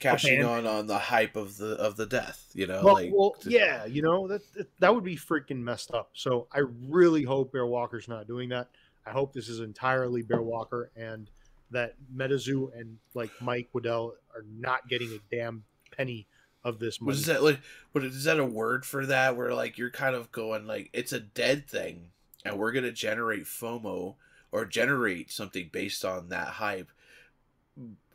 cashing 0.00 0.44
on 0.44 0.66
on 0.66 0.86
the 0.86 0.98
hype 0.98 1.36
of 1.36 1.56
the 1.56 1.74
of 1.74 1.96
the 1.96 2.06
death. 2.06 2.50
You 2.54 2.66
know, 2.66 2.82
well, 2.84 2.94
like 2.94 3.10
well, 3.12 3.34
yeah, 3.44 3.84
you 3.84 4.02
know 4.02 4.28
that, 4.28 4.42
that 4.54 4.68
that 4.78 4.94
would 4.94 5.04
be 5.04 5.16
freaking 5.16 5.58
messed 5.58 5.92
up. 5.92 6.10
So 6.14 6.46
I 6.52 6.62
really 6.88 7.24
hope 7.24 7.52
Bear 7.52 7.66
Walker's 7.66 8.08
not 8.08 8.26
doing 8.26 8.48
that. 8.50 8.68
I 9.06 9.10
hope 9.10 9.32
this 9.32 9.48
is 9.48 9.60
entirely 9.60 10.22
Bear 10.22 10.42
Walker 10.42 10.92
and 10.94 11.28
that 11.72 11.94
Metazoo 12.14 12.70
and 12.78 12.98
like 13.14 13.30
Mike 13.40 13.68
Waddell 13.72 14.14
are 14.34 14.44
not 14.58 14.88
getting 14.88 15.10
a 15.12 15.34
damn 15.34 15.64
penny 15.96 16.26
of 16.64 16.78
this 16.78 17.00
money. 17.00 17.08
What 17.08 17.16
is 17.16 17.26
that 17.26 17.42
like? 17.42 17.60
What 17.92 18.04
is 18.04 18.24
that 18.24 18.38
a 18.38 18.44
word 18.44 18.86
for 18.86 19.04
that? 19.06 19.36
Where 19.36 19.52
like 19.54 19.78
you're 19.78 19.90
kind 19.90 20.14
of 20.14 20.30
going 20.32 20.66
like 20.66 20.90
it's 20.92 21.12
a 21.12 21.20
dead 21.20 21.68
thing, 21.68 22.10
and 22.44 22.58
we're 22.58 22.72
gonna 22.72 22.92
generate 22.92 23.44
FOMO 23.44 24.14
or 24.52 24.64
generate 24.64 25.30
something 25.30 25.70
based 25.72 26.04
on 26.04 26.28
that 26.28 26.48
hype. 26.48 26.90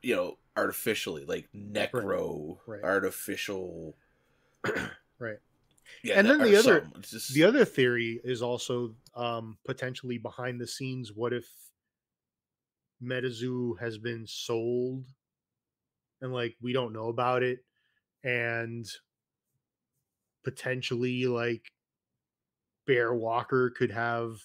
You 0.01 0.15
know, 0.15 0.37
artificially, 0.55 1.25
like 1.25 1.49
necro, 1.55 2.57
right. 2.67 2.83
artificial. 2.83 3.95
Right. 5.19 5.39
Yeah, 6.03 6.19
And 6.19 6.29
then 6.29 6.37
the 6.43 6.55
other- 6.57 6.87
just- 7.01 7.33
The 7.33 7.43
other 7.43 7.65
theory 7.65 8.21
is 8.23 8.43
also 8.43 8.93
um, 9.15 9.57
potentially 9.65 10.19
behind 10.19 10.61
the 10.61 10.67
scenes. 10.67 11.11
What 11.11 11.33
if 11.33 11.47
Metazoo 13.03 13.79
has 13.79 13.97
been 13.97 14.25
sold 14.27 15.05
and 16.21 16.33
like 16.33 16.55
we 16.61 16.73
don't 16.73 16.93
know 16.93 17.09
about 17.09 17.43
it, 17.43 17.59
and 18.23 18.85
potentially 20.43 21.25
like 21.27 21.71
Bear 22.85 23.13
Walker 23.13 23.69
could 23.69 23.91
have 23.91 24.37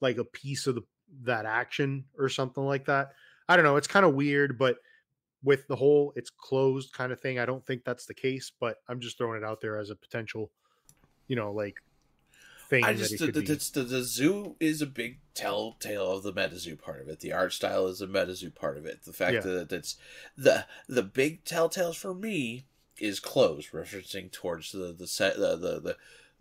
like 0.00 0.18
a 0.18 0.24
piece 0.24 0.66
of 0.66 0.74
the 0.74 0.82
that 1.22 1.46
action 1.46 2.04
or 2.18 2.28
something 2.28 2.64
like 2.64 2.84
that. 2.86 3.12
I 3.48 3.56
don't 3.56 3.64
know. 3.64 3.76
It's 3.76 3.86
kind 3.86 4.04
of 4.04 4.14
weird, 4.14 4.58
but 4.58 4.78
with 5.42 5.66
the 5.68 5.76
whole 5.76 6.12
it's 6.16 6.30
closed 6.30 6.92
kind 6.92 7.12
of 7.12 7.20
thing, 7.20 7.38
I 7.38 7.46
don't 7.46 7.64
think 7.64 7.84
that's 7.84 8.06
the 8.06 8.14
case. 8.14 8.52
But 8.58 8.78
I'm 8.88 9.00
just 9.00 9.18
throwing 9.18 9.42
it 9.42 9.44
out 9.44 9.60
there 9.60 9.78
as 9.78 9.90
a 9.90 9.96
potential, 9.96 10.50
you 11.28 11.36
know, 11.36 11.52
like 11.52 11.76
thing 12.68 12.84
I 12.84 12.94
just 12.94 13.18
the, 13.18 13.26
the, 13.26 13.82
the, 13.82 14.02
zoo 14.02 14.56
is 14.60 14.82
a 14.82 14.86
big 14.86 15.18
telltale 15.34 16.12
of 16.12 16.22
the 16.22 16.32
MetaZoo 16.32 16.80
part 16.80 17.00
of 17.00 17.08
it. 17.08 17.20
The 17.20 17.32
art 17.32 17.52
style 17.52 17.86
is 17.86 18.00
a 18.00 18.06
MetaZoo 18.06 18.54
part 18.54 18.76
of 18.76 18.86
it. 18.86 19.04
The 19.04 19.12
fact 19.12 19.34
Yeah. 19.34 19.40
that 19.40 19.72
it's 19.72 19.96
the 20.36 20.66
the 20.88 21.02
big 21.02 21.44
telltales 21.44 21.96
for 21.96 22.14
me 22.14 22.66
is 22.98 23.20
close, 23.20 23.70
referencing 23.70 24.32
towards 24.32 24.72
the 24.72 24.94
the 24.96 25.06
set 25.06 25.36
the 25.36 25.56
the 25.56 25.80
the, 25.80 25.96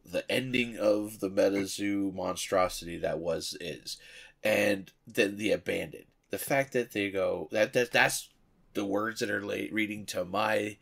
the 0.05 0.31
ending 0.31 0.77
of 0.77 1.19
the 1.19 1.29
MetaZoo 1.29 2.13
monstrosity 2.13 2.97
that 2.97 3.19
was 3.19 3.57
is, 3.59 3.97
and 4.43 4.91
then 5.07 5.37
the 5.37 5.51
abandoned. 5.51 6.05
The 6.31 6.37
fact 6.37 6.73
that 6.73 6.91
they 6.91 7.09
go 7.11 7.49
that 7.51 7.73
that 7.73 7.91
that's 7.91 8.29
the 8.73 8.85
words 8.85 9.21
that 9.21 9.31
are 9.31 9.45
late 9.45 9.71
reading 9.73 10.05
to 10.07 10.25
my 10.25 10.77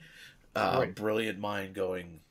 uh, 0.56 0.78
Right. 0.80 0.96
brilliant 0.96 1.40
mind 1.40 1.74
going 1.76 2.22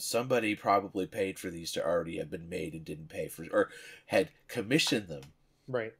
somebody 0.00 0.54
probably 0.54 1.06
paid 1.06 1.38
for 1.38 1.50
these 1.50 1.72
to 1.72 1.84
already 1.84 2.18
have 2.18 2.30
been 2.30 2.48
made 2.48 2.72
and 2.72 2.84
didn't 2.84 3.08
pay 3.08 3.28
for 3.28 3.44
or 3.52 3.68
had 4.06 4.30
commissioned 4.48 5.08
them 5.08 5.22
right, 5.68 5.94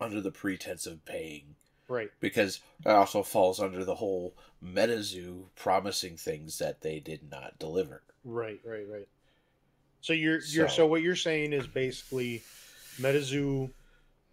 under 0.00 0.20
the 0.20 0.30
pretense 0.30 0.86
of 0.86 1.04
paying. 1.04 1.54
Right, 1.88 2.10
because 2.18 2.60
it 2.84 2.88
also 2.90 3.22
falls 3.22 3.60
under 3.60 3.84
the 3.84 3.94
whole 3.94 4.34
metazoo 4.64 5.44
promising 5.54 6.16
things 6.16 6.58
that 6.58 6.80
they 6.80 6.98
did 6.98 7.30
not 7.30 7.58
deliver. 7.60 8.02
Right, 8.24 8.60
right, 8.64 8.86
right. 8.90 9.08
So 10.00 10.12
you're 10.12 10.40
you're 10.48 10.68
So- 10.68 10.76
so 10.76 10.86
what 10.86 11.02
you're 11.02 11.14
saying 11.16 11.52
is 11.52 11.66
basically 11.66 12.42
MetaZoo 12.98 13.70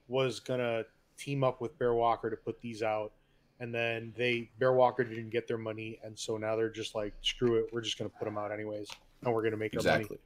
was 0.08 0.40
gonna 0.40 0.86
team 1.18 1.44
up 1.44 1.62
with 1.62 1.78
Bear 1.78 1.94
Walker 1.94 2.30
to 2.30 2.36
put 2.36 2.60
these 2.62 2.82
out, 2.82 3.14
and 3.60 3.74
then 3.74 4.14
they 4.18 4.50
Bear 4.60 4.74
Walker 4.74 5.04
didn't 5.04 5.30
get 5.30 5.48
their 5.48 5.58
money, 5.58 6.00
and 6.04 6.18
so 6.18 6.38
now 6.38 6.56
they're 6.56 6.70
just 6.70 6.96
like, 6.96 7.14
screw 7.22 7.56
it, 7.56 7.66
we're 7.72 7.82
just 7.82 7.98
gonna 7.98 8.10
put 8.10 8.26
them 8.26 8.38
out 8.38 8.52
anyways, 8.52 8.90
and 9.24 9.34
we're 9.34 9.44
gonna 9.44 9.58
make 9.58 9.76
our 9.78 9.84
money. 9.84 10.02
exactly 10.02 10.18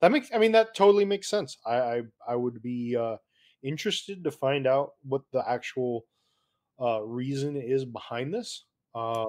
That 0.00 0.12
makes 0.12 0.30
I 0.34 0.38
mean 0.38 0.52
that 0.52 0.74
totally 0.74 1.04
makes 1.04 1.28
sense. 1.28 1.58
I 1.64 1.76
I, 1.76 2.02
I 2.28 2.36
would 2.36 2.62
be 2.62 2.96
uh, 2.96 3.16
interested 3.62 4.24
to 4.24 4.30
find 4.30 4.66
out 4.66 4.92
what 5.02 5.22
the 5.32 5.48
actual 5.48 6.04
uh, 6.80 7.02
reason 7.02 7.56
is 7.56 7.84
behind 7.84 8.34
this. 8.34 8.64
Um, 8.94 9.28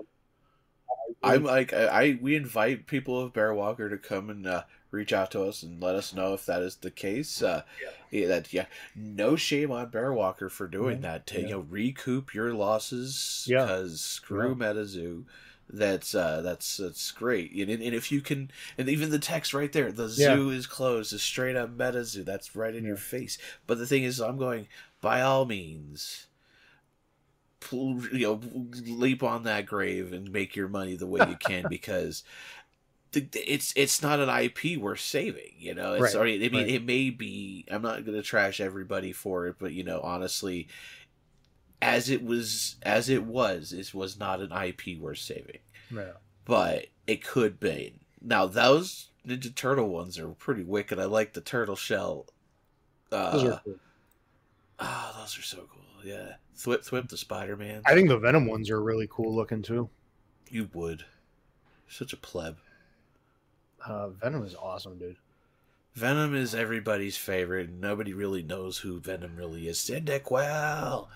i'm 1.24 1.44
like 1.44 1.74
I, 1.74 1.86
I 1.86 2.20
we 2.22 2.36
invite 2.36 2.88
people 2.88 3.20
of 3.20 3.34
bear 3.34 3.54
walker 3.54 3.90
to 3.90 3.98
come 3.98 4.30
and 4.30 4.46
uh, 4.46 4.64
reach 4.92 5.12
out 5.14 5.32
to 5.32 5.44
us 5.44 5.64
and 5.64 5.82
let 5.82 5.96
us 5.96 6.14
know 6.14 6.34
if 6.34 6.46
that 6.46 6.62
is 6.62 6.78
the 6.78 6.92
case. 6.92 7.42
Uh 7.42 7.64
yeah, 8.12 8.28
that 8.28 8.54
yeah. 8.54 8.66
No 8.96 9.36
shame 9.36 9.72
on 9.72 9.90
bear 9.90 10.14
walker 10.14 10.50
for 10.50 10.68
doing 10.68 10.98
Yeah, 10.98 11.12
that. 11.14 11.28
To 11.28 11.36
yeah. 11.42 11.48
you 11.48 11.54
know 11.54 11.66
recoup 11.70 12.34
your 12.34 12.54
losses 12.54 13.46
Yeah. 13.50 13.64
because 13.66 14.02
screw 14.02 14.50
Yeah. 14.50 14.56
metazoo 14.56 15.24
that's 15.70 16.16
uh 16.16 16.40
that's 16.42 16.78
that's 16.78 17.12
great. 17.12 17.52
And, 17.52 17.70
and 17.70 17.94
if 17.94 18.10
you 18.12 18.22
can 18.22 18.50
and 18.78 18.88
even 18.88 19.10
the 19.10 19.20
text 19.20 19.54
right 19.54 19.72
there 19.74 19.92
the 19.92 20.06
Yeah. 20.08 20.36
zoo 20.36 20.50
is 20.52 20.66
closed. 20.66 21.12
Is 21.12 21.22
straight 21.22 21.56
up 21.58 21.78
metazoo 21.78 22.24
that's 22.24 22.56
right 22.56 22.74
in 22.74 22.86
your 22.86 22.96
face. 22.98 23.38
But 23.66 23.78
the 23.78 23.86
thing 23.86 24.04
is 24.04 24.20
i'm 24.22 24.38
going 24.38 24.68
by 25.02 25.22
all 25.22 25.46
means 25.46 26.28
you 27.72 28.10
know 28.14 28.40
leap 28.86 29.24
on 29.24 29.44
that 29.44 29.66
grave 29.66 30.14
and 30.14 30.32
make 30.32 30.56
your 30.56 30.68
money 30.70 30.96
the 30.96 31.08
way 31.08 31.20
you 31.28 31.36
can 31.36 31.66
because 31.70 32.24
it's 33.14 33.74
it's 33.76 34.02
not 34.02 34.20
an 34.20 34.30
IP 34.30 34.78
we're 34.80 34.96
saving, 34.96 35.54
you 35.58 35.74
know. 35.74 35.94
It's 35.94 36.04
Right, 36.04 36.16
already, 36.16 36.46
I 36.46 36.50
mean, 36.50 36.62
right. 36.64 36.70
it 36.72 36.86
may 36.86 37.10
be. 37.10 37.66
I'm 37.70 37.82
not 37.82 38.06
going 38.06 38.18
to 38.18 38.24
trash 38.24 38.60
everybody 38.60 39.12
for 39.12 39.48
it, 39.48 39.56
but 39.60 39.72
you 39.74 39.84
know, 39.84 40.00
honestly, 40.02 40.68
as 41.82 42.10
it 42.10 42.24
was, 42.24 42.76
as 42.84 43.10
it 43.10 43.24
was, 43.24 43.74
it 43.74 43.94
was 43.94 44.20
not 44.20 44.42
an 44.42 44.52
IP 44.52 45.00
we're 45.00 45.16
saving, 45.16 45.60
yeah. 45.94 46.12
but 46.46 46.88
it 47.08 47.24
could 47.26 47.60
be. 47.60 48.00
Now 48.22 48.46
those 48.46 49.10
Ninja 49.28 49.54
Turtle 49.54 49.90
ones 49.90 50.18
are 50.20 50.30
pretty 50.30 50.64
wicked. 50.64 51.00
I 51.00 51.06
like 51.06 51.34
the 51.34 51.42
turtle 51.42 51.76
shell. 51.76 52.26
Those 53.10 53.44
Uh, 53.44 53.48
are 53.48 53.62
cool. 53.64 53.76
oh, 54.80 55.16
those 55.20 55.38
are 55.40 55.44
so 55.44 55.58
cool. 55.72 55.82
Yeah, 56.04 56.36
Thwip 56.58 56.88
Thwip 56.88 57.10
the 57.10 57.18
Spider 57.18 57.56
Man. 57.56 57.82
I 57.86 57.94
think 57.94 58.10
the 58.10 58.18
Venom 58.20 58.48
ones 58.48 58.70
are 58.70 58.82
really 58.82 59.08
cool 59.10 59.34
looking 59.36 59.62
too. 59.62 59.90
You 60.50 60.70
would. 60.74 61.06
Such 61.90 62.12
a 62.14 62.18
pleb. 62.18 62.58
Uh, 63.88 64.10
Venom 64.10 64.44
is 64.44 64.56
awesome, 64.56 64.98
dude. 64.98 65.16
Venom 65.94 66.36
is 66.36 66.54
everybody's 66.54 67.18
favorite, 67.18 67.70
and 67.70 67.82
nobody 67.82 68.14
really 68.14 68.44
knows 68.44 68.78
who 68.78 69.00
Venom 69.00 69.36
really 69.36 69.68
is. 69.68 69.78
Cyndaquil. 69.80 71.08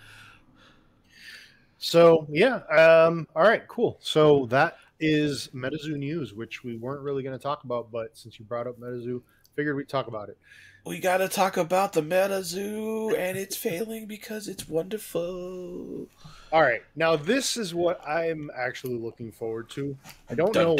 So 1.78 2.26
yeah, 2.30 2.58
um, 2.68 3.28
all 3.36 3.44
right, 3.44 3.68
cool. 3.68 3.98
So 4.02 4.46
that 4.48 4.78
is 5.00 5.50
MetaZoo 5.54 5.98
news, 5.98 6.34
which 6.34 6.64
we 6.64 6.78
weren't 6.78 7.02
really 7.02 7.24
going 7.24 7.38
to 7.38 7.42
talk 7.42 7.64
about, 7.64 7.92
but 7.92 8.18
since 8.18 8.40
you 8.40 8.46
brought 8.46 8.68
up 8.68 8.80
MetaZoo, 8.80 9.22
figured 9.56 9.76
we'd 9.76 9.90
talk 9.90 10.08
about 10.08 10.30
it 10.30 10.38
we 10.86 11.00
got 11.00 11.18
to 11.18 11.28
talk 11.28 11.58
about 11.58 11.94
the 11.94 12.02
meta 12.02 12.44
zoo 12.44 13.16
and 13.16 13.38
it's 13.38 13.56
failing 13.56 14.06
because 14.08 14.48
it's 14.48 14.68
wonderful. 14.68 16.08
All 16.52 16.62
right. 16.62 16.82
Now 16.96 17.16
this 17.16 17.56
is 17.56 17.74
what 17.74 18.06
I'm 18.08 18.50
actually 18.56 18.98
looking 18.98 19.32
forward 19.32 19.70
to. 19.72 19.98
I 20.30 20.36
don't 20.36 20.54
know 20.54 20.76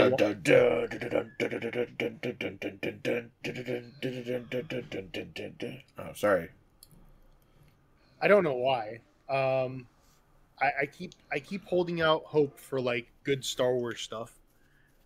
Oh, 5.98 6.14
sorry. 6.16 6.50
I 8.22 8.28
don't 8.28 8.44
know 8.44 8.56
why. 8.56 9.00
Um 9.30 9.88
I, 10.62 10.72
I 10.82 10.86
keep 10.88 11.14
I 11.32 11.40
keep 11.40 11.66
holding 11.66 12.02
out 12.02 12.24
hope 12.26 12.60
for 12.60 12.82
like 12.82 13.08
good 13.24 13.46
Star 13.46 13.74
Wars 13.74 14.02
stuff. 14.02 14.34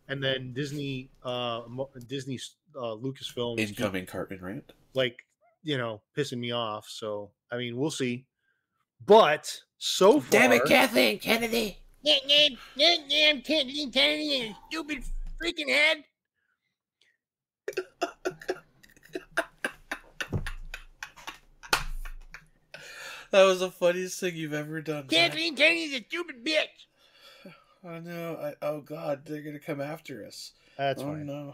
And 0.07 0.23
then 0.23 0.53
Disney 0.53 1.09
uh 1.23 1.61
Disney 2.07 2.39
uh 2.75 2.95
Lucasfilm 2.95 3.59
incoming 3.59 4.05
Cartman 4.05 4.41
rant 4.41 4.71
like 4.95 5.17
you 5.63 5.77
know 5.77 6.01
pissing 6.17 6.39
me 6.39 6.51
off. 6.51 6.87
So 6.89 7.31
I 7.51 7.57
mean, 7.57 7.77
we'll 7.77 7.91
see. 7.91 8.25
But 9.05 9.61
so 9.77 10.19
far, 10.19 10.31
Damn 10.31 10.51
it, 10.53 10.65
Kathleen 10.65 11.19
Kennedy. 11.19 11.77
damn 12.03 13.41
Kennedy, 13.41 13.89
Kennedy, 13.91 14.55
stupid 14.69 15.03
freaking 15.41 15.69
head. 15.69 16.03
That 23.35 23.43
was 23.43 23.59
the 23.59 23.69
funniest 23.69 24.21
thing 24.21 24.37
you've 24.37 24.53
ever 24.53 24.79
done. 24.79 25.09
Zach. 25.09 25.33
Kennedy's 25.33 25.93
a 25.93 26.01
stupid 26.05 26.45
bitch. 26.45 26.85
I 27.85 27.99
know. 27.99 28.37
I, 28.41 28.65
oh 28.65 28.79
God, 28.79 29.25
they're 29.25 29.41
gonna 29.41 29.59
come 29.59 29.81
after 29.81 30.25
us. 30.25 30.53
That's 30.77 31.01
oh 31.01 31.07
fine. 31.07 31.25
no. 31.25 31.53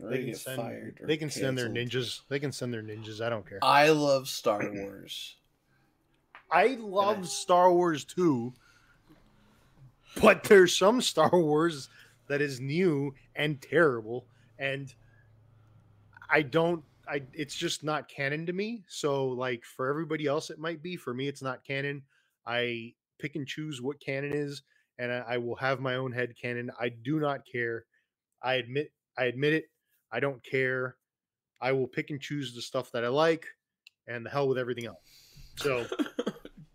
We're 0.00 0.10
They 0.10 0.24
can 0.24 0.34
send. 0.34 0.56
fired. 0.56 1.00
They 1.02 1.16
can 1.16 1.30
send 1.30 1.58
their 1.58 1.68
ninjas. 1.68 2.20
They 2.28 2.38
can 2.38 2.52
send 2.52 2.72
their 2.72 2.82
ninjas. 2.82 3.20
I 3.20 3.28
don't 3.28 3.48
care. 3.48 3.58
I 3.62 3.90
love 3.90 4.28
Star 4.28 4.70
Wars. 4.72 5.36
I 6.50 6.78
love 6.80 7.28
Star 7.28 7.72
Wars 7.72 8.04
too, 8.04 8.54
but 10.20 10.44
there's 10.44 10.74
some 10.76 11.00
Star 11.02 11.30
Wars 11.32 11.88
that 12.28 12.40
is 12.40 12.60
new 12.60 13.14
and 13.36 13.60
terrible, 13.60 14.26
and 14.58 14.92
I 16.30 16.42
don't. 16.42 16.82
I 17.06 17.22
it's 17.32 17.54
just 17.54 17.84
not 17.84 18.08
canon 18.08 18.46
to 18.46 18.52
me. 18.52 18.84
So 18.88 19.28
like 19.28 19.64
for 19.64 19.88
everybody 19.88 20.26
else, 20.26 20.50
it 20.50 20.58
might 20.58 20.82
be. 20.82 20.96
For 20.96 21.12
me, 21.12 21.28
it's 21.28 21.42
not 21.42 21.64
canon. 21.64 22.02
I 22.46 22.94
pick 23.18 23.36
and 23.36 23.46
choose 23.46 23.82
what 23.82 24.00
canon 24.00 24.32
is, 24.32 24.62
and 24.98 25.12
I, 25.12 25.24
I 25.28 25.36
will 25.38 25.56
have 25.56 25.80
my 25.80 25.96
own 25.96 26.12
head 26.12 26.34
canon. 26.40 26.70
I 26.80 26.88
do 26.90 27.18
not 27.20 27.40
care. 27.50 27.84
I 28.42 28.54
admit. 28.54 28.90
I 29.18 29.24
admit 29.24 29.52
it. 29.52 29.64
I 30.12 30.20
don't 30.20 30.42
care. 30.44 30.96
I 31.60 31.72
will 31.72 31.88
pick 31.88 32.10
and 32.10 32.20
choose 32.20 32.54
the 32.54 32.62
stuff 32.62 32.92
that 32.92 33.04
I 33.04 33.08
like, 33.08 33.46
and 34.06 34.24
the 34.24 34.30
hell 34.30 34.48
with 34.48 34.58
everything 34.58 34.86
else. 34.86 34.98
So. 35.56 35.86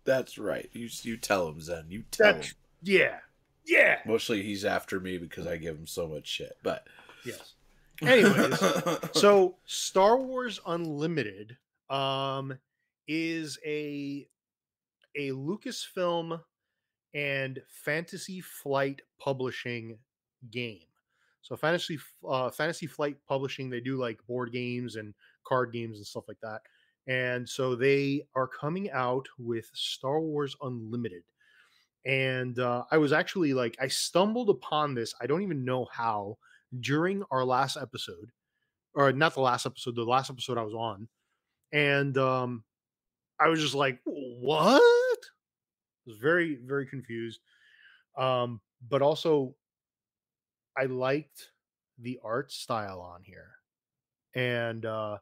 That's 0.04 0.36
right. 0.36 0.68
You 0.72 0.88
you 1.02 1.16
tell 1.16 1.48
him 1.48 1.60
Zen. 1.60 1.86
You 1.88 2.04
tell 2.10 2.34
him. 2.34 2.42
yeah, 2.82 3.20
yeah. 3.64 4.00
Mostly 4.06 4.42
he's 4.42 4.64
after 4.64 5.00
me 5.00 5.16
because 5.16 5.46
I 5.46 5.56
give 5.56 5.76
him 5.76 5.86
so 5.86 6.06
much 6.06 6.26
shit. 6.26 6.58
But 6.62 6.86
Yes. 7.24 7.54
Anyways, 8.02 8.58
so 9.12 9.56
Star 9.64 10.18
Wars 10.18 10.60
Unlimited 10.66 11.56
um 11.90 12.58
is 13.08 13.58
a 13.64 14.26
a 15.16 15.30
Lucasfilm 15.30 16.40
and 17.14 17.62
Fantasy 17.68 18.40
Flight 18.40 19.00
Publishing 19.20 19.98
game. 20.50 20.80
So 21.44 21.56
Fantasy 21.56 21.98
uh, 22.26 22.50
Fantasy 22.50 22.86
Flight 22.86 23.16
Publishing 23.28 23.68
they 23.68 23.80
do 23.80 23.96
like 23.96 24.18
board 24.26 24.50
games 24.50 24.96
and 24.96 25.14
card 25.46 25.72
games 25.72 25.98
and 25.98 26.06
stuff 26.06 26.24
like 26.26 26.40
that. 26.42 26.62
And 27.06 27.46
so 27.46 27.74
they 27.76 28.22
are 28.34 28.48
coming 28.48 28.90
out 28.90 29.26
with 29.38 29.70
Star 29.74 30.20
Wars 30.20 30.56
Unlimited. 30.62 31.22
And 32.06 32.58
uh, 32.58 32.84
I 32.90 32.96
was 32.96 33.12
actually 33.12 33.52
like 33.52 33.76
I 33.78 33.88
stumbled 33.88 34.48
upon 34.48 34.94
this. 34.94 35.14
I 35.20 35.26
don't 35.26 35.42
even 35.42 35.66
know 35.66 35.86
how 35.92 36.38
during 36.80 37.22
our 37.30 37.44
last 37.44 37.76
episode 37.76 38.30
or 38.94 39.12
not 39.12 39.34
the 39.34 39.42
last 39.42 39.66
episode, 39.66 39.96
the 39.96 40.02
last 40.02 40.30
episode 40.30 40.56
I 40.56 40.62
was 40.62 40.74
on. 40.74 41.08
And 41.72 42.16
um 42.16 42.64
I 43.38 43.48
was 43.48 43.60
just 43.60 43.74
like, 43.74 44.00
what? 44.04 44.80
I 44.80 46.06
was 46.06 46.16
very, 46.16 46.58
very 46.64 46.86
confused. 46.86 47.40
Um, 48.16 48.62
but 48.88 49.02
also 49.02 49.54
I 50.76 50.84
liked 50.86 51.50
the 51.98 52.18
art 52.24 52.52
style 52.52 53.00
on 53.00 53.22
here. 53.22 53.52
And 54.34 54.84
uh 54.84 55.18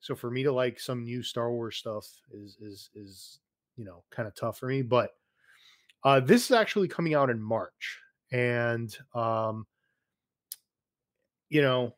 so 0.00 0.14
for 0.14 0.30
me 0.30 0.42
to 0.42 0.52
like 0.52 0.78
some 0.78 1.04
new 1.04 1.22
Star 1.22 1.50
Wars 1.50 1.76
stuff 1.76 2.06
is 2.32 2.56
is 2.60 2.90
is 2.94 3.40
you 3.76 3.84
know 3.84 4.04
kind 4.10 4.28
of 4.28 4.34
tough 4.34 4.58
for 4.58 4.66
me. 4.66 4.82
But 4.82 5.10
uh 6.04 6.20
this 6.20 6.44
is 6.44 6.52
actually 6.52 6.88
coming 6.88 7.14
out 7.14 7.30
in 7.30 7.42
March. 7.42 8.00
And 8.32 8.96
um 9.14 9.66
you 11.48 11.62
know, 11.62 11.94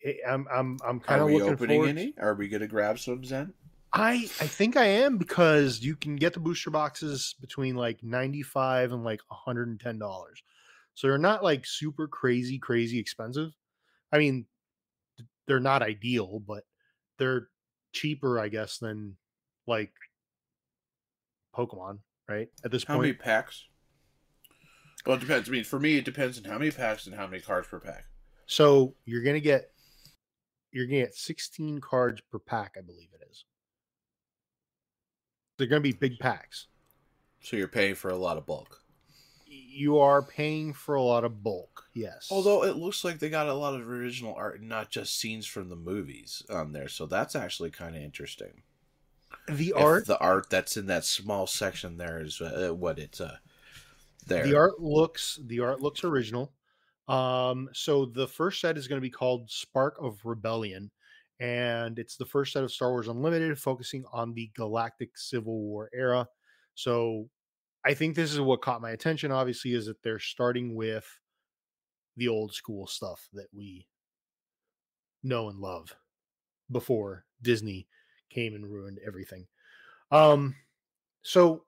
it, 0.00 0.18
I'm 0.28 0.46
I'm 0.52 0.78
I'm 0.84 1.00
kind 1.00 1.22
of 1.22 1.30
looking 1.30 1.52
opening 1.52 1.86
any? 1.86 2.14
Are 2.18 2.34
we 2.34 2.48
gonna 2.48 2.66
grab 2.66 2.98
some 2.98 3.24
Zen? 3.24 3.52
I 3.92 4.28
I 4.40 4.46
think 4.46 4.76
I 4.76 4.86
am 4.86 5.18
because 5.18 5.80
you 5.80 5.96
can 5.96 6.16
get 6.16 6.32
the 6.32 6.40
booster 6.40 6.70
boxes 6.70 7.34
between 7.40 7.76
like 7.76 8.02
95 8.02 8.92
and 8.92 9.04
like 9.04 9.20
110 9.28 9.98
dollars. 9.98 10.42
So 10.94 11.08
they're 11.08 11.18
not 11.18 11.42
like 11.42 11.66
super 11.66 12.06
crazy 12.06 12.58
crazy 12.58 12.98
expensive. 12.98 13.52
I 14.12 14.18
mean 14.18 14.46
they're 15.46 15.60
not 15.60 15.82
ideal, 15.82 16.40
but 16.46 16.64
they're 17.18 17.48
cheaper 17.92 18.38
I 18.38 18.48
guess 18.48 18.78
than 18.78 19.16
like 19.66 19.92
Pokemon, 21.54 21.98
right? 22.28 22.48
At 22.64 22.70
this 22.70 22.84
How 22.84 22.94
point. 22.94 23.02
many 23.02 23.14
packs? 23.14 23.66
Well, 25.04 25.16
it 25.16 25.20
depends. 25.20 25.48
I 25.48 25.52
mean, 25.52 25.64
for 25.64 25.80
me, 25.80 25.96
it 25.96 26.04
depends 26.04 26.38
on 26.38 26.44
how 26.44 26.58
many 26.58 26.70
packs 26.70 27.06
and 27.06 27.14
how 27.14 27.26
many 27.26 27.42
cards 27.42 27.66
per 27.66 27.80
pack. 27.80 28.04
So 28.46 28.94
you're 29.04 29.22
to 29.24 29.40
get 29.40 29.72
you're 30.72 30.86
going 30.86 31.00
to 31.00 31.06
get 31.06 31.14
16 31.14 31.80
cards 31.80 32.20
per 32.30 32.38
pack, 32.38 32.76
I 32.78 32.80
believe 32.80 33.08
it 33.12 33.26
is. 33.30 33.44
They're 35.58 35.66
going 35.66 35.82
to 35.82 35.88
be 35.88 35.92
big 35.92 36.18
packs. 36.18 36.68
So 37.42 37.56
you're 37.56 37.68
paying 37.68 37.94
for 37.94 38.08
a 38.08 38.16
lot 38.16 38.38
of 38.38 38.46
bulk. 38.46 38.81
You 39.72 39.98
are 39.98 40.22
paying 40.22 40.72
for 40.72 40.94
a 40.94 41.02
lot 41.02 41.24
of 41.24 41.42
bulk. 41.42 41.86
Yes. 41.94 42.28
Although 42.30 42.64
it 42.64 42.76
looks 42.76 43.04
like 43.04 43.18
they 43.18 43.30
got 43.30 43.48
a 43.48 43.54
lot 43.54 43.74
of 43.74 43.88
original 43.88 44.34
art, 44.34 44.60
and 44.60 44.68
not 44.68 44.90
just 44.90 45.18
scenes 45.18 45.46
from 45.46 45.68
the 45.68 45.76
movies 45.76 46.42
on 46.50 46.72
there, 46.72 46.88
so 46.88 47.06
that's 47.06 47.34
actually 47.34 47.70
kind 47.70 47.96
of 47.96 48.02
interesting. 48.02 48.62
the 49.48 49.72
If 49.76 49.76
art, 49.76 50.06
the 50.06 50.18
art 50.18 50.50
that's 50.50 50.76
in 50.76 50.86
that 50.86 51.04
small 51.04 51.46
section 51.46 51.96
there 51.96 52.20
is 52.20 52.40
uh, 52.40 52.72
what 52.74 52.98
it's 52.98 53.20
uh 53.20 53.38
there. 54.26 54.44
the 54.44 54.54
art 54.56 54.80
looks 54.80 55.38
the 55.46 55.60
art 55.60 55.80
looks 55.80 56.04
original. 56.04 56.52
Um, 57.08 57.68
so 57.72 58.06
the 58.06 58.28
first 58.28 58.60
set 58.60 58.78
is 58.78 58.86
going 58.88 58.98
to 59.00 59.06
be 59.06 59.10
called 59.10 59.50
Spark 59.50 59.96
of 60.00 60.20
Rebellion, 60.24 60.90
and 61.40 61.98
it's 61.98 62.16
the 62.16 62.24
first 62.24 62.52
set 62.52 62.62
of 62.62 62.70
Star 62.72 62.90
Wars 62.90 63.08
Unlimited, 63.08 63.58
focusing 63.58 64.04
on 64.12 64.32
the 64.32 64.50
Galactic 64.54 65.18
Civil 65.18 65.60
War 65.60 65.90
era. 65.92 66.28
So 66.74 67.28
I 67.84 67.94
think 67.94 68.14
this 68.14 68.32
is 68.32 68.40
what 68.40 68.62
caught 68.62 68.80
my 68.80 68.90
attention. 68.90 69.32
Obviously, 69.32 69.74
is 69.74 69.86
that 69.86 70.02
they're 70.02 70.18
starting 70.18 70.74
with 70.74 71.06
the 72.16 72.28
old 72.28 72.54
school 72.54 72.86
stuff 72.86 73.28
that 73.32 73.48
we 73.52 73.86
know 75.22 75.48
and 75.48 75.58
love 75.58 75.96
before 76.70 77.24
Disney 77.40 77.88
came 78.30 78.54
and 78.54 78.70
ruined 78.70 78.98
everything. 79.06 79.46
Um, 80.10 80.54
so 81.22 81.64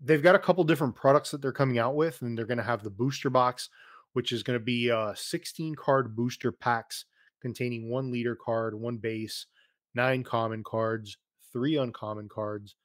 they've 0.00 0.22
got 0.22 0.34
a 0.34 0.40
couple 0.40 0.64
different 0.64 0.94
products 0.94 1.30
that 1.30 1.42
they're 1.42 1.52
coming 1.52 1.78
out 1.78 1.94
with, 1.94 2.22
and 2.22 2.36
they're 2.36 2.46
going 2.46 2.58
to 2.58 2.64
have 2.64 2.82
the 2.82 2.90
booster 2.90 3.30
box, 3.30 3.68
which 4.12 4.32
is 4.32 4.42
going 4.42 4.58
to 4.58 4.64
be 4.64 4.90
uh, 4.90 5.12
16 5.14 5.74
card 5.74 6.16
booster 6.16 6.52
packs 6.52 7.04
containing 7.40 7.90
one 7.90 8.10
leader 8.10 8.36
card, 8.36 8.74
one 8.74 8.96
base, 8.96 9.46
nine 9.94 10.24
common 10.24 10.62
cards, 10.64 11.18
three 11.52 11.76
uncommon 11.76 12.28
cards, 12.28 12.76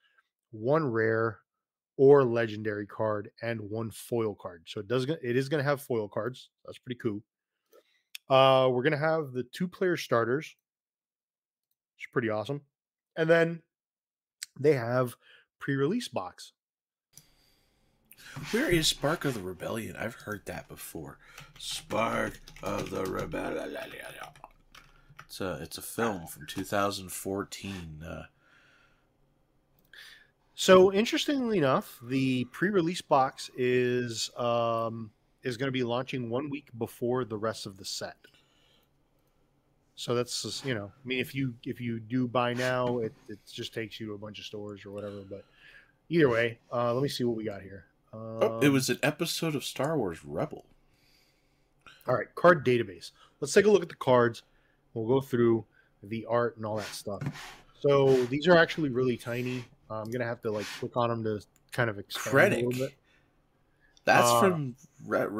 one 0.51 0.85
rare 0.85 1.39
or 1.97 2.23
legendary 2.23 2.87
card, 2.87 3.29
and 3.41 3.61
one 3.61 3.91
foil 3.91 4.35
card. 4.35 4.63
So 4.67 4.79
it 4.79 4.87
does 4.87 5.05
it 5.05 5.35
is 5.35 5.49
going 5.49 5.63
to 5.63 5.69
have 5.69 5.81
foil 5.81 6.07
cards. 6.07 6.49
That's 6.65 6.79
pretty 6.79 6.99
cool. 6.99 7.21
Uh, 8.29 8.69
we're 8.69 8.83
going 8.83 8.91
to 8.91 8.97
have 8.97 9.33
the 9.33 9.43
two 9.43 9.67
player 9.67 9.97
starters, 9.97 10.55
It's 11.97 12.07
pretty 12.11 12.29
awesome, 12.29 12.61
and 13.17 13.29
then 13.29 13.61
they 14.59 14.73
have 14.73 15.15
pre-release 15.59 16.07
box. 16.07 16.53
Where 18.51 18.69
is 18.69 18.87
Spark 18.87 19.25
of 19.25 19.35
the 19.35 19.41
Rebellion? 19.41 19.95
I've 19.97 20.15
heard 20.15 20.45
that 20.45 20.67
before. 20.67 21.19
Spark 21.59 22.39
of 22.63 22.89
the 22.89 23.05
Rebellion. 23.05 23.75
It's 25.25 25.41
a 25.41 25.59
it's 25.61 25.77
a 25.77 25.81
film 25.81 26.27
from 26.27 26.47
2014. 26.47 28.03
Uh, 28.07 28.23
So 30.55 30.93
interestingly 30.93 31.57
enough, 31.57 31.99
the 32.03 32.45
pre-release 32.45 33.01
box 33.01 33.49
is 33.57 34.29
um, 34.37 35.11
is 35.41 35.57
going 35.57 35.67
to 35.67 35.71
be 35.71 35.83
launching 35.83 36.29
one 36.29 36.49
week 36.49 36.67
before 36.77 37.25
the 37.25 37.37
rest 37.37 37.65
of 37.65 37.77
the 37.77 37.85
set. 37.85 38.15
So 39.95 40.15
that's 40.15 40.41
just, 40.41 40.65
you 40.65 40.73
know, 40.73 40.91
I 40.93 41.07
mean, 41.07 41.19
if 41.19 41.35
you 41.35 41.53
if 41.65 41.79
you 41.79 41.99
do 41.99 42.27
buy 42.27 42.53
now, 42.53 42.99
it, 42.99 43.13
it 43.29 43.39
just 43.51 43.73
takes 43.73 43.99
you 43.99 44.07
to 44.07 44.13
a 44.13 44.17
bunch 44.17 44.39
of 44.39 44.45
stores 44.45 44.85
or 44.85 44.91
whatever. 44.91 45.21
But 45.29 45.43
either 46.09 46.29
way, 46.29 46.59
uh, 46.71 46.93
let 46.93 47.03
me 47.03 47.09
see 47.09 47.23
what 47.23 47.35
we 47.35 47.45
got 47.45 47.61
here. 47.61 47.85
Um, 48.11 48.19
oh, 48.41 48.59
it 48.61 48.69
was 48.69 48.89
an 48.89 48.99
episode 49.01 49.55
of 49.55 49.63
Star 49.63 49.97
Wars 49.97 50.23
Rebel. 50.23 50.65
all 52.07 52.15
right. 52.15 52.33
Card 52.35 52.65
database. 52.65 53.11
Let's 53.39 53.53
take 53.53 53.65
a 53.65 53.71
look 53.71 53.83
at 53.83 53.89
the 53.89 53.95
cards. 53.95 54.43
We'll 54.93 55.07
go 55.07 55.21
through 55.21 55.65
the 56.03 56.25
art 56.27 56.57
and 56.57 56.65
all 56.65 56.77
that 56.77 56.85
stuff. 56.87 57.23
So 57.79 58.23
these 58.25 58.47
are 58.47 58.55
actually 58.55 58.89
really 58.89 59.17
tiny. 59.17 59.65
I'm 59.93 60.11
gonna 60.11 60.25
have 60.25 60.41
to 60.41 60.51
like 60.51 60.65
click 60.79 60.95
on 60.97 61.09
them 61.09 61.23
to 61.23 61.45
kind 61.71 61.89
of 61.89 61.99
expand 61.99 62.53
a 62.53 62.57
little 62.57 62.71
bit. 62.71 62.93
That's 64.05 64.27
Uh, 64.29 64.39
from 64.39 64.75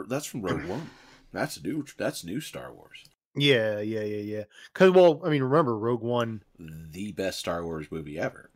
that's 0.08 0.26
from 0.26 0.41
Rogue 0.41 0.66
One. 0.66 0.89
That's 1.32 1.62
new. 1.64 1.86
That's 1.97 2.24
new 2.24 2.39
Star 2.39 2.72
Wars. 2.74 3.06
Yeah, 3.36 3.80
yeah, 3.80 4.01
yeah, 4.04 4.22
yeah. 4.22 4.43
Because 4.72 4.91
well, 4.91 5.20
I 5.26 5.30
mean, 5.30 5.41
remember 5.43 5.78
Rogue 5.78 6.01
One. 6.04 6.43
The 6.60 7.12
best 7.14 7.39
Star 7.39 7.64
Wars 7.66 7.88
movie 7.91 8.20
ever. 8.20 8.49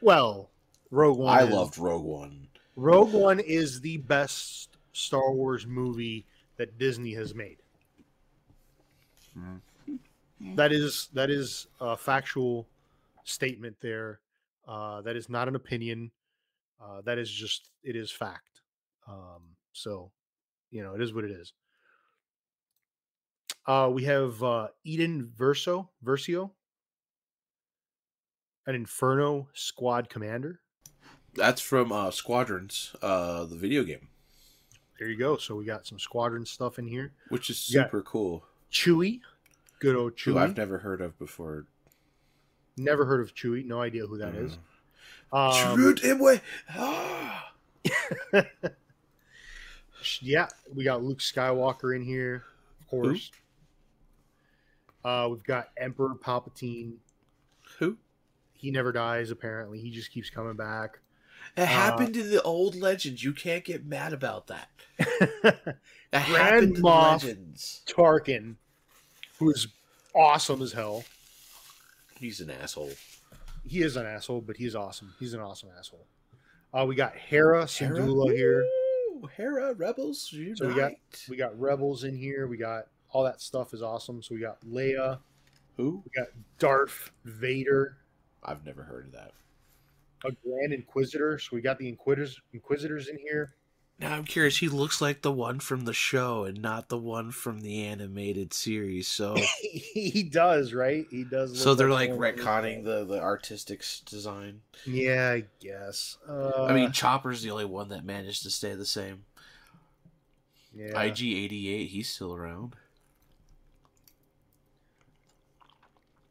Well, 0.00 0.50
Rogue 0.90 1.18
One. 1.18 1.36
I 1.38 1.44
is- 1.44 1.50
loved 1.52 1.78
Rogue 1.78 2.04
One. 2.04 2.48
Rogue 2.76 3.12
One 3.12 3.40
is 3.40 3.80
the 3.80 3.96
best 3.98 4.76
Star 4.92 5.32
Wars 5.32 5.66
movie 5.66 6.26
that 6.56 6.78
Disney 6.78 7.14
has 7.14 7.34
made. 7.34 7.58
Mhm. 9.36 9.60
That 10.56 10.72
is 10.72 11.08
that 11.14 11.30
is 11.30 11.66
a 11.80 11.96
factual 11.96 12.68
statement 13.24 13.76
there. 13.80 14.20
Uh, 14.66 15.02
that 15.02 15.16
is 15.16 15.28
not 15.28 15.48
an 15.48 15.54
opinion. 15.56 16.10
Uh, 16.82 17.00
that 17.04 17.18
is 17.18 17.30
just 17.30 17.70
it 17.82 17.96
is 17.96 18.10
fact. 18.10 18.62
Um, 19.08 19.56
so, 19.72 20.10
you 20.70 20.82
know, 20.82 20.94
it 20.94 21.00
is 21.02 21.12
what 21.12 21.24
it 21.24 21.30
is. 21.30 21.52
Uh, 23.66 23.90
we 23.92 24.04
have 24.04 24.42
uh, 24.42 24.68
Iden 24.86 25.30
Verso 25.36 25.90
Versio, 26.04 26.50
an 28.66 28.74
Inferno 28.74 29.48
Squad 29.54 30.08
Commander. 30.08 30.60
That's 31.34 31.60
from 31.60 31.90
uh, 31.90 32.10
Squadrons, 32.10 32.94
uh, 33.02 33.44
the 33.44 33.56
video 33.56 33.82
game, 33.82 34.08
There 34.98 35.08
you 35.08 35.16
go. 35.18 35.36
So 35.36 35.56
we 35.56 35.64
got 35.64 35.86
some 35.86 35.98
squadron 35.98 36.46
stuff 36.46 36.78
in 36.78 36.86
here. 36.86 37.12
which 37.28 37.50
is 37.50 37.58
super 37.58 38.02
cool. 38.02 38.44
Chewy, 38.70 39.20
good 39.80 39.96
old 39.96 40.16
Chewy. 40.16 40.38
I've 40.40 40.56
never 40.56 40.78
heard 40.78 41.00
of 41.00 41.18
before. 41.18 41.66
Never 42.76 43.04
heard 43.04 43.20
of 43.20 43.34
Chewy. 43.34 43.64
No 43.64 43.80
idea 43.80 44.06
who 44.06 44.18
that 44.18 44.34
is. 44.34 44.52
Mm. 44.52 44.58
Um, 45.32 45.96
him 45.96 46.40
Ah! 46.70 47.52
yeah, 50.20 50.48
we 50.74 50.84
got 50.84 51.02
Luke 51.02 51.18
Skywalker 51.18 51.94
in 51.94 52.02
here, 52.02 52.44
of 52.80 52.88
course. 52.88 53.30
Uh, 55.04 55.28
we've 55.30 55.44
got 55.44 55.68
Emperor 55.76 56.14
Palpatine. 56.14 56.94
Who? 57.78 57.96
He 58.52 58.70
never 58.70 58.92
dies. 58.92 59.30
Apparently, 59.30 59.80
he 59.80 59.90
just 59.90 60.10
keeps 60.12 60.30
coming 60.30 60.56
back. 60.56 61.00
It 61.56 61.66
happened 61.66 62.16
in 62.16 62.30
the 62.30 62.42
old 62.42 62.74
legends. 62.74 63.22
You 63.22 63.32
can't 63.32 63.64
get 63.64 63.84
mad 63.84 64.12
about 64.12 64.46
that. 64.48 64.68
That 66.14 66.28
Grand 66.28 66.44
happened 66.44 66.76
in 66.76 66.82
Moff. 66.84 67.24
legends. 67.24 67.82
Tarkin, 67.86 68.54
who 69.40 69.50
is 69.50 69.66
awesome 70.14 70.62
as 70.62 70.72
hell. 70.72 71.02
He's 72.18 72.40
an 72.40 72.50
asshole. 72.50 72.90
He 73.66 73.82
is 73.82 73.96
an 73.96 74.06
asshole, 74.06 74.40
but 74.42 74.56
he's 74.56 74.74
awesome. 74.74 75.14
He's 75.18 75.34
an 75.34 75.40
awesome 75.40 75.70
asshole. 75.78 76.06
Uh, 76.72 76.84
we 76.86 76.94
got 76.94 77.14
Hera 77.14 77.64
Syndulla 77.64 78.34
here. 78.34 78.64
Woo! 79.14 79.28
Hera, 79.36 79.72
rebels, 79.74 80.30
unite. 80.32 80.58
So 80.58 80.68
we 80.68 80.74
got- 80.74 80.92
We 81.28 81.36
got 81.36 81.58
Rebels 81.58 82.04
in 82.04 82.16
here. 82.16 82.46
We 82.46 82.56
got 82.56 82.88
all 83.10 83.24
that 83.24 83.40
stuff 83.40 83.72
is 83.72 83.82
awesome. 83.82 84.22
So 84.22 84.34
we 84.34 84.40
got 84.40 84.60
Leia. 84.62 85.20
Who? 85.76 86.02
We 86.04 86.10
got 86.20 86.28
Darth 86.58 87.10
Vader, 87.24 87.96
I've 88.42 88.64
never 88.66 88.82
heard 88.82 89.06
of 89.06 89.12
that. 89.12 89.32
a 90.26 90.32
Grand 90.32 90.72
Inquisitor. 90.72 91.38
So 91.38 91.50
we 91.54 91.60
got 91.60 91.78
the 91.78 91.86
Inquisitors 91.88 92.40
Inquisitors 92.54 93.08
in 93.08 93.18
here. 93.18 93.54
Now 94.00 94.12
I'm 94.12 94.24
curious. 94.24 94.56
He 94.58 94.68
looks 94.68 95.00
like 95.00 95.22
the 95.22 95.30
one 95.32 95.60
from 95.60 95.84
the 95.84 95.92
show 95.92 96.44
and 96.44 96.60
not 96.60 96.88
the 96.88 96.98
one 96.98 97.30
from 97.30 97.60
the 97.60 97.84
animated 97.86 98.52
series. 98.52 99.06
So, 99.06 99.36
he 99.62 100.24
does, 100.24 100.74
right? 100.74 101.06
He 101.10 101.22
does. 101.22 101.52
look 101.52 101.60
so 101.60 101.74
they're 101.74 101.88
like 101.90 102.10
the- 102.10 102.16
retconning 102.16 102.82
the 102.84 103.04
the 103.04 103.20
artistic 103.20 103.84
design. 104.04 104.62
Yeah, 104.84 105.30
I 105.30 105.44
guess. 105.60 106.18
Uh, 106.28 106.64
I 106.64 106.74
mean, 106.74 106.90
Chopper's 106.92 107.42
the 107.42 107.50
only 107.52 107.64
one 107.66 107.88
that 107.90 108.04
managed 108.04 108.42
to 108.42 108.50
stay 108.50 108.74
the 108.74 108.84
same. 108.84 109.24
yeah. 110.74 110.90
IG88, 110.92 111.88
he's 111.88 112.08
still 112.12 112.34
around. 112.34 112.74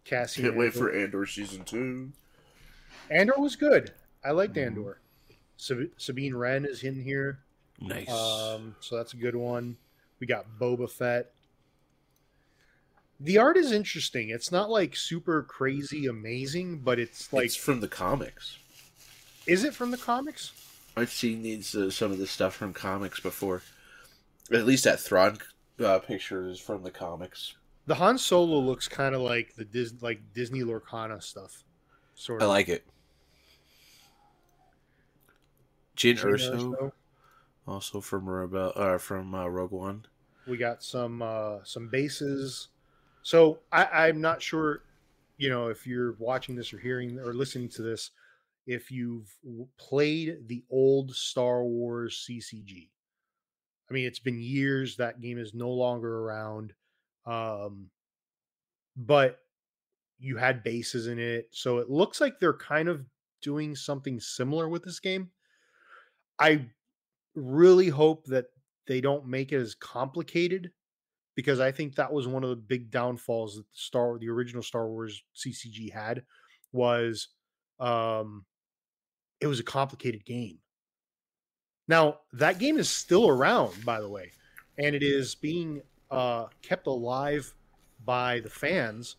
Cassian. 0.03 0.43
Can't 0.43 0.57
wait 0.57 0.73
Andor. 0.73 0.79
for 0.79 0.91
Andor 0.93 1.25
season 1.25 1.63
two. 1.63 2.11
Andor 3.09 3.35
was 3.39 3.55
good. 3.55 3.93
I 4.23 4.31
liked 4.31 4.55
Mhm. 4.55 4.65
Andor. 4.67 4.99
Sab- 5.57 5.91
Sabine 5.97 6.35
Wren 6.35 6.65
is 6.65 6.83
in 6.83 7.01
here. 7.01 7.39
Nice. 7.79 8.09
Um, 8.09 8.75
so 8.79 8.97
that's 8.97 9.13
a 9.13 9.17
good 9.17 9.35
one. 9.35 9.77
We 10.19 10.27
got 10.27 10.45
Boba 10.59 10.89
Fett. 10.89 11.31
The 13.19 13.37
art 13.37 13.57
is 13.57 13.71
interesting. 13.71 14.29
It's 14.29 14.51
not 14.51 14.69
like 14.69 14.95
super 14.95 15.43
crazy 15.43 16.07
amazing, 16.07 16.79
but 16.79 16.99
it's 16.99 17.31
like 17.31 17.45
it's 17.45 17.55
from 17.55 17.79
the 17.79 17.87
comics. 17.87 18.57
is 19.45 19.63
it 19.63 19.73
from 19.73 19.91
the 19.91 19.97
comics? 19.97 20.51
I've 20.95 21.11
seen 21.11 21.41
these 21.41 21.75
uh, 21.75 21.89
some 21.89 22.11
of 22.11 22.17
this 22.17 22.31
stuff 22.31 22.55
from 22.55 22.73
comics 22.73 23.19
before. 23.19 23.61
At 24.51 24.65
least 24.65 24.83
that 24.83 24.99
Thrawn 24.99 25.37
uh, 25.83 25.99
picture 25.99 26.47
is 26.47 26.59
from 26.59 26.83
the 26.83 26.91
comics. 26.91 27.55
The 27.85 27.95
Han 27.95 28.17
Solo 28.17 28.59
looks 28.59 28.87
kind 28.87 29.15
of 29.15 29.21
like 29.21 29.55
the 29.55 29.65
Dis- 29.65 30.01
like 30.01 30.21
Disney 30.33 30.61
Lorcana 30.61 31.21
stuff. 31.21 31.63
Sort 32.15 32.41
of. 32.41 32.47
I 32.47 32.49
like 32.49 32.69
it. 32.69 32.85
Jyn 35.97 36.17
Erso. 36.17 36.91
Also 37.67 38.01
from 38.01 38.29
Rebel, 38.29 38.71
uh, 38.75 38.97
from 38.97 39.33
uh, 39.33 39.47
Rogue 39.47 39.71
One. 39.71 40.05
We 40.47 40.57
got 40.57 40.83
some 40.83 41.21
uh, 41.21 41.59
some 41.63 41.89
bases. 41.89 42.69
So 43.21 43.59
I, 43.71 44.07
I'm 44.07 44.19
not 44.19 44.41
sure, 44.41 44.83
you 45.37 45.49
know, 45.49 45.67
if 45.67 45.87
you're 45.87 46.13
watching 46.19 46.55
this 46.55 46.73
or 46.73 46.77
hearing 46.77 47.17
or 47.19 47.33
listening 47.33 47.69
to 47.69 47.81
this, 47.81 48.11
if 48.67 48.91
you've 48.91 49.33
played 49.77 50.47
the 50.47 50.63
old 50.69 51.15
Star 51.15 51.63
Wars 51.63 52.27
CCG. 52.29 52.89
I 53.89 53.93
mean, 53.93 54.05
it's 54.05 54.19
been 54.19 54.41
years. 54.41 54.97
That 54.97 55.21
game 55.21 55.37
is 55.37 55.53
no 55.53 55.69
longer 55.69 56.19
around. 56.19 56.73
Um, 57.25 57.89
but 58.95 59.39
you 60.19 60.37
had 60.37 60.63
bases 60.63 61.07
in 61.07 61.19
it, 61.19 61.49
so 61.51 61.79
it 61.79 61.89
looks 61.89 62.21
like 62.21 62.39
they're 62.39 62.53
kind 62.53 62.87
of 62.87 63.05
doing 63.41 63.75
something 63.75 64.19
similar 64.19 64.69
with 64.69 64.83
this 64.83 64.99
game. 64.99 65.29
I 66.39 66.65
really 67.35 67.89
hope 67.89 68.25
that 68.25 68.45
they 68.87 69.01
don't 69.01 69.27
make 69.27 69.51
it 69.51 69.57
as 69.57 69.75
complicated 69.75 70.71
because 71.35 71.59
I 71.59 71.71
think 71.71 71.95
that 71.95 72.11
was 72.11 72.27
one 72.27 72.43
of 72.43 72.49
the 72.49 72.55
big 72.55 72.91
downfalls 72.91 73.55
that 73.55 73.63
the 73.63 73.77
Star 73.77 74.17
the 74.19 74.29
original 74.29 74.63
Star 74.63 74.87
Wars 74.87 75.23
CCG 75.35 75.91
had 75.91 76.23
was 76.71 77.29
um 77.79 78.45
it 79.39 79.47
was 79.47 79.59
a 79.59 79.63
complicated 79.63 80.25
game. 80.25 80.59
Now, 81.87 82.19
that 82.31 82.59
game 82.59 82.77
is 82.77 82.89
still 82.89 83.27
around 83.27 83.83
by 83.85 83.99
the 83.99 84.09
way, 84.09 84.31
and 84.77 84.95
it 84.95 85.03
is 85.03 85.35
being 85.35 85.81
uh 86.11 86.47
kept 86.61 86.87
alive 86.87 87.53
by 88.05 88.39
the 88.41 88.49
fans. 88.49 89.15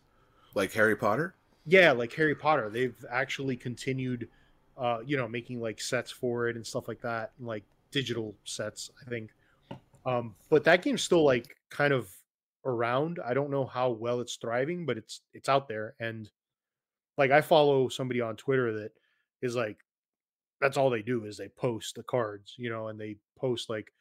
Like 0.53 0.71
Harry 0.73 0.95
Potter? 0.95 1.35
Yeah, 1.65 1.91
like 1.91 2.13
Harry 2.13 2.35
Potter, 2.35 2.69
they've 2.69 3.03
actually 3.09 3.57
continued 3.57 4.29
uh 4.77 4.99
you 5.05 5.17
know 5.17 5.27
making 5.27 5.59
like 5.59 5.81
sets 5.81 6.11
for 6.11 6.47
it 6.47 6.55
and 6.55 6.65
stuff 6.65 6.87
like 6.87 7.01
that, 7.01 7.31
and 7.39 7.47
like 7.47 7.63
digital 7.95 8.35
sets, 8.43 8.91
I 9.01 9.09
think. 9.09 9.31
Um, 10.05 10.35
but 10.49 10.65
that 10.65 10.81
game's 10.81 11.01
still 11.01 11.23
like 11.23 11.55
kind 11.69 11.93
of 11.93 12.11
around. 12.65 13.19
I 13.25 13.33
don't 13.33 13.49
know 13.49 13.65
how 13.65 13.89
well 13.91 14.19
it's 14.19 14.35
thriving, 14.35 14.85
but 14.85 14.97
it's 14.97 15.21
it's 15.33 15.47
out 15.47 15.69
there. 15.69 15.95
And 16.01 16.29
like 17.17 17.31
I 17.31 17.39
follow 17.39 17.87
somebody 17.87 18.19
on 18.19 18.35
Twitter 18.35 18.73
that 18.79 18.91
is 19.41 19.55
like 19.55 19.77
that's 20.59 20.75
all 20.75 20.89
they 20.89 21.01
do 21.01 21.23
is 21.23 21.37
they 21.37 21.47
post 21.47 21.95
the 21.95 22.03
cards, 22.03 22.53
you 22.57 22.69
know, 22.69 22.89
and 22.89 22.99
they 22.99 23.15
post 23.39 23.69
like 23.69 23.93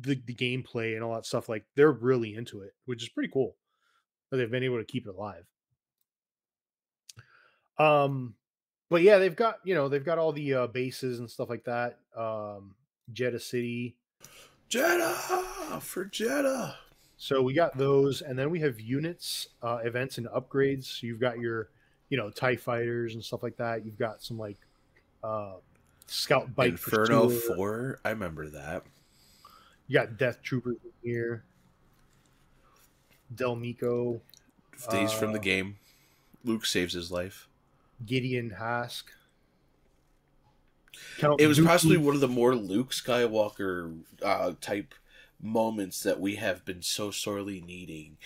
the 0.00 0.14
the 0.24 0.34
gameplay 0.34 0.94
and 0.94 1.04
all 1.04 1.14
that 1.14 1.26
stuff. 1.26 1.50
Like 1.50 1.66
they're 1.76 1.92
really 1.92 2.34
into 2.34 2.62
it, 2.62 2.72
which 2.86 3.02
is 3.02 3.10
pretty 3.10 3.30
cool. 3.30 3.56
That 4.30 4.38
they've 4.38 4.50
been 4.50 4.64
able 4.64 4.78
to 4.78 4.84
keep 4.84 5.06
it 5.06 5.14
alive. 5.14 5.44
Um, 7.78 8.36
but 8.90 9.02
yeah, 9.02 9.16
they've 9.18 9.34
got 9.36 9.60
you 9.64 9.74
know 9.74 9.88
they've 9.88 10.04
got 10.04 10.18
all 10.18 10.32
the 10.32 10.52
uh, 10.54 10.66
bases 10.66 11.18
and 11.20 11.30
stuff 11.30 11.48
like 11.48 11.64
that. 11.64 11.98
Um, 12.16 12.74
Jedha 13.14 13.40
City, 13.40 13.96
Jedha 14.68 15.80
for 15.80 16.04
Jedha. 16.04 16.74
So 17.16 17.42
we 17.42 17.52
got 17.52 17.76
those, 17.76 18.22
and 18.22 18.38
then 18.38 18.50
we 18.50 18.60
have 18.60 18.80
units, 18.80 19.48
uh, 19.62 19.78
events, 19.84 20.16
and 20.18 20.26
upgrades. 20.28 20.84
So 20.84 21.06
you've 21.06 21.20
got 21.20 21.38
your, 21.38 21.68
you 22.08 22.16
know, 22.16 22.30
Tie 22.30 22.56
fighters 22.56 23.12
and 23.14 23.22
stuff 23.22 23.42
like 23.42 23.58
that. 23.58 23.84
You've 23.84 23.98
got 23.98 24.22
some 24.22 24.38
like 24.38 24.56
uh, 25.22 25.54
Scout 26.06 26.54
Bike 26.56 26.70
Inferno 26.70 27.26
Pursuer. 27.28 27.56
Four. 27.56 28.00
I 28.06 28.10
remember 28.10 28.48
that. 28.48 28.84
You 29.86 29.98
got 29.98 30.16
Death 30.16 30.40
Troopers 30.42 30.76
in 30.82 31.10
here. 31.10 31.44
Del 33.34 33.54
Meeko, 33.54 34.20
Days 34.90 35.12
from 35.12 35.32
the 35.32 35.38
Uh, 35.38 35.42
game. 35.42 35.76
Luke 36.42 36.64
saves 36.64 36.94
his 36.94 37.10
life. 37.12 37.48
Gideon 38.04 38.50
Hask. 38.50 39.10
Count 41.18 41.40
It 41.40 41.46
was 41.46 41.58
Dooku. 41.58 41.64
possibly 41.66 41.96
one 41.96 42.14
of 42.14 42.20
the 42.20 42.28
more 42.28 42.54
Luke 42.54 42.90
Skywalker 42.92 44.02
uh, 44.22 44.52
type 44.60 44.94
moments 45.40 46.02
that 46.02 46.20
we 46.20 46.36
have 46.36 46.64
been 46.64 46.82
so 46.82 47.10
sorely 47.10 47.60
needing. 47.60 48.18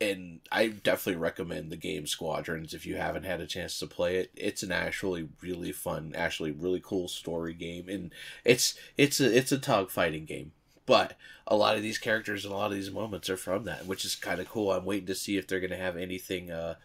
And 0.00 0.40
I 0.50 0.68
definitely 0.68 1.20
recommend 1.20 1.70
the 1.70 1.76
game 1.76 2.06
Squadrons 2.06 2.74
if 2.74 2.86
you 2.86 2.96
haven't 2.96 3.24
had 3.24 3.40
a 3.40 3.46
chance 3.46 3.78
to 3.78 3.86
play 3.86 4.16
it. 4.16 4.30
It's 4.34 4.62
an 4.62 4.72
actually 4.72 5.28
really 5.42 5.72
fun, 5.72 6.14
actually 6.16 6.52
really 6.52 6.80
cool 6.82 7.08
story 7.08 7.54
game, 7.54 7.88
and 7.88 8.12
it's 8.44 8.74
it's 8.96 9.20
a 9.20 9.36
it's 9.36 9.52
a 9.52 9.58
tog 9.58 9.90
fighting 9.90 10.24
game. 10.24 10.52
But 10.86 11.16
a 11.46 11.56
lot 11.56 11.76
of 11.76 11.82
these 11.82 11.98
characters 11.98 12.44
and 12.46 12.54
a 12.54 12.56
lot 12.56 12.70
of 12.70 12.76
these 12.78 12.90
moments 12.90 13.28
are 13.30 13.36
from 13.36 13.64
that, 13.64 13.86
which 13.86 14.04
is 14.06 14.14
kind 14.16 14.40
of 14.40 14.48
cool. 14.48 14.72
I'm 14.72 14.86
waiting 14.86 15.06
to 15.06 15.14
see 15.14 15.36
if 15.36 15.46
they're 15.46 15.60
gonna 15.60 15.76
have 15.76 15.96
anything. 15.98 16.50
Uh, 16.50 16.76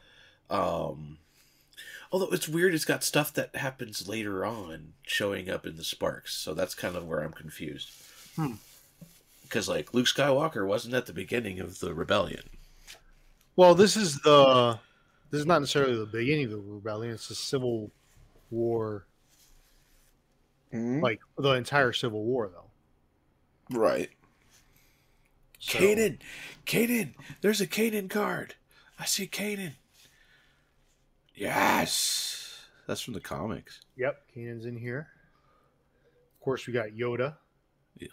um, 0.49 1.17
although 2.11 2.29
it's 2.31 2.47
weird, 2.47 2.73
it's 2.73 2.85
got 2.85 3.03
stuff 3.03 3.33
that 3.33 3.55
happens 3.55 4.07
later 4.07 4.45
on 4.45 4.93
showing 5.03 5.49
up 5.49 5.65
in 5.65 5.77
the 5.77 5.83
Sparks, 5.83 6.35
so 6.35 6.53
that's 6.53 6.75
kind 6.75 6.95
of 6.95 7.05
where 7.07 7.21
I'm 7.21 7.31
confused. 7.33 7.91
Hmm. 8.35 8.53
Because 9.43 9.69
like 9.69 9.93
Luke 9.93 10.07
Skywalker 10.07 10.65
wasn't 10.65 10.95
at 10.95 11.05
the 11.05 11.13
beginning 11.13 11.59
of 11.59 11.79
the 11.79 11.93
rebellion. 11.93 12.43
Well, 13.55 13.75
this 13.75 13.95
is 13.95 14.19
the 14.21 14.79
this 15.31 15.39
is 15.39 15.45
not 15.45 15.59
necessarily 15.59 15.97
the 15.97 16.05
beginning 16.05 16.45
of 16.45 16.51
the 16.51 16.57
rebellion. 16.57 17.13
It's 17.13 17.27
the 17.27 17.35
Civil 17.35 17.91
War, 18.51 19.05
like 20.73 21.19
the 21.37 21.51
entire 21.51 21.93
Civil 21.93 22.23
War, 22.23 22.49
though. 22.49 23.77
Right. 23.77 24.09
So- 25.59 25.79
Kanan, 25.79 26.19
Kanan, 26.65 27.13
there's 27.41 27.61
a 27.61 27.67
Kanan 27.67 28.09
card. 28.09 28.55
I 28.99 29.05
see 29.05 29.27
Kanan. 29.27 29.73
Yes, 31.35 32.65
that's 32.87 33.01
from 33.01 33.13
the 33.13 33.19
comics. 33.19 33.81
Yep, 33.97 34.21
Kanan's 34.33 34.65
in 34.65 34.77
here. 34.77 35.07
Of 36.33 36.43
course, 36.43 36.65
we 36.65 36.73
got 36.73 36.89
Yoda. 36.89 37.35
Ugh. 38.01 38.09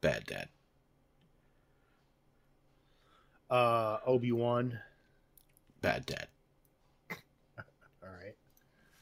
Bad 0.00 0.24
dad. 0.26 0.48
Uh, 3.50 3.98
Obi 4.06 4.32
Wan. 4.32 4.78
Bad 5.80 6.06
dad. 6.06 6.28
All 8.02 8.08
right. 8.08 8.36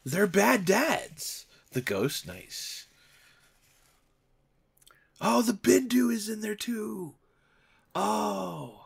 They're 0.05 0.27
bad 0.27 0.65
dads. 0.65 1.47
The 1.73 1.81
ghost, 1.81 2.27
nice. 2.27 2.87
Oh, 5.21 5.43
the 5.43 5.53
Bendu 5.53 6.13
is 6.13 6.29
in 6.29 6.41
there 6.41 6.55
too. 6.55 7.15
Oh, 7.95 8.84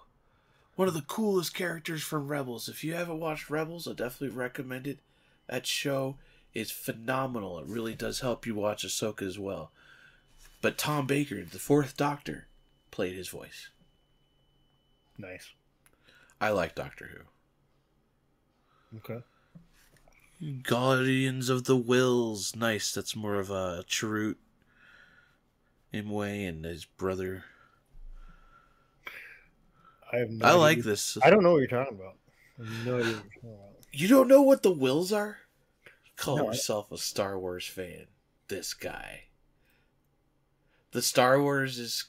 one 0.79 0.87
of 0.87 0.95
the 0.95 1.03
coolest 1.03 1.55
characters 1.55 2.05
from 2.05 2.29
Rebels. 2.29 2.69
If 2.69 2.85
you 2.85 2.95
haven't 2.95 3.19
watched 3.19 3.51
Rebels, 3.51 3.89
I 3.89 3.95
definitely 3.95 4.39
recommend 4.39 4.87
it. 4.87 5.01
That 5.49 5.67
show 5.67 6.19
is 6.55 6.71
phenomenal. 6.71 7.59
It 7.59 7.67
really 7.67 7.97
does 7.97 8.21
help 8.21 8.47
you 8.47 8.55
watch 8.55 8.87
Ahsoka 8.87 9.23
as 9.23 9.41
well. 9.41 9.73
But 10.63 10.79
Tom 10.79 11.09
Baker, 11.09 11.43
the 11.43 11.59
Fourth 11.59 11.97
Doctor, 11.97 12.47
played 12.93 13.17
his 13.17 13.27
voice. 13.27 13.71
Nice. 15.19 15.51
I 16.41 16.51
like 16.51 16.77
Doctor 16.77 17.27
Who. 18.93 18.99
Okay. 18.99 19.25
Guardians 20.63 21.49
of 21.49 21.65
the 21.65 21.77
Whills. 21.77 22.55
Nice. 22.55 22.95
That's 22.95 23.17
more 23.17 23.35
of 23.35 23.51
a 23.51 23.83
Chirrut. 23.89 24.37
Imwe 25.93 26.49
and 26.49 26.65
his 26.65 26.85
brother. 26.85 27.47
I 30.13 30.17
have 30.19 30.31
no 30.31 30.45
I 30.47 30.51
idea. 30.51 30.61
like 30.61 30.79
this. 30.79 31.19
I 31.23 31.31
don't 31.31 31.43
know 31.43 31.53
what 31.53 31.59
you're 31.59 31.67
talking 31.69 31.99
about. 31.99 32.17
No 32.85 32.99
idea 32.99 33.15
what 33.15 33.25
you're 33.25 33.43
talking 33.43 33.51
about. 33.51 33.75
You 33.93 34.09
don't 34.09 34.29
know 34.29 34.43
what 34.43 34.63
the 34.63 34.75
Whills 34.75 35.13
are? 35.17 35.39
Call 36.17 36.39
No, 36.39 36.45
yourself 36.47 36.91
a 36.93 36.99
Star 36.99 37.39
Wars 37.39 37.67
fan. 37.67 38.07
This 38.49 38.75
guy. 38.75 39.25
The 40.93 41.03
Star 41.03 41.41
Wars 41.41 41.79
is 41.79 42.05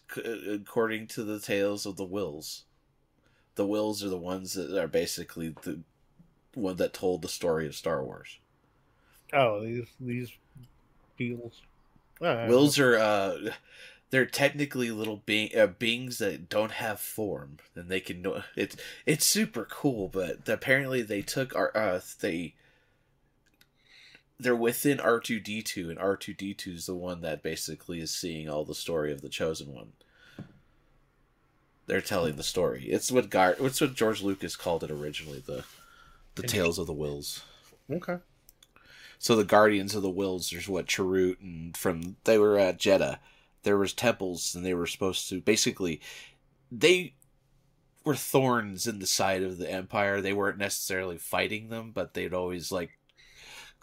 according 0.49 1.07
to 1.07 1.23
the 1.23 1.39
tales 1.39 1.85
of 1.85 1.97
the 1.97 2.05
Whills. 2.05 2.63
The 3.55 3.65
Whills 3.65 4.03
are 4.03 4.09
the 4.09 4.17
ones 4.17 4.53
that 4.53 4.75
are 4.81 4.87
basically 4.87 5.49
the 5.63 5.81
one 6.53 6.77
that 6.77 6.93
told 6.93 7.21
the 7.21 7.27
story 7.27 7.67
of 7.67 7.75
Star 7.75 8.03
Wars. 8.03 8.39
Oh, 9.33 9.61
these 9.61 9.85
these. 9.99 10.31
Ah, 12.21 12.47
Whills 12.47 12.79
are 12.79 12.97
uh 12.97 13.51
they're 14.12 14.26
technically 14.26 14.89
little 14.91 15.22
being 15.26 15.49
uh, 15.57 15.68
beings 15.68 16.18
that 16.18 16.49
don't 16.49 16.72
have 16.72 16.99
form 16.99 17.57
and 17.76 17.89
they 17.89 17.99
can 17.99 18.22
know 18.22 18.43
it's 18.55 18.76
it's 19.05 19.26
super 19.26 19.66
cool 19.70 20.07
but 20.07 20.47
apparently 20.47 21.01
they 21.01 21.22
took 21.22 21.55
our 21.55 21.76
uh 21.76 21.99
they 22.22 22.53
they're 24.39 24.55
within 24.55 24.99
R2D2 24.99 25.89
and 25.89 25.99
R2D2 25.99 26.68
is 26.68 26.86
the 26.86 26.95
one 26.95 27.22
that 27.22 27.43
basically 27.43 27.99
is 27.99 28.12
seeing 28.12 28.49
all 28.49 28.64
the 28.64 28.74
story 28.74 29.12
of 29.12 29.22
the 29.22 29.28
chosen 29.28 29.74
one. 29.74 29.91
They're 31.88 31.99
telling 31.99 32.38
the 32.38 32.43
story. 32.43 32.86
It's 32.86 33.12
what 33.12 33.30
Gar 33.30 33.57
it's 33.60 33.82
what 33.82 33.95
George 33.95 34.22
Lucas 34.22 34.55
called 34.55 34.84
it 34.84 34.91
originally, 34.91 35.43
the 35.45 35.66
the 36.36 36.43
tales 36.43 36.80
of 36.80 36.88
the 36.88 36.93
whills. 36.93 37.41
Okay. 37.91 38.18
So 39.18 39.36
the 39.36 39.43
Guardians 39.43 39.95
of 39.95 40.01
the 40.01 40.10
Whills, 40.10 40.49
there's 40.49 40.70
what 40.70 40.86
Chirrut 40.86 41.41
and 41.41 41.76
from 41.76 42.16
they 42.24 42.38
were 42.38 42.57
at 42.57 42.80
Jedha. 42.80 43.18
There 43.64 43.78
was 43.78 43.93
temples 43.93 44.55
and 44.55 44.66
they 44.66 44.74
were 44.74 44.88
supposed 44.88 45.30
to 45.30 45.41
basically 45.41 46.01
they 46.72 47.16
were 48.03 48.16
thorns 48.16 48.88
in 48.88 48.99
the 48.99 49.07
side 49.07 49.43
of 49.43 49.57
the 49.57 49.70
Empire. 49.70 50.22
They 50.22 50.34
weren't 50.34 50.57
necessarily 50.57 51.18
fighting 51.18 51.70
them, 51.70 51.91
but 51.91 52.14
they'd 52.14 52.34
always 52.34 52.72
like 52.72 52.91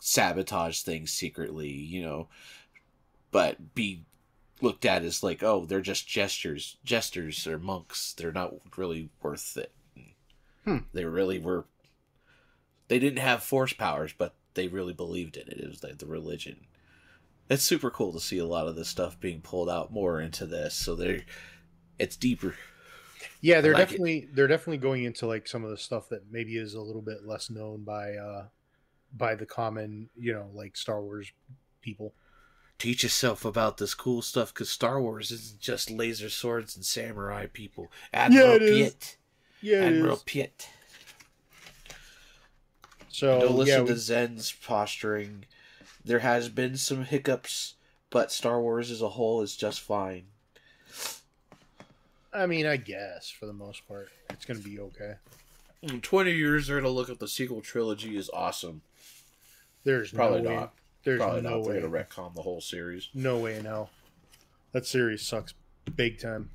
sabotage 0.01 0.81
things 0.81 1.13
secretly, 1.13 1.71
you 1.71 2.03
know, 2.03 2.29
but 3.31 3.75
be 3.75 4.05
looked 4.61 4.85
at 4.85 5.03
as 5.03 5.23
like, 5.23 5.43
oh, 5.43 5.65
they're 5.67 5.81
just 5.81 6.09
gestures, 6.09 6.77
jesters 6.85 7.47
or 7.47 7.59
monks. 7.59 8.15
They're 8.15 8.33
not 8.33 8.55
really 8.77 9.11
worth 9.23 9.57
it. 9.57 9.73
Hmm. 10.65 10.79
They 10.93 11.05
really 11.05 11.39
were. 11.39 11.67
They 12.89 12.99
didn't 12.99 13.19
have 13.19 13.43
force 13.43 13.73
powers, 13.73 14.15
but 14.17 14.35
they 14.55 14.69
really 14.69 14.93
believed 14.93 15.37
in 15.37 15.49
it. 15.49 15.59
It 15.59 15.69
was 15.69 15.83
like 15.83 15.99
the 15.99 16.07
religion. 16.07 16.67
It's 17.49 17.63
super 17.63 17.91
cool 17.91 18.13
to 18.13 18.21
see 18.21 18.39
a 18.39 18.47
lot 18.47 18.67
of 18.67 18.75
this 18.77 18.89
stuff 18.89 19.19
being 19.21 19.41
pulled 19.41 19.71
out 19.71 19.93
more 19.93 20.21
into 20.21 20.47
this. 20.47 20.75
So 20.75 20.95
they're, 20.95 21.23
it's 21.99 22.17
deeper. 22.17 22.55
Yeah, 23.41 23.61
they're 23.61 23.73
like 23.75 23.83
it. 23.83 23.87
definitely 23.91 24.29
they're 24.33 24.49
definitely 24.49 24.79
going 24.79 25.05
into 25.05 25.27
like 25.27 25.47
some 25.47 25.63
of 25.63 25.71
the 25.71 25.77
stuff 25.77 26.09
that 26.09 26.31
maybe 26.31 26.57
is 26.57 26.75
a 26.75 26.81
little 26.81 27.03
bit 27.03 27.25
less 27.27 27.51
known 27.51 27.85
by 27.85 28.15
uh 28.15 28.47
by 29.17 29.35
the 29.35 29.47
common, 29.47 30.09
you 30.17 30.33
know, 30.33 30.51
like 30.55 30.77
Star 30.77 31.01
Wars 31.01 31.31
people. 31.81 32.13
Teach 32.79 33.03
yourself 33.05 33.45
about 33.45 33.79
this 33.79 33.95
cool 33.95 34.21
stuff 34.21 34.53
because 34.53 34.69
Star 34.69 35.01
Wars 35.01 35.31
isn't 35.31 35.61
just 35.61 35.91
laser 35.91 36.29
swords 36.29 36.77
and 36.77 36.85
samurai 36.85 37.47
people. 37.47 37.91
Admiral 38.13 38.57
it 38.57 38.63
is. 38.63 38.71
Piet. 38.71 39.17
Yeah. 39.63 39.79
Admiral 39.85 40.21
Piet. 40.25 40.69
So 43.09 43.41
Don't 43.41 43.57
listen 43.57 43.75
yeah, 43.75 43.81
we- 43.83 43.89
to 43.89 43.97
Zen's 43.97 44.53
posturing. 44.53 45.45
There 46.07 46.21
has 46.21 46.49
been 46.49 46.77
some 46.77 47.05
hiccups, 47.05 47.75
but 48.11 48.33
Star 48.33 48.61
Wars 48.61 48.91
as 48.91 49.03
a 49.03 49.09
whole 49.11 49.43
is 49.43 49.57
just 49.57 49.81
fine. 49.81 50.27
I 52.33 52.47
mean, 52.47 52.65
I 52.67 52.77
guess 52.77 53.29
for 53.29 53.47
the 53.47 53.53
most 53.53 53.87
part, 53.89 54.09
it's 54.31 54.45
gonna 54.45 54.61
be 54.61 54.79
okay. 54.79 55.15
In 55.83 56.01
20 56.01 56.33
years, 56.33 56.67
they're 56.67 56.81
going 56.81 56.91
to 56.91 56.97
look 56.97 57.11
at 57.11 57.19
the 57.21 57.29
sequel 57.29 57.61
trilogy 57.61 58.17
is 58.17 58.31
awesome. 58.33 58.81
There's 59.85 60.11
Probably 60.11 60.43
no 60.43 60.49
way, 60.49 60.57
not. 60.57 60.75
There's 61.05 61.21
Probably 61.21 61.43
no 61.43 61.51
not. 61.51 61.61
way. 61.61 61.73
They're 61.75 61.89
going 61.89 61.93
to 61.93 61.99
retcon 62.17 62.35
the 62.35 62.43
whole 62.43 62.61
series. 62.61 63.09
No 63.15 63.39
way 63.39 63.57
in 63.57 63.67
hell. 63.67 63.91
That 64.73 64.87
series 64.87 65.23
sucks 65.23 65.55
big 65.95 66.19
time. 66.19 66.51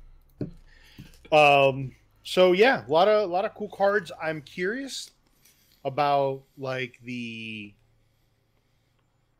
Um. 1.30 1.92
So 2.24 2.52
yeah, 2.52 2.84
a 2.86 2.90
lot 2.90 3.08
of 3.08 3.28
a 3.28 3.32
lot 3.32 3.44
of 3.44 3.54
cool 3.54 3.68
cards. 3.68 4.12
I'm 4.22 4.42
curious 4.42 5.10
about 5.84 6.42
like 6.58 6.98
the. 7.02 7.72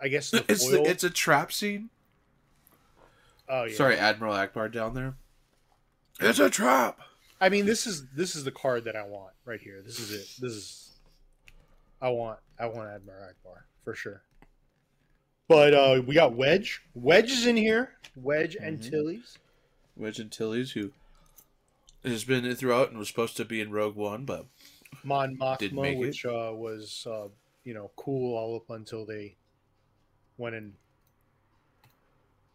I 0.02 0.08
guess 0.08 0.30
the 0.30 0.44
It's 0.48 0.64
foil. 0.68 0.82
the, 0.84 0.90
it's 0.90 1.04
a 1.04 1.10
trap 1.10 1.52
scene. 1.52 1.90
oh 3.48 3.64
yeah. 3.64 3.76
Sorry, 3.76 3.96
Admiral 3.96 4.34
Ackbar 4.34 4.70
down 4.72 4.94
there. 4.94 5.14
It's 6.20 6.38
a 6.38 6.50
trap. 6.50 6.98
I 7.40 7.48
mean, 7.48 7.66
this 7.66 7.86
is 7.86 8.06
this 8.14 8.34
is 8.36 8.44
the 8.44 8.50
card 8.50 8.84
that 8.84 8.96
I 8.96 9.02
want 9.06 9.32
right 9.44 9.60
here. 9.60 9.80
This 9.84 9.98
is 9.98 10.10
it. 10.12 10.28
This 10.40 10.52
is. 10.52 10.90
I 12.00 12.08
want 12.10 12.38
I 12.58 12.66
want 12.66 12.88
Admiral 12.90 13.22
Ackbar 13.22 13.62
for 13.84 13.94
sure. 13.94 14.22
But 15.48 15.74
uh 15.74 16.02
we 16.06 16.14
got 16.14 16.34
Wedge. 16.34 16.82
Wedge 16.94 17.30
is 17.30 17.46
in 17.46 17.56
here. 17.56 17.90
Wedge 18.16 18.56
and 18.60 18.78
Mhm. 18.80 18.90
Tilly's. 18.90 19.38
Wedge 19.96 20.18
Antilles, 20.20 20.72
who 20.72 20.90
has 22.02 22.24
been 22.24 22.52
throughout 22.56 22.88
and 22.90 22.98
was 22.98 23.08
supposed 23.08 23.36
to 23.36 23.44
be 23.44 23.60
in 23.60 23.70
Rogue 23.70 23.94
One, 23.94 24.24
but 24.24 24.46
Mon 25.04 25.36
Mothma, 25.36 25.98
which 25.98 26.24
uh, 26.24 26.50
was 26.54 27.06
uh, 27.10 27.28
you 27.64 27.74
know 27.74 27.90
cool 27.96 28.36
all 28.36 28.56
up 28.56 28.70
until 28.70 29.04
they 29.04 29.36
went 30.42 30.56
and 30.56 30.72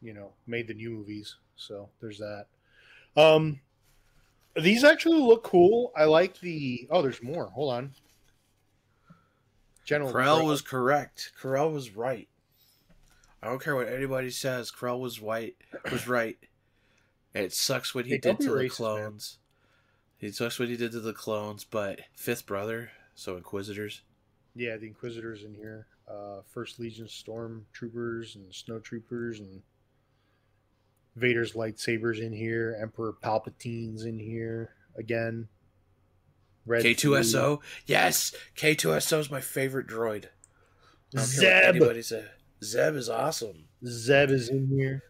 you 0.01 0.13
know 0.13 0.33
made 0.45 0.67
the 0.67 0.73
new 0.73 0.91
movies. 0.91 1.37
So 1.55 1.89
there's 2.01 2.19
that. 2.19 2.45
Um, 3.15 3.61
these 4.55 4.83
actually 4.83 5.21
look 5.21 5.43
cool. 5.43 5.91
I 5.95 6.03
like 6.03 6.39
the. 6.39 6.87
Oh, 6.91 7.01
there's 7.01 7.23
more. 7.23 7.47
Hold 7.47 7.73
on. 7.73 7.91
General 9.85 10.11
Krell 10.11 10.45
was 10.45 10.61
correct. 10.61 11.31
Krell 11.41 11.71
was 11.71 11.95
right. 11.95 12.27
I 13.41 13.47
don't 13.47 13.63
care 13.63 13.75
what 13.75 13.87
anybody 13.87 14.31
says. 14.31 14.71
Krell 14.71 14.99
was 14.99 15.21
white. 15.21 15.55
Was 15.91 16.07
right. 16.07 16.37
And 17.33 17.45
it 17.45 17.53
sucks 17.53 17.95
what 17.95 18.05
he 18.05 18.17
did 18.17 18.39
to 18.39 18.47
the 18.47 18.51
racist, 18.51 18.61
man. 18.61 18.69
clones. 18.69 19.37
It 20.19 20.35
sucks 20.35 20.59
what 20.59 20.69
he 20.69 20.75
did 20.75 20.91
to 20.91 20.99
the 20.99 21.13
clones, 21.13 21.63
but 21.63 22.01
fifth 22.15 22.45
brother, 22.45 22.91
so 23.15 23.37
Inquisitors. 23.37 24.01
Yeah, 24.55 24.75
the 24.75 24.87
Inquisitors 24.87 25.43
in 25.43 25.53
here. 25.53 25.85
Uh, 26.07 26.41
First 26.53 26.79
Legion 26.79 27.07
storm 27.09 27.65
troopers 27.73 28.35
and 28.35 28.53
snow 28.53 28.79
troopers 28.79 29.39
and 29.39 29.61
Vader's 31.15 31.53
lightsabers 31.53 32.19
in 32.21 32.31
here. 32.31 32.77
Emperor 32.81 33.13
Palpatine's 33.21 34.05
in 34.05 34.17
here 34.19 34.73
again. 34.95 35.47
Red 36.65 36.83
K2SO. 36.83 37.59
Yes, 37.85 38.33
K2SO 38.55 39.19
is 39.19 39.31
my 39.31 39.41
favorite 39.41 39.87
droid. 39.87 40.25
I 41.15 41.19
don't 41.21 41.39
care 41.39 41.73
what 41.87 42.03
Zeb. 42.03 42.23
Zeb 42.63 42.95
is 42.95 43.09
awesome. 43.09 43.65
Zeb 43.85 44.29
is 44.31 44.49
in 44.49 44.67
here. 44.67 45.03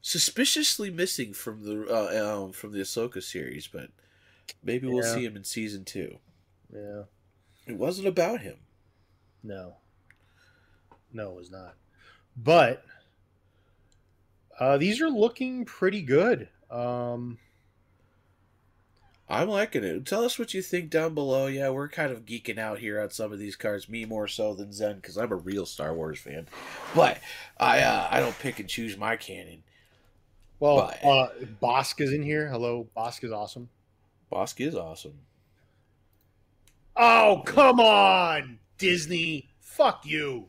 Suspiciously 0.00 0.90
missing 0.90 1.32
from 1.32 1.62
the 1.64 1.86
uh, 1.88 2.42
um, 2.44 2.52
from 2.52 2.72
the 2.72 2.80
Ahsoka 2.80 3.22
series, 3.22 3.68
but 3.68 3.90
maybe 4.62 4.88
we'll 4.88 5.04
Yeah. 5.04 5.14
see 5.14 5.24
him 5.24 5.36
in 5.36 5.44
season 5.44 5.84
two. 5.84 6.18
Yeah. 6.74 7.04
It 7.66 7.76
wasn't 7.76 8.08
about 8.08 8.40
him. 8.40 8.56
No. 9.44 9.76
No, 11.12 11.30
it 11.32 11.36
was 11.36 11.50
not. 11.50 11.74
But 12.36 12.84
uh, 14.58 14.78
these 14.78 15.00
are 15.00 15.10
looking 15.10 15.64
pretty 15.64 16.02
good. 16.02 16.48
Um, 16.70 17.38
I'm 19.28 19.48
liking 19.48 19.84
it. 19.84 20.04
Tell 20.06 20.24
us 20.24 20.38
what 20.38 20.54
you 20.54 20.62
think 20.62 20.90
down 20.90 21.14
below. 21.14 21.46
Yeah, 21.46 21.70
we're 21.70 21.88
kind 21.88 22.12
of 22.12 22.24
geeking 22.26 22.58
out 22.58 22.78
here 22.78 23.00
on 23.00 23.10
some 23.10 23.32
of 23.32 23.38
these 23.38 23.56
cards. 23.56 23.88
Me 23.88 24.04
more 24.04 24.28
so 24.28 24.54
than 24.54 24.72
Zen 24.72 24.96
because 24.96 25.16
I'm 25.16 25.32
a 25.32 25.36
real 25.36 25.66
Star 25.66 25.94
Wars 25.94 26.18
fan. 26.18 26.48
But 26.94 27.18
I 27.58 27.80
uh, 27.80 28.08
I 28.10 28.20
don't 28.20 28.38
pick 28.38 28.58
and 28.60 28.68
choose 28.68 28.96
my 28.96 29.16
canon. 29.16 29.62
well, 30.60 30.76
But- 31.02 31.04
uh, 31.06 31.28
Bossk 31.62 32.00
is 32.00 32.12
in 32.12 32.22
here. 32.22 32.48
Hello, 32.48 32.88
Bossk 32.96 33.24
is 33.24 33.32
awesome. 33.32 33.68
Bossk 34.30 34.66
is 34.66 34.74
awesome. 34.74 35.14
Oh, 36.96 37.42
come 37.46 37.80
on, 37.80 38.58
Disney. 38.78 39.48
Fuck 39.60 40.04
you. 40.04 40.48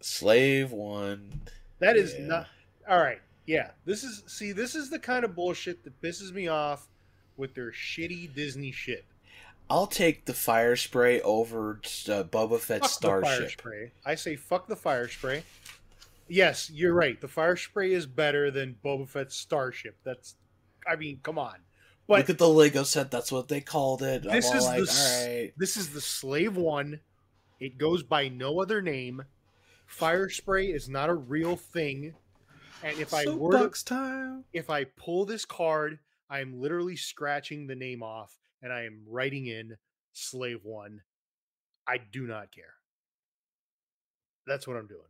Slave 0.00 0.72
one. 0.72 1.40
That 1.78 1.96
is 1.96 2.14
Yeah. 2.14 2.26
not 2.26 2.48
all 2.88 2.98
right. 2.98 3.20
Yeah, 3.46 3.70
this 3.84 4.04
is 4.04 4.22
see, 4.26 4.52
this 4.52 4.74
is 4.74 4.90
the 4.90 4.98
kind 4.98 5.24
of 5.24 5.34
bullshit 5.34 5.82
that 5.84 6.00
pisses 6.02 6.32
me 6.32 6.48
off 6.48 6.88
with 7.36 7.54
their 7.54 7.70
shitty 7.72 8.32
Disney 8.34 8.70
shit. 8.72 9.04
I'll 9.68 9.86
take 9.86 10.24
the 10.24 10.34
fire 10.34 10.74
spray 10.76 11.20
over 11.20 11.72
uh, 12.08 12.24
Boba 12.24 12.58
Fett 12.58 12.80
Fuck 12.82 13.00
the 13.00 13.08
fire 13.08 13.22
Starship. 13.24 13.50
spray. 13.60 13.92
I 14.04 14.14
say 14.16 14.36
fuck 14.36 14.66
the 14.66 14.76
fire 14.76 15.08
spray. 15.08 15.44
Yes, 16.28 16.70
you're 16.70 16.94
right. 16.94 17.20
The 17.20 17.28
fire 17.28 17.56
spray 17.56 17.92
is 17.92 18.06
better 18.06 18.50
than 18.50 18.76
Boba 18.84 19.08
Fett's 19.08 19.36
starship. 19.36 19.96
That's, 20.04 20.36
I 20.86 20.96
mean, 20.96 21.18
come 21.22 21.38
on. 21.38 21.56
But 22.06 22.18
Look 22.20 22.30
at 22.30 22.38
the 22.38 22.48
Lego 22.48 22.82
set. 22.84 23.10
That's 23.10 23.30
what 23.32 23.48
they 23.48 23.60
called 23.60 24.02
it. 24.02 24.24
I'm 24.26 24.32
This 24.32 24.46
all 24.50 24.56
is 24.56 24.64
like, 24.64 24.76
the 24.78 24.82
s- 24.90 25.22
all 25.22 25.28
right. 25.28 25.52
this 25.56 25.76
is 25.76 25.90
the 25.90 26.00
Slave 26.00 26.56
One. 26.56 27.00
It 27.60 27.78
goes 27.78 28.02
by 28.02 28.28
no 28.28 28.60
other 28.60 28.80
name. 28.82 29.22
Fire 29.90 30.28
spray 30.28 30.66
is 30.66 30.88
not 30.88 31.10
a 31.10 31.14
real 31.14 31.56
thing. 31.56 32.14
And 32.82 32.98
if 32.98 33.12
I 33.12 33.26
were 33.26 33.68
to 33.68 33.84
time. 33.84 34.44
if 34.52 34.70
I 34.70 34.84
pull 34.84 35.26
this 35.26 35.44
card, 35.44 35.98
I 36.30 36.40
am 36.40 36.60
literally 36.60 36.96
scratching 36.96 37.66
the 37.66 37.74
name 37.74 38.02
off 38.02 38.38
and 38.62 38.72
I 38.72 38.84
am 38.84 39.02
writing 39.06 39.46
in 39.46 39.76
slave 40.12 40.60
one. 40.62 41.02
I 41.86 41.98
do 41.98 42.26
not 42.26 42.52
care. 42.52 42.74
That's 44.46 44.66
what 44.66 44.76
I'm 44.76 44.86
doing. 44.86 45.00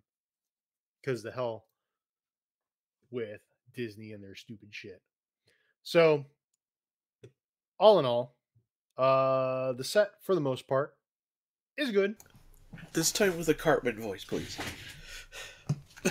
Because 1.00 1.22
the 1.22 1.30
hell 1.30 1.66
with 3.10 3.42
Disney 3.74 4.12
and 4.12 4.24
their 4.24 4.34
stupid 4.34 4.70
shit. 4.72 5.02
So, 5.82 6.24
all 7.78 7.98
in 7.98 8.06
all, 8.06 8.34
uh, 8.98 9.72
the 9.74 9.84
set 9.84 10.12
for 10.22 10.34
the 10.34 10.40
most 10.40 10.66
part 10.66 10.94
is 11.76 11.90
good. 11.90 12.16
This 12.92 13.12
time 13.12 13.36
with 13.36 13.48
a 13.48 13.54
Cartman 13.54 14.00
voice, 14.00 14.24
please. 14.24 14.58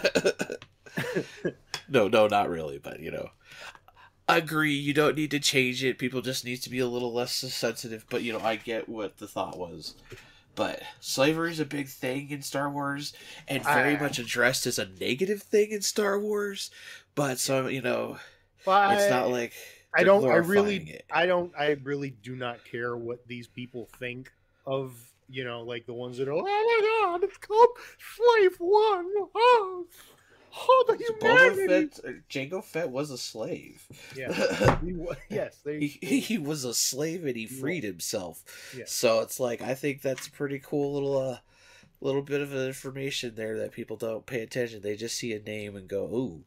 no, 1.90 2.08
no, 2.08 2.28
not 2.28 2.50
really, 2.50 2.78
but 2.78 3.00
you 3.00 3.12
know. 3.12 3.30
I 4.28 4.38
Agree, 4.38 4.74
you 4.76 4.94
don't 4.94 5.16
need 5.18 5.32
to 5.32 5.40
change 5.40 5.84
it. 5.84 5.98
People 5.98 6.22
just 6.22 6.46
need 6.46 6.58
to 6.58 6.70
be 6.70 6.78
a 6.80 6.88
little 6.88 7.12
less 7.12 7.34
sensitive, 7.34 8.06
but 8.10 8.22
you 8.22 8.32
know, 8.32 8.40
I 8.40 8.58
get 8.58 8.88
what 8.88 9.18
the 9.18 9.28
thought 9.28 9.58
was. 9.58 9.96
But 10.56 10.84
slavery 11.00 11.52
is 11.52 11.60
a 11.60 11.66
big 11.66 11.88
thing 11.88 12.30
in 12.30 12.42
Star 12.44 12.70
Wars 12.70 13.14
and 13.48 13.64
very 13.64 13.96
I- 13.96 14.00
much 14.00 14.20
addressed 14.20 14.68
as 14.68 14.78
a 14.78 14.88
negative 15.00 15.42
thing 15.42 15.72
in 15.72 15.82
Star 15.82 16.20
Wars. 16.20 16.70
But 17.16 17.40
so, 17.40 17.68
you 17.68 17.82
know, 17.82 18.18
But 18.66 18.98
it's 19.00 19.10
not 19.10 19.30
like 19.30 19.54
I 19.96 20.04
don't. 20.04 20.24
I 20.30 20.36
really. 20.36 20.78
it. 20.78 21.06
I 21.12 21.26
don't. 21.26 21.52
I 21.58 21.78
really 21.84 22.12
do 22.12 22.36
not 22.36 22.64
care 22.66 22.96
what 22.96 23.26
these 23.28 23.48
people 23.48 23.90
think 23.98 24.32
of. 24.68 24.94
You 25.30 25.44
know, 25.44 25.62
like 25.62 25.86
the 25.86 25.94
ones 25.94 26.18
that 26.18 26.28
are. 26.28 26.34
Oh 26.34 26.42
my 26.42 27.02
God! 27.04 27.24
It's 27.24 27.38
called 27.38 27.70
Slave 28.16 28.56
One. 28.58 29.06
Oh, 29.36 29.86
oh 30.56 30.86
the 30.88 30.94
Boba 30.94 31.56
humanity. 31.56 31.88
Fett, 31.88 32.06
uh, 32.06 32.18
Jango 32.30 32.64
Fett 32.64 32.90
was 32.90 33.12
a 33.12 33.18
slave. 33.18 33.86
Yeah. 34.16 34.78
He 34.84 34.94
wa- 34.94 35.16
yes. 35.30 35.58
They. 35.64 35.80
he, 35.80 36.20
he, 36.20 36.38
was 36.38 36.64
a 36.64 36.74
slave 36.74 37.26
and 37.26 37.36
he 37.36 37.46
freed 37.46 37.84
himself. 37.84 38.44
Yeah. 38.76 38.86
So 38.88 39.20
it's 39.20 39.40
like 39.40 39.62
I 39.62 39.76
think 39.76 40.02
that's 40.02 40.28
a 40.28 40.32
pretty 40.32 40.60
cool 40.60 40.94
little 40.94 41.18
uh 41.18 41.38
little 42.02 42.22
bit 42.22 42.42
of 42.42 42.56
information 42.56 43.36
there 43.36 43.58
that 43.58 43.72
people 43.72 43.98
don't 43.98 44.26
pay 44.26 44.42
attention. 44.42 44.82
They 44.82 44.96
just 44.96 45.18
see 45.18 45.34
a 45.34 45.40
name 45.40 45.76
and 45.76 45.88
go, 45.88 46.06
ooh. 46.06 46.44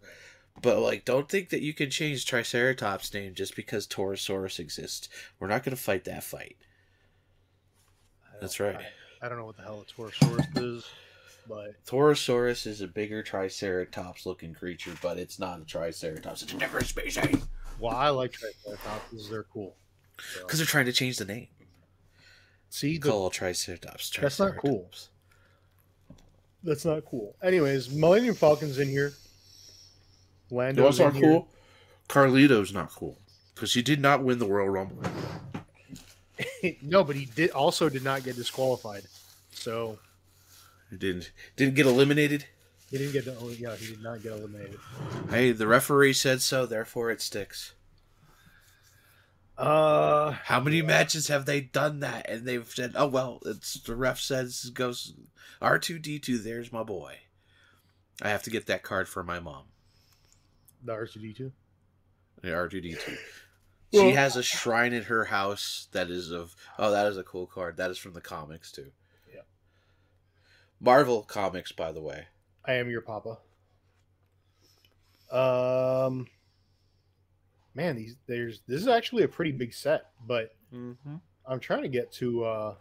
But 0.61 0.79
like 0.81 1.05
don't 1.05 1.29
think 1.29 1.51
that 1.51 1.63
you 1.63 1.73
can 1.73 1.91
change 1.91 2.27
Triceratops 2.27 3.15
name 3.15 3.35
just 3.35 3.55
because 3.55 3.87
Torosaurus 3.87 4.59
exists. 4.59 5.09
We're 5.39 5.49
not 5.49 5.63
gonna 5.63 5.77
fight 5.77 6.05
that 6.05 6.25
fight. 6.25 6.57
That's 8.43 8.59
right. 8.59 8.75
I, 8.77 9.27
I 9.27 9.29
don't 9.29 9.39
know 9.39 9.47
what 9.47 9.57
the 9.57 9.63
hell 9.63 9.85
a 9.89 10.01
Torosaurus 10.01 10.61
is, 10.61 10.85
but 11.49 11.83
Torosaurus 11.87 12.67
is 12.67 12.81
a 12.81 12.89
bigger 12.89 13.23
Triceratops 13.23 14.27
looking 14.27 14.53
creature, 14.53 14.91
but 15.01 15.17
it's 15.17 15.39
not 15.39 15.61
a 15.61 15.65
Triceratops. 15.65 16.43
It's 16.43 16.53
a 16.53 16.57
different 16.57 16.89
species. 16.89 17.37
well, 17.79 17.95
I 17.95 18.09
like 18.09 18.33
Triceratops. 18.33 19.29
They're 19.31 19.45
cool. 19.45 19.77
So, 20.35 20.41
Because 20.41 20.59
they're 20.59 20.67
trying 20.67 20.87
to 20.87 20.93
change 20.93 21.19
the 21.19 21.25
name. 21.25 21.47
see, 22.69 22.99
the, 22.99 23.09
Call 23.09 23.31
Triceratops. 23.31 24.11
That's 24.11 24.41
not 24.41 24.57
cool. 24.57 24.91
That's 26.65 26.85
not 26.85 27.05
cool. 27.05 27.37
Anyways, 27.45 27.91
Millennium 27.91 28.35
Falcon's 28.35 28.81
in 28.81 28.89
here. 28.89 29.13
Lando's 30.51 30.85
what's 30.85 30.99
not 30.99 31.15
here. 31.15 31.23
cool? 31.23 31.49
Carlito's 32.09 32.73
not 32.73 32.91
cool 32.91 33.19
because 33.55 33.73
he 33.73 33.83
did 33.83 34.01
not 34.01 34.25
win 34.25 34.41
the 34.41 34.47
Royal 34.47 34.69
Rumble. 34.69 34.99
no, 36.83 37.05
but 37.05 37.17
he 37.17 37.27
did 37.27 37.51
also 37.51 37.89
did 37.89 38.05
not 38.05 38.25
get 38.25 38.37
disqualified. 38.37 39.05
So 39.53 39.99
He 40.91 40.97
didn't 40.97 41.31
didn't 41.57 41.75
get 41.75 41.87
eliminated. 41.87 42.47
he 42.91 42.99
didn't 42.99 43.13
get. 43.13 43.25
The 43.25 43.37
oh, 43.41 43.51
yeah, 43.51 43.77
he 43.77 43.87
did 43.89 44.03
not 44.03 44.23
get 44.23 44.33
eliminated. 44.33 44.79
Hey, 45.31 45.53
the 45.53 45.67
referee 45.67 46.13
said 46.15 46.41
so, 46.43 46.67
therefore 46.67 47.11
it 47.11 47.21
sticks. 47.21 47.75
Uh, 49.59 50.33
How 50.33 50.61
many 50.61 50.83
matches 50.83 51.29
have 51.29 51.45
they 51.47 51.61
done 51.61 52.01
that? 52.01 52.29
And 52.29 52.47
they've 52.47 52.69
said, 52.69 52.93
"Oh 52.97 53.07
well, 53.07 53.41
it's 53.45 53.75
the 53.75 53.95
ref 53.95 54.19
says 54.19 54.71
goes 54.75 55.15
R 55.61 55.79
two 55.79 55.99
D 55.99 56.19
two. 56.19 56.39
There's 56.39 56.73
my 56.73 56.83
boy. 56.83 57.19
I 58.23 58.29
have 58.31 58.43
to 58.45 58.51
get 58.51 58.67
that 58.67 58.83
card 58.83 59.09
for 59.09 59.23
my 59.23 59.41
mom. 59.41 59.65
the 60.83 60.93
R 60.93 61.07
two 61.07 61.21
D 61.21 61.33
two. 61.35 61.53
The 62.41 62.55
R 62.55 62.69
two 62.69 62.81
D 62.81 62.95
two. 62.95 63.17
Well- 63.93 64.03
She 64.09 64.13
has 64.13 64.37
a 64.37 64.43
shrine 64.43 64.93
in 64.93 65.03
her 65.05 65.25
house 65.27 65.89
that 65.93 66.11
is 66.11 66.31
of. 66.31 66.55
Oh, 66.79 66.91
that 66.91 67.07
is 67.07 67.19
a 67.19 67.23
cool 67.25 67.47
card. 67.47 67.77
That 67.77 67.91
is 67.91 67.99
from 67.99 68.13
the 68.15 68.21
comics 68.21 68.73
too. 68.73 68.91
Yeah. 69.33 69.43
Marvel 70.81 71.23
comics, 71.23 71.73
by 71.73 71.93
the 71.93 72.01
way. 72.01 72.27
I 72.65 72.75
am 72.75 72.89
your 72.89 73.03
papa. 73.03 73.39
Um, 75.31 76.27
man, 77.75 77.97
these 77.97 78.17
there's 78.27 78.61
this 78.67 78.81
is 78.83 78.89
actually 78.89 79.23
a 79.25 79.29
pretty 79.29 79.53
big 79.53 79.73
set, 79.75 80.11
but 80.27 80.55
Mm-hmm. 80.75 81.17
I'm 81.47 81.61
trying 81.61 81.83
to 81.83 81.89
get 81.89 82.11
to. 82.13 82.45
uh 82.45 82.75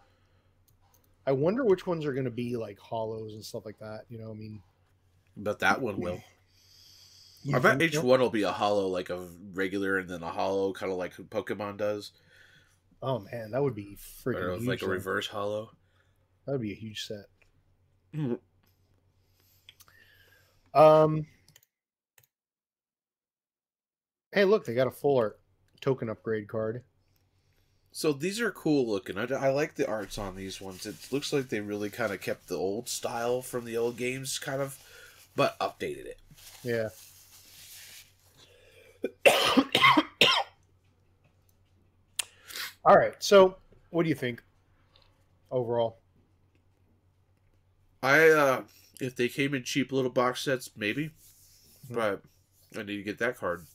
I 1.27 1.33
wonder 1.33 1.63
which 1.65 1.85
ones 1.85 2.05
are 2.05 2.13
going 2.13 2.25
to 2.25 2.31
be 2.31 2.55
like 2.57 2.79
hollows 2.79 3.33
and 3.33 3.43
stuff 3.45 3.65
like 3.65 3.77
that. 3.79 4.05
You 4.09 4.17
know, 4.17 4.31
I 4.31 4.33
mean, 4.33 4.61
But 5.37 5.59
that 5.59 5.81
one 5.81 5.99
will. 5.99 6.23
I 7.53 7.59
bet 7.59 7.81
each 7.81 7.97
one 7.97 8.19
will 8.19 8.29
be 8.29 8.43
a 8.43 8.51
hollow, 8.51 8.87
like 8.87 9.09
a 9.09 9.27
regular, 9.53 9.97
and 9.97 10.09
then 10.09 10.21
a 10.23 10.29
hollow, 10.29 10.73
kind 10.73 10.91
of 10.91 10.97
like 10.97 11.15
Pokemon 11.15 11.77
does. 11.77 12.11
Oh 13.01 13.19
man, 13.19 13.51
that 13.51 13.63
would 13.63 13.75
be 13.75 13.97
freaking 14.23 14.41
or 14.41 14.55
huge. 14.57 14.67
like 14.67 14.81
a 14.81 14.85
though. 14.85 14.91
reverse 14.91 15.27
hollow. 15.27 15.71
That 16.45 16.53
would 16.53 16.61
be 16.61 16.71
a 16.71 16.75
huge 16.75 17.05
set. 17.05 17.25
Mm. 18.15 18.39
Um. 20.73 21.25
Hey, 24.31 24.45
look, 24.45 24.65
they 24.65 24.73
got 24.73 24.87
a 24.87 24.91
full 24.91 25.17
art 25.17 25.39
token 25.81 26.09
upgrade 26.09 26.47
card. 26.47 26.83
So 27.91 28.13
these 28.13 28.39
are 28.39 28.51
cool 28.51 28.89
looking. 28.89 29.17
I, 29.17 29.23
I 29.33 29.49
like 29.49 29.75
the 29.75 29.87
arts 29.87 30.17
on 30.17 30.35
these 30.35 30.61
ones. 30.61 30.85
It 30.85 30.95
looks 31.11 31.33
like 31.33 31.49
they 31.49 31.59
really 31.59 31.89
kind 31.89 32.13
of 32.13 32.21
kept 32.21 32.47
the 32.47 32.55
old 32.55 32.87
style 32.87 33.41
from 33.41 33.65
the 33.65 33.75
old 33.75 33.97
games, 33.97 34.39
kind 34.39 34.61
of, 34.61 34.77
but 35.35 35.59
updated 35.59 36.05
it. 36.05 36.19
Yeah. 36.63 36.89
All 42.83 42.97
right. 42.97 43.13
So, 43.19 43.57
what 43.89 44.03
do 44.03 44.09
you 44.09 44.15
think 44.15 44.41
overall? 45.51 45.97
I 48.03 48.29
uh 48.29 48.63
if 48.99 49.15
they 49.15 49.27
came 49.27 49.53
in 49.53 49.63
cheap 49.63 49.91
little 49.91 50.11
box 50.11 50.43
sets, 50.43 50.71
maybe. 50.75 51.11
Mhm. 51.89 51.95
But 51.95 52.21
I 52.77 52.83
need 52.83 52.97
to 52.97 53.03
get 53.03 53.19
that 53.19 53.37
card. 53.37 53.65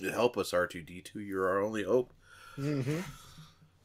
To 0.00 0.12
help 0.12 0.36
us, 0.36 0.52
R 0.52 0.66
two 0.66 0.82
D 0.82 1.00
two. 1.00 1.20
You're 1.20 1.48
our 1.48 1.60
only 1.62 1.82
hope. 1.82 2.12
Mm-hmm. 2.58 3.00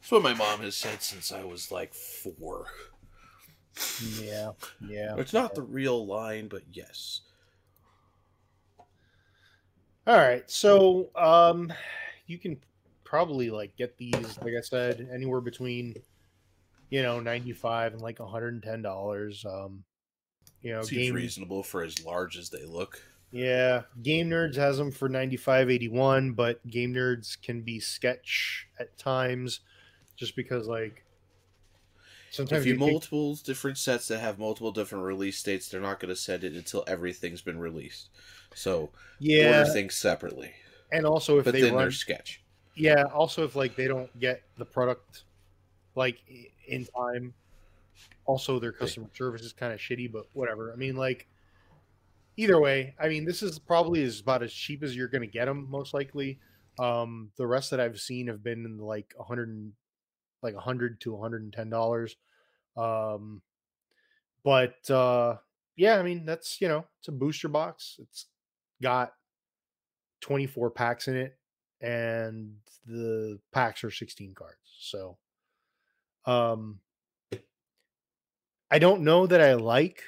That's 0.01 0.11
what 0.11 0.23
my 0.23 0.33
mom 0.33 0.61
has 0.61 0.75
said 0.75 1.01
since 1.01 1.31
I 1.31 1.43
was 1.43 1.71
like 1.71 1.93
four. 1.93 2.67
Yeah. 4.19 4.51
Yeah. 4.85 5.15
It's 5.17 5.33
not 5.33 5.55
the 5.55 5.61
real 5.61 6.05
line, 6.05 6.47
but 6.47 6.63
yes. 6.71 7.21
All 10.07 10.17
right. 10.17 10.49
So, 10.49 11.09
um, 11.15 11.71
you 12.27 12.37
can 12.37 12.57
probably 13.03 13.49
like 13.49 13.75
get 13.75 13.97
these, 13.97 14.39
like 14.41 14.53
I 14.57 14.61
said, 14.61 15.07
anywhere 15.13 15.41
between, 15.41 15.95
you 16.89 17.03
know, 17.03 17.19
ninety-five 17.19 17.93
and 17.93 18.01
like 18.01 18.19
one 18.19 18.29
hundred 18.29 18.53
and 18.53 18.63
ten 18.63 18.81
dollars. 18.81 19.45
Um, 19.45 19.83
you 20.61 20.71
know, 20.71 20.81
Seems 20.81 21.07
game, 21.07 21.15
reasonable 21.15 21.63
for 21.63 21.83
as 21.83 22.05
large 22.05 22.37
as 22.37 22.49
they 22.49 22.65
look. 22.65 23.01
yeah, 23.31 23.83
GameNerdz 24.01 24.55
has 24.55 24.77
them 24.77 24.91
for 24.91 25.09
ninety-five 25.09 25.69
eighty-one, 25.69 26.33
but 26.33 26.65
GameNerdz 26.67 27.41
can 27.41 27.61
be 27.61 27.79
sketch 27.79 28.67
at 28.79 28.97
times, 28.97 29.61
just 30.15 30.35
because 30.35 30.67
like 30.67 31.03
sometimes 32.29 32.61
if 32.61 32.67
you 32.67 32.73
you 32.73 32.79
multiple 32.79 33.35
different 33.35 33.77
sets 33.77 34.07
that 34.07 34.19
have 34.19 34.39
multiple 34.39 34.71
different 34.71 35.05
release 35.05 35.41
dates, 35.41 35.69
they're 35.69 35.81
not 35.81 35.99
going 35.99 36.09
to 36.09 36.15
send 36.15 36.43
it 36.43 36.53
until 36.53 36.83
everything's 36.87 37.41
been 37.41 37.59
released. 37.59 38.09
So 38.53 38.89
yeah, 39.19 39.59
order 39.59 39.71
things 39.71 39.95
separately. 39.95 40.51
and 40.91 41.05
also 41.05 41.39
if 41.39 41.45
But 41.45 41.53
they 41.53 41.61
then 41.61 41.75
run 41.75 41.91
sketch. 41.91 42.41
Yeah. 42.75 43.03
Also, 43.13 43.43
if 43.43 43.55
like 43.55 43.75
they 43.75 43.87
don't 43.87 44.17
get 44.19 44.43
the 44.57 44.65
product 44.65 45.23
like 45.95 46.19
in 46.67 46.85
time, 46.85 47.33
also 48.25 48.59
their 48.59 48.71
customer 48.71 49.07
service 49.13 49.41
is 49.41 49.53
kind 49.53 49.73
of 49.73 49.79
shitty. 49.79 50.11
But 50.11 50.27
whatever. 50.33 50.71
I 50.71 50.75
mean, 50.75 50.95
like 50.95 51.27
either 52.37 52.59
way, 52.59 52.95
I 52.99 53.07
mean 53.07 53.25
this 53.25 53.43
is 53.43 53.59
probably 53.59 54.01
is 54.01 54.19
about 54.19 54.43
as 54.43 54.53
cheap 54.53 54.83
as 54.83 54.95
you're 54.95 55.07
gonna 55.07 55.27
get 55.27 55.45
them 55.45 55.67
most 55.69 55.93
likely. 55.93 56.39
Um, 56.79 57.31
the 57.37 57.45
rest 57.45 57.71
that 57.71 57.79
I've 57.79 57.99
seen 57.99 58.27
have 58.27 58.43
been 58.43 58.65
in 58.65 58.77
like 58.77 59.13
a 59.19 59.23
hundred 59.23 59.49
and 59.49 59.73
like 60.41 60.55
a 60.55 60.59
hundred 60.59 60.99
to 61.01 61.13
one 61.13 61.21
hundred 61.21 61.43
and 61.43 61.53
ten 61.53 61.69
dollars. 61.69 62.15
Um, 62.77 63.41
but 64.43 64.89
uh, 64.89 65.35
yeah, 65.75 65.97
I 65.99 66.03
mean 66.03 66.25
that's 66.25 66.61
you 66.61 66.67
know 66.67 66.85
it's 66.99 67.09
a 67.09 67.11
booster 67.11 67.49
box. 67.49 67.97
It's 67.99 68.25
got 68.81 69.13
24 70.21 70.71
packs 70.71 71.07
in 71.07 71.15
it 71.15 71.37
and 71.81 72.53
the 72.85 73.39
packs 73.51 73.83
are 73.83 73.91
16 73.91 74.33
cards 74.33 74.57
so 74.79 75.17
um 76.25 76.79
i 78.69 78.77
don't 78.77 79.01
know 79.01 79.25
that 79.25 79.41
i 79.41 79.53
like 79.53 80.01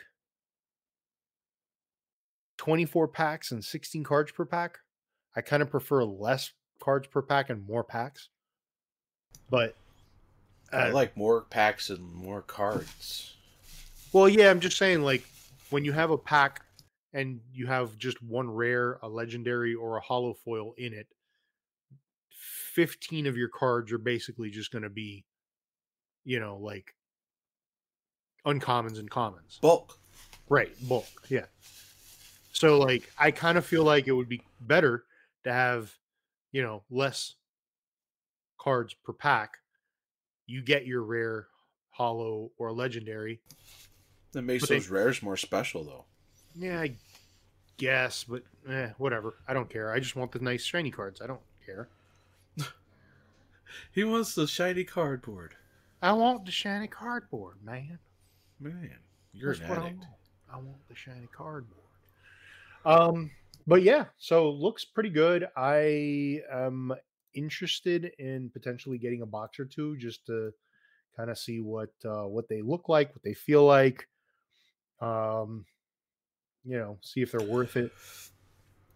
24 2.58 3.08
packs 3.08 3.52
and 3.52 3.64
16 3.64 4.04
cards 4.04 4.32
per 4.32 4.46
pack 4.46 4.80
i 5.36 5.42
kind 5.42 5.64
of 5.64 5.72
prefer 5.72 6.04
less 6.04 6.52
cards 6.80 7.08
per 7.08 7.22
pack 7.22 7.50
and 7.50 7.68
more 7.68 7.84
packs 7.84 8.30
but 9.50 9.76
I 10.72 10.90
uh, 10.90 10.94
like 10.94 11.16
more 11.16 11.42
packs 11.42 11.90
and 11.90 12.14
more 12.14 12.42
cards. 12.42 13.34
Well, 14.12 14.28
yeah, 14.28 14.50
I'm 14.50 14.60
just 14.60 14.78
saying, 14.78 15.04
like, 15.04 15.24
when 15.70 15.86
you 15.86 15.92
have 15.92 16.12
a 16.12 16.18
pack 16.18 16.66
and 17.14 17.40
you 17.54 17.68
have 17.68 17.98
just 17.98 18.22
one 18.22 18.50
rare, 18.50 19.00
a 19.04 19.08
legendary, 19.08 19.76
or 19.76 19.98
a 19.98 20.02
holo 20.02 20.34
foil 20.34 20.74
in 20.78 20.94
it, 20.94 21.08
15 22.74 23.28
of 23.28 23.38
your 23.38 23.50
cards 23.50 23.92
are 23.92 23.98
basically 24.00 24.50
just 24.50 24.72
going 24.72 24.84
to 24.84 24.90
be, 24.90 25.26
you 26.26 26.40
know, 26.40 26.58
like 26.58 26.96
uncommons 28.46 29.00
and 29.00 29.10
commons. 29.10 29.60
Bulk. 29.62 29.98
Right, 30.50 30.72
bulk, 30.88 31.08
yeah. 31.30 31.46
So, 32.52 32.80
like, 32.80 33.10
I 33.18 33.32
kind 33.32 33.58
of 33.58 33.66
feel 33.66 33.84
like 33.84 34.08
it 34.08 34.12
would 34.12 34.30
be 34.30 34.42
better 34.60 35.06
to 35.44 35.52
have, 35.54 35.94
you 36.52 36.62
know, 36.62 36.84
less 36.90 37.36
cards 38.60 38.94
per 38.94 39.14
pack. 39.14 39.58
You 40.46 40.62
get 40.62 40.86
your 40.86 41.04
rare, 41.04 41.48
hollow, 41.92 42.52
or 42.58 42.72
legendary, 42.72 43.42
That 44.34 44.42
makes 44.42 44.62
But 44.64 44.70
they- 44.70 44.76
those 44.78 44.90
rares 44.90 45.22
more 45.22 45.38
special, 45.38 45.84
though. 45.84 46.06
Yeah, 46.56 46.82
I 46.82 46.96
guess, 47.78 48.24
but 48.24 48.44
eh, 48.70 48.90
whatever. 48.98 49.36
I 49.48 49.54
don't 49.54 49.70
care. 49.70 49.92
I 49.92 50.00
just 50.00 50.16
want 50.16 50.32
the 50.32 50.40
nice 50.40 50.64
shiny 50.64 50.92
cards. 50.92 51.22
I 51.22 51.28
don't 51.28 51.42
care. 51.66 51.90
He 53.92 54.04
wants 54.04 54.36
the 54.36 54.46
shiny 54.46 54.84
cardboard. 54.84 55.56
I 56.02 56.12
want 56.14 56.46
the 56.46 56.52
shiny 56.52 56.88
cardboard, 56.88 57.58
man. 57.64 57.98
Man, 58.60 58.98
you're 59.34 59.54
That's 59.54 59.64
an 59.64 59.70
what 59.70 59.78
I 59.80 59.82
addict. 59.88 60.00
want. 60.00 60.10
I 60.52 60.56
want 60.58 60.88
the 60.88 60.96
shiny 60.96 61.28
cardboard. 61.36 61.80
Um, 62.86 63.32
but 63.66 63.82
yeah, 63.82 64.06
so 64.18 64.52
looks 64.52 64.86
pretty 64.86 65.10
good. 65.10 65.48
I 65.56 66.42
am 66.52 66.94
interested 67.34 68.12
in 68.20 68.50
potentially 68.52 68.98
getting 68.98 69.22
a 69.22 69.26
box 69.26 69.60
or 69.60 69.66
two 69.66 69.98
just 69.98 70.26
to 70.28 70.54
kind 71.18 71.30
of 71.30 71.38
see 71.38 71.62
what 71.62 71.92
uh, 72.06 72.24
what 72.28 72.48
they 72.50 72.62
look 72.62 72.90
like, 72.90 73.10
what 73.16 73.24
they 73.24 73.34
feel 73.34 73.66
like. 73.66 74.08
Um, 75.00 75.66
you 76.66 76.78
know, 76.78 76.98
see 77.02 77.22
if 77.22 77.32
they're 77.32 77.42
worth 77.42 77.76
it. 77.76 77.92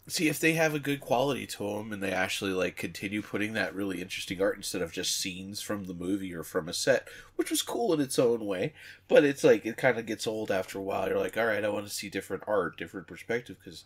See 0.10 0.28
if 0.30 0.38
they 0.40 0.52
have 0.54 0.74
a 0.74 0.80
good 0.80 1.00
quality 1.02 1.46
to 1.48 1.58
them, 1.76 1.92
and 1.94 2.02
they 2.04 2.12
actually 2.12 2.52
like 2.52 2.76
continue 2.78 3.22
putting 3.22 3.54
that 3.54 3.74
really 3.76 4.02
interesting 4.02 4.42
art 4.42 4.56
instead 4.58 4.82
of 4.82 4.92
just 4.92 5.16
scenes 5.18 5.62
from 5.62 5.84
the 5.86 5.94
movie 5.94 6.34
or 6.34 6.44
from 6.44 6.68
a 6.70 6.74
set, 6.74 7.08
which 7.38 7.50
was 7.50 7.62
cool 7.62 7.94
in 7.94 8.02
its 8.02 8.18
own 8.20 8.46
way. 8.46 8.74
But 9.10 9.24
it's 9.26 9.44
like 9.46 9.66
it 9.66 9.76
kind 9.78 9.98
of 9.98 10.06
gets 10.06 10.26
old 10.28 10.50
after 10.52 10.78
a 10.78 10.82
while. 10.82 11.08
You're 11.08 11.20
like, 11.20 11.38
all 11.38 11.46
right, 11.46 11.64
I 11.64 11.70
want 11.70 11.88
to 11.88 11.94
see 11.94 12.10
different 12.10 12.44
art, 12.48 12.78
different 12.78 13.08
perspective, 13.08 13.58
because 13.64 13.84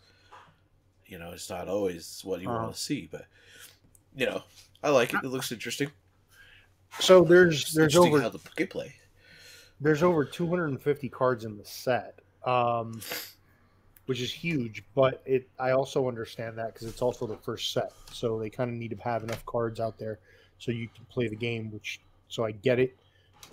you 1.06 1.18
know 1.18 1.30
it's 1.30 1.50
not 1.50 1.68
always 1.68 2.20
what 2.24 2.40
you 2.40 2.50
Uh-huh. 2.50 2.58
want 2.58 2.72
to 2.74 2.78
see. 2.80 3.08
But 3.10 3.26
you 4.16 4.26
know, 4.26 4.42
I 4.82 4.90
like 4.90 5.14
it. 5.14 5.24
It 5.24 5.28
looks 5.28 5.52
interesting. 5.52 5.92
So 6.98 7.22
there's 7.24 7.66
there's 7.72 7.96
over 7.96 8.20
how 8.20 8.28
the 8.30 8.38
gameplay. 8.38 8.92
there's 9.80 10.02
over 10.02 10.24
250 10.24 11.08
cards 11.08 11.44
in 11.44 11.56
the 11.56 11.64
set 11.64 12.18
um 12.44 13.04
which 14.06 14.20
is 14.20 14.32
huge 14.32 14.82
but 14.94 15.22
it 15.24 15.48
i 15.58 15.70
also 15.70 16.08
understand 16.08 16.58
that 16.58 16.74
because 16.74 16.88
it's 16.88 17.02
also 17.02 17.26
the 17.26 17.36
first 17.36 17.72
set. 17.72 17.92
So 18.10 18.38
they 18.38 18.50
kind 18.50 18.70
of 18.70 18.76
need 18.76 18.90
to 18.90 18.96
have 19.02 19.22
enough 19.22 19.44
cards 19.46 19.80
out 19.80 19.98
there 19.98 20.18
so 20.58 20.72
you 20.72 20.88
can 20.94 21.04
play 21.06 21.28
the 21.28 21.36
game 21.36 21.70
which 21.72 22.00
so 22.28 22.44
i 22.44 22.50
get 22.50 22.78
it. 22.78 22.96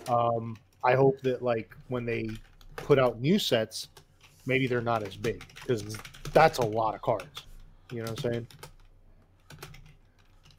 Um 0.08 0.56
i 0.84 0.94
hope 0.94 1.20
that 1.22 1.42
like 1.42 1.74
when 1.88 2.04
they 2.04 2.30
put 2.76 2.98
out 2.98 3.20
new 3.20 3.38
sets 3.38 3.88
maybe 4.46 4.66
they're 4.66 4.80
not 4.80 5.02
as 5.02 5.16
big 5.16 5.44
because 5.54 5.96
that's 6.32 6.58
a 6.58 6.66
lot 6.66 6.94
of 6.94 7.02
cards. 7.02 7.44
You 7.92 7.98
know 7.98 8.10
what 8.10 8.24
i'm 8.24 8.32
saying? 8.32 8.46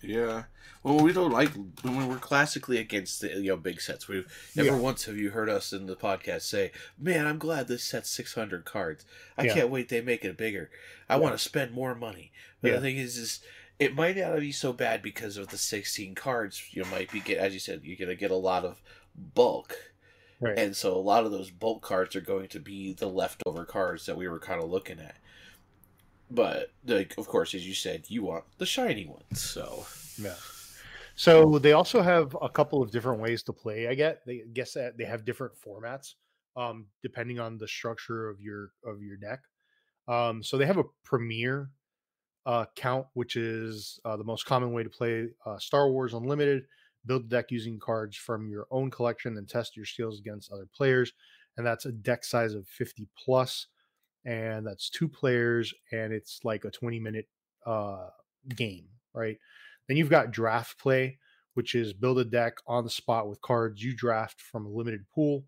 Yeah. 0.01 0.43
Well, 0.83 0.99
we 0.99 1.13
don't 1.13 1.31
like 1.31 1.49
when 1.83 2.07
we're 2.07 2.17
classically 2.17 2.77
against 2.79 3.21
the 3.21 3.29
you 3.29 3.49
know 3.49 3.57
big 3.57 3.79
sets. 3.81 4.07
We've 4.07 4.25
never 4.55 4.69
Yeah. 4.69 4.77
once 4.77 5.05
have 5.05 5.17
you 5.17 5.29
heard 5.29 5.47
us 5.49 5.71
in 5.73 5.85
the 5.85 5.95
podcast 5.95 6.41
say, 6.41 6.71
"Man, 6.97 7.27
I'm 7.27 7.37
glad 7.37 7.67
this 7.67 7.83
set's 7.83 8.09
600 8.09 8.65
cards. 8.65 9.05
I 9.37 9.43
Yeah. 9.45 9.53
can't 9.53 9.69
wait 9.69 9.89
they 9.89 10.01
make 10.01 10.25
it 10.25 10.37
bigger. 10.37 10.71
I 11.07 11.15
Yeah. 11.15 11.19
want 11.19 11.35
to 11.35 11.39
spend 11.43 11.71
more 11.71 11.93
money." 11.93 12.31
But 12.61 12.71
the 12.73 12.81
thing 12.81 12.97
is, 12.97 13.15
is 13.17 13.39
it 13.79 13.93
might 13.95 14.17
not 14.17 14.39
be 14.39 14.51
so 14.51 14.73
bad 14.73 15.01
because 15.03 15.37
of 15.37 15.49
the 15.49 15.57
16 15.57 16.15
cards. 16.15 16.61
You 16.71 16.83
might 16.85 17.11
be 17.11 17.19
get 17.19 17.37
as 17.37 17.53
you 17.53 17.59
said, 17.59 17.81
you're 17.83 17.95
gonna 17.97 18.15
get 18.15 18.31
a 18.31 18.35
lot 18.35 18.65
of 18.65 18.81
bulk, 19.15 19.91
right 20.39 20.57
and 20.57 20.75
so 20.75 20.95
a 20.95 20.97
lot 20.97 21.25
of 21.25 21.31
those 21.31 21.51
bulk 21.51 21.83
cards 21.83 22.15
are 22.15 22.21
going 22.21 22.47
to 22.49 22.59
be 22.59 22.93
the 22.93 23.07
leftover 23.09 23.65
cards 23.65 24.07
that 24.07 24.17
we 24.17 24.27
were 24.27 24.39
kind 24.39 24.63
of 24.63 24.69
looking 24.69 24.99
at. 24.99 25.17
But 26.31 26.71
like, 26.85 27.15
of 27.19 27.27
course, 27.27 27.53
as 27.53 27.67
you 27.67 27.73
said, 27.75 28.05
you 28.07 28.23
want 28.23 28.45
the 28.57 28.65
shiny 28.65 29.05
ones. 29.05 29.39
So 29.41 29.85
Yeah. 30.17 30.35
So 31.21 31.59
they 31.59 31.73
also 31.73 32.01
have 32.01 32.35
a 32.41 32.49
couple 32.49 32.81
of 32.81 32.89
different 32.89 33.21
ways 33.21 33.43
to 33.43 33.53
play. 33.53 33.87
I 33.87 33.93
get 33.93 34.25
they 34.25 34.41
guess 34.53 34.73
that 34.73 34.97
they 34.97 35.05
have 35.05 35.23
different 35.23 35.53
formats 35.63 36.15
um, 36.57 36.87
depending 37.03 37.39
on 37.39 37.59
the 37.59 37.67
structure 37.67 38.27
of 38.27 38.41
your 38.41 38.71
of 38.83 39.03
your 39.03 39.17
deck. 39.17 39.41
Um, 40.07 40.41
so 40.41 40.57
they 40.57 40.65
have 40.65 40.79
a 40.79 40.83
premier 41.03 41.69
uh, 42.47 42.65
count, 42.75 43.05
which 43.13 43.35
is 43.35 43.99
uh, 44.03 44.17
the 44.17 44.23
most 44.23 44.47
common 44.47 44.73
way 44.73 44.81
to 44.81 44.89
play 44.89 45.27
uh, 45.45 45.59
Star 45.59 45.91
Wars 45.91 46.15
Unlimited. 46.15 46.63
Build 47.05 47.25
the 47.25 47.35
deck 47.35 47.51
using 47.51 47.79
cards 47.79 48.17
from 48.17 48.49
your 48.49 48.65
own 48.71 48.89
collection 48.89 49.37
and 49.37 49.47
test 49.47 49.77
your 49.77 49.85
skills 49.85 50.19
against 50.19 50.51
other 50.51 50.67
players. 50.75 51.13
And 51.55 51.63
that's 51.63 51.85
a 51.85 51.91
deck 51.91 52.25
size 52.25 52.55
of 52.55 52.67
50 52.67 53.07
plus, 53.15 53.67
and 54.25 54.65
that's 54.65 54.89
two 54.89 55.07
players, 55.07 55.71
and 55.91 56.13
it's 56.13 56.39
like 56.43 56.65
a 56.65 56.71
20 56.71 56.99
minute 56.99 57.27
uh, 57.67 58.07
game, 58.55 58.87
right? 59.13 59.37
Then 59.91 59.97
you've 59.97 60.09
got 60.09 60.31
draft 60.31 60.79
play, 60.79 61.17
which 61.55 61.75
is 61.75 61.91
build 61.91 62.17
a 62.17 62.23
deck 62.23 62.53
on 62.65 62.85
the 62.85 62.89
spot 62.89 63.27
with 63.27 63.41
cards 63.41 63.83
you 63.83 63.93
draft 63.93 64.39
from 64.39 64.65
a 64.65 64.69
limited 64.69 65.03
pool. 65.13 65.43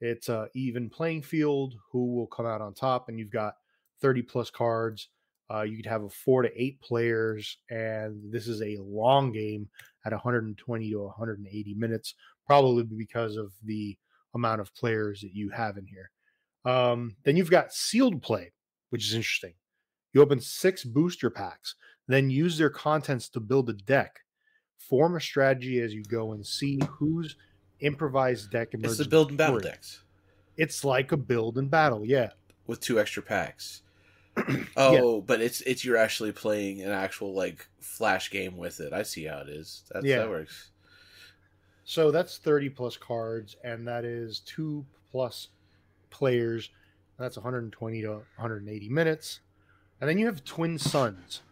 It's 0.00 0.28
a 0.28 0.46
even 0.54 0.88
playing 0.88 1.22
field. 1.22 1.74
Who 1.90 2.14
will 2.14 2.28
come 2.28 2.46
out 2.46 2.60
on 2.60 2.72
top? 2.72 3.08
And 3.08 3.18
you've 3.18 3.32
got 3.32 3.54
30 4.00 4.22
plus 4.22 4.48
cards. 4.48 5.08
Uh, 5.52 5.62
you 5.62 5.76
could 5.76 5.86
have 5.86 6.04
a 6.04 6.08
four 6.08 6.42
to 6.42 6.50
eight 6.54 6.80
players, 6.80 7.58
and 7.68 8.32
this 8.32 8.46
is 8.46 8.62
a 8.62 8.78
long 8.80 9.32
game 9.32 9.68
at 10.06 10.12
120 10.12 10.90
to 10.92 10.96
180 10.96 11.74
minutes, 11.74 12.14
probably 12.46 12.84
because 12.84 13.34
of 13.34 13.50
the 13.64 13.98
amount 14.36 14.60
of 14.60 14.72
players 14.76 15.20
that 15.20 15.34
you 15.34 15.50
have 15.50 15.76
in 15.76 15.86
here. 15.88 16.12
Um, 16.64 17.16
then 17.24 17.36
you've 17.36 17.50
got 17.50 17.72
sealed 17.72 18.22
play, 18.22 18.52
which 18.90 19.04
is 19.04 19.14
interesting. 19.14 19.54
You 20.12 20.22
open 20.22 20.40
six 20.40 20.84
booster 20.84 21.28
packs, 21.28 21.74
then 22.12 22.30
use 22.30 22.58
their 22.58 22.70
contents 22.70 23.28
to 23.30 23.40
build 23.40 23.68
a 23.70 23.74
deck. 23.74 24.20
Form 24.78 25.16
a 25.16 25.20
strategy 25.20 25.80
as 25.80 25.94
you 25.94 26.02
go 26.02 26.32
and 26.32 26.44
see 26.46 26.80
whose 26.88 27.36
improvised 27.80 28.50
deck 28.50 28.74
emerges. 28.74 28.98
It's 28.98 29.06
the 29.06 29.10
build 29.10 29.28
and 29.28 29.38
battle 29.38 29.56
you. 29.56 29.62
decks 29.62 30.02
It's 30.56 30.84
like 30.84 31.12
a 31.12 31.16
build 31.16 31.58
and 31.58 31.70
battle, 31.70 32.04
yeah. 32.04 32.30
with 32.66 32.80
two 32.80 32.98
extra 32.98 33.22
packs. 33.22 33.82
oh, 34.76 35.20
but 35.20 35.40
it's 35.40 35.60
it's 35.62 35.84
you're 35.84 35.96
actually 35.96 36.32
playing 36.32 36.82
an 36.82 36.90
actual 36.90 37.34
like 37.34 37.68
flash 37.80 38.30
game 38.30 38.56
with 38.56 38.80
it. 38.80 38.92
I 38.92 39.02
see 39.02 39.24
how 39.24 39.38
it 39.38 39.48
is. 39.48 39.82
That's, 39.92 40.06
Yeah. 40.06 40.18
That 40.18 40.30
works. 40.30 40.70
So 41.84 42.10
that's 42.12 42.38
30 42.38 42.68
plus 42.70 42.96
cards, 42.96 43.56
and 43.64 43.86
that 43.88 44.04
is 44.04 44.40
two 44.40 44.86
plus 45.10 45.48
players. 46.10 46.70
That's 47.18 47.36
120 47.36 48.02
to 48.02 48.08
180 48.08 48.88
minutes. 48.88 49.40
And 50.00 50.08
then 50.08 50.16
you 50.16 50.26
have 50.26 50.44
Twin 50.44 50.78
Suns. 50.78 51.42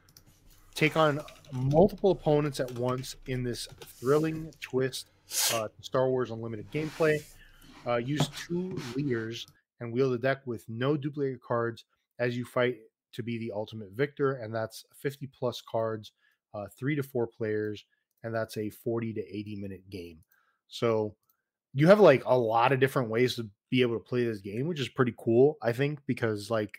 Take 0.79 0.97
on 0.97 1.21
multiple 1.51 2.13
opponents 2.13 2.61
at 2.61 2.71
once 2.79 3.17
in 3.27 3.43
this 3.43 3.67
thrilling 3.85 4.53
twist 4.61 5.09
uh, 5.53 5.67
Star 5.81 6.09
Wars 6.09 6.31
Unlimited 6.31 6.71
gameplay. 6.71 7.21
Uh, 7.85 7.97
use 7.97 8.29
two 8.29 8.81
leaders 8.95 9.45
and 9.81 9.93
wield 9.93 10.13
a 10.13 10.19
deck 10.19 10.39
with 10.47 10.65
no 10.69 10.97
duplicate 10.97 11.43
cards 11.43 11.85
as 12.21 12.37
you 12.37 12.45
fight 12.45 12.77
to 13.13 13.25
be 13.25 13.39
the 13.39 13.51
ultimate 13.51 13.91
victor. 13.91 14.35
And 14.35 14.55
that's 14.55 14.85
50 14.95 15.29
plus 15.37 15.61
cards, 15.69 16.13
uh, 16.55 16.67
three 16.79 16.95
to 16.95 17.03
four 17.03 17.27
players, 17.27 17.85
and 18.23 18.33
that's 18.33 18.57
a 18.57 18.71
40 18.71 19.15
to 19.15 19.37
80 19.37 19.57
minute 19.57 19.91
game. 19.91 20.19
So 20.69 21.17
you 21.75 21.89
have 21.89 21.99
like 21.99 22.23
a 22.25 22.39
lot 22.39 22.71
of 22.71 22.79
different 22.79 23.11
ways 23.11 23.35
to 23.35 23.51
be 23.69 23.83
able 23.83 23.95
to 23.95 24.05
play 24.05 24.25
this 24.25 24.39
game, 24.39 24.69
which 24.69 24.79
is 24.79 24.89
pretty 24.89 25.15
cool, 25.19 25.59
I 25.61 25.73
think, 25.73 25.99
because 26.07 26.53
like 26.53 26.79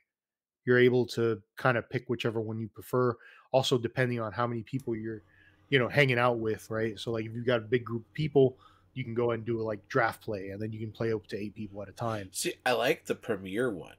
you're 0.66 0.80
able 0.80 1.06
to 1.08 1.42
kind 1.58 1.78
of 1.78 1.90
pick 1.90 2.06
whichever 2.08 2.40
one 2.40 2.60
you 2.60 2.70
prefer. 2.70 3.16
Also, 3.52 3.78
depending 3.78 4.20
on 4.20 4.32
how 4.32 4.46
many 4.46 4.62
people 4.62 4.96
you're, 4.96 5.22
you 5.70 5.80
know, 5.80 5.88
hanging 5.88 6.20
out 6.20 6.40
with, 6.40 6.70
right? 6.70 7.00
So 7.00 7.12
like 7.12 7.26
if 7.26 7.34
you've 7.34 7.46
got 7.46 7.58
a 7.58 7.62
big 7.62 7.84
group 7.84 8.02
of 8.02 8.14
people, 8.14 8.58
you 8.94 9.04
can 9.04 9.14
go 9.14 9.32
and 9.32 9.46
do 9.46 9.62
a 9.62 9.64
like 9.64 9.88
draft 9.88 10.22
play, 10.22 10.50
and 10.50 10.62
then 10.62 10.72
you 10.72 10.80
can 10.80 10.92
play 10.92 11.14
up 11.14 11.26
to 11.28 11.38
eight 11.38 11.56
people 11.56 11.82
at 11.82 11.90
a 11.90 11.94
time. 11.94 12.30
See, 12.32 12.54
I 12.66 12.74
like 12.74 13.06
the 13.06 13.16
premiere 13.16 13.70
one. 13.70 13.96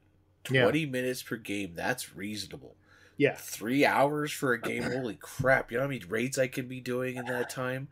Yeah. 0.50 0.62
Twenty 0.62 0.86
minutes 0.86 1.22
per 1.22 1.36
game. 1.36 1.72
That's 1.74 2.14
reasonable. 2.16 2.76
Yeah, 3.16 3.34
Three 3.34 3.84
hours 3.84 4.32
for 4.32 4.54
a 4.54 4.60
game. 4.60 4.82
Holy 4.82 5.16
crap! 5.16 5.70
You 5.70 5.76
know 5.76 5.84
how 5.84 5.88
many 5.88 6.02
raids 6.04 6.38
I 6.38 6.46
could 6.46 6.68
be 6.68 6.80
doing 6.80 7.16
in 7.16 7.26
that 7.26 7.50
time? 7.50 7.88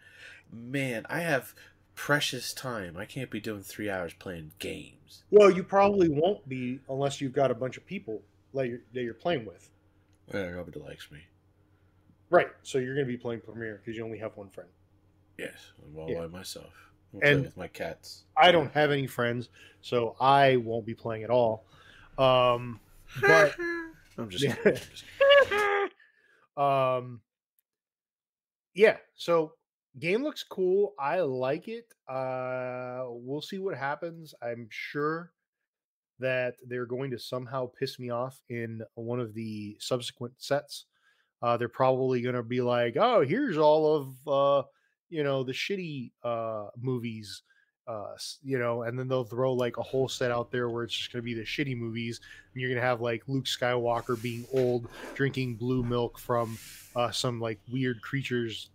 Man, 0.50 1.04
I 1.10 1.20
have 1.20 1.54
precious 1.94 2.54
time. 2.54 2.96
I 2.96 3.04
can't 3.04 3.28
be 3.28 3.40
doing 3.40 3.62
three 3.62 3.90
hours 3.90 4.14
playing 4.14 4.52
games. 4.58 5.24
Well, 5.30 5.50
you 5.50 5.62
probably 5.62 6.08
won't 6.08 6.48
be 6.48 6.80
unless 6.88 7.20
you've 7.20 7.32
got 7.34 7.50
a 7.50 7.54
bunch 7.54 7.76
of 7.76 7.84
people 7.84 8.22
that 8.54 8.68
you're, 8.68 8.80
that 8.94 9.02
you're 9.02 9.14
playing 9.14 9.44
with. 9.44 9.68
Nobody 10.32 10.78
likes 10.78 11.10
me. 11.10 11.20
Right. 12.30 12.48
So 12.62 12.78
you're 12.78 12.94
going 12.94 13.06
to 13.06 13.10
be 13.12 13.16
playing 13.16 13.40
Premiere 13.40 13.80
because 13.82 13.96
you 13.96 14.04
only 14.04 14.18
have 14.18 14.36
one 14.36 14.50
friend. 14.50 14.68
Yes, 15.38 15.72
I'm 15.84 15.96
all 15.98 16.10
Yeah. 16.10 16.20
by 16.20 16.26
myself. 16.26 16.72
I'm 17.14 17.20
And- 17.22 17.42
with 17.44 17.56
my 17.56 17.68
cats. 17.68 18.24
I 18.36 18.52
don't 18.52 18.70
have 18.72 18.90
any 18.90 19.06
friends, 19.06 19.48
so 19.80 20.14
I 20.20 20.56
won't 20.56 20.84
be 20.84 20.94
playing 20.94 21.22
at 21.24 21.30
all. 21.30 21.64
Um, 22.18 22.80
but 23.20 23.54
I'm 24.18 24.28
just 24.28 24.44
Yeah. 24.44 24.56
I'm 24.64 24.74
just 24.74 25.04
um, 26.58 27.20
yeah. 28.74 28.96
So 29.14 29.54
game 29.98 30.22
looks 30.22 30.42
cool. 30.42 30.94
I 30.98 31.20
like 31.20 31.68
it. 31.68 31.86
Uh, 32.08 33.04
we'll 33.08 33.40
see 33.42 33.58
what 33.58 33.76
happens. 33.76 34.34
I'm 34.42 34.66
sure 34.70 35.32
that 36.18 36.56
they're 36.66 36.86
going 36.86 37.10
to 37.12 37.18
somehow 37.18 37.66
piss 37.78 37.98
me 37.98 38.10
off 38.10 38.42
in 38.48 38.82
one 38.96 39.20
of 39.20 39.34
the 39.34 39.76
subsequent 39.80 40.34
sets. 40.38 40.86
Uh, 41.42 41.56
they're 41.56 41.68
probably 41.68 42.20
going 42.20 42.34
to 42.34 42.42
be 42.42 42.60
like, 42.60 42.96
"Oh, 42.96 43.24
here's 43.24 43.58
all 43.58 43.96
of 43.96 44.28
uh, 44.28 44.66
you 45.08 45.22
know 45.22 45.44
the 45.44 45.52
shitty 45.52 46.12
uh, 46.22 46.66
movies." 46.80 47.42
Uh, 47.86 48.14
you 48.42 48.58
know, 48.58 48.82
and 48.82 48.98
then 48.98 49.08
they'll 49.08 49.24
throw 49.24 49.54
like 49.54 49.78
a 49.78 49.82
whole 49.82 50.08
set 50.08 50.30
out 50.30 50.50
there 50.50 50.68
where 50.68 50.84
it's 50.84 50.94
just 50.94 51.10
going 51.10 51.22
to 51.22 51.24
be 51.24 51.32
the 51.32 51.44
shitty 51.44 51.74
movies, 51.74 52.20
and 52.52 52.60
you're 52.60 52.68
going 52.68 52.80
to 52.80 52.86
have 52.86 53.00
like 53.00 53.22
Luke 53.26 53.46
Skywalker 53.46 54.20
being 54.20 54.44
old, 54.52 54.88
drinking 55.14 55.56
blue 55.56 55.82
milk 55.82 56.18
from 56.18 56.58
uh, 56.94 57.10
some 57.10 57.40
like 57.40 57.58
weird 57.72 58.02
creatures, 58.02 58.68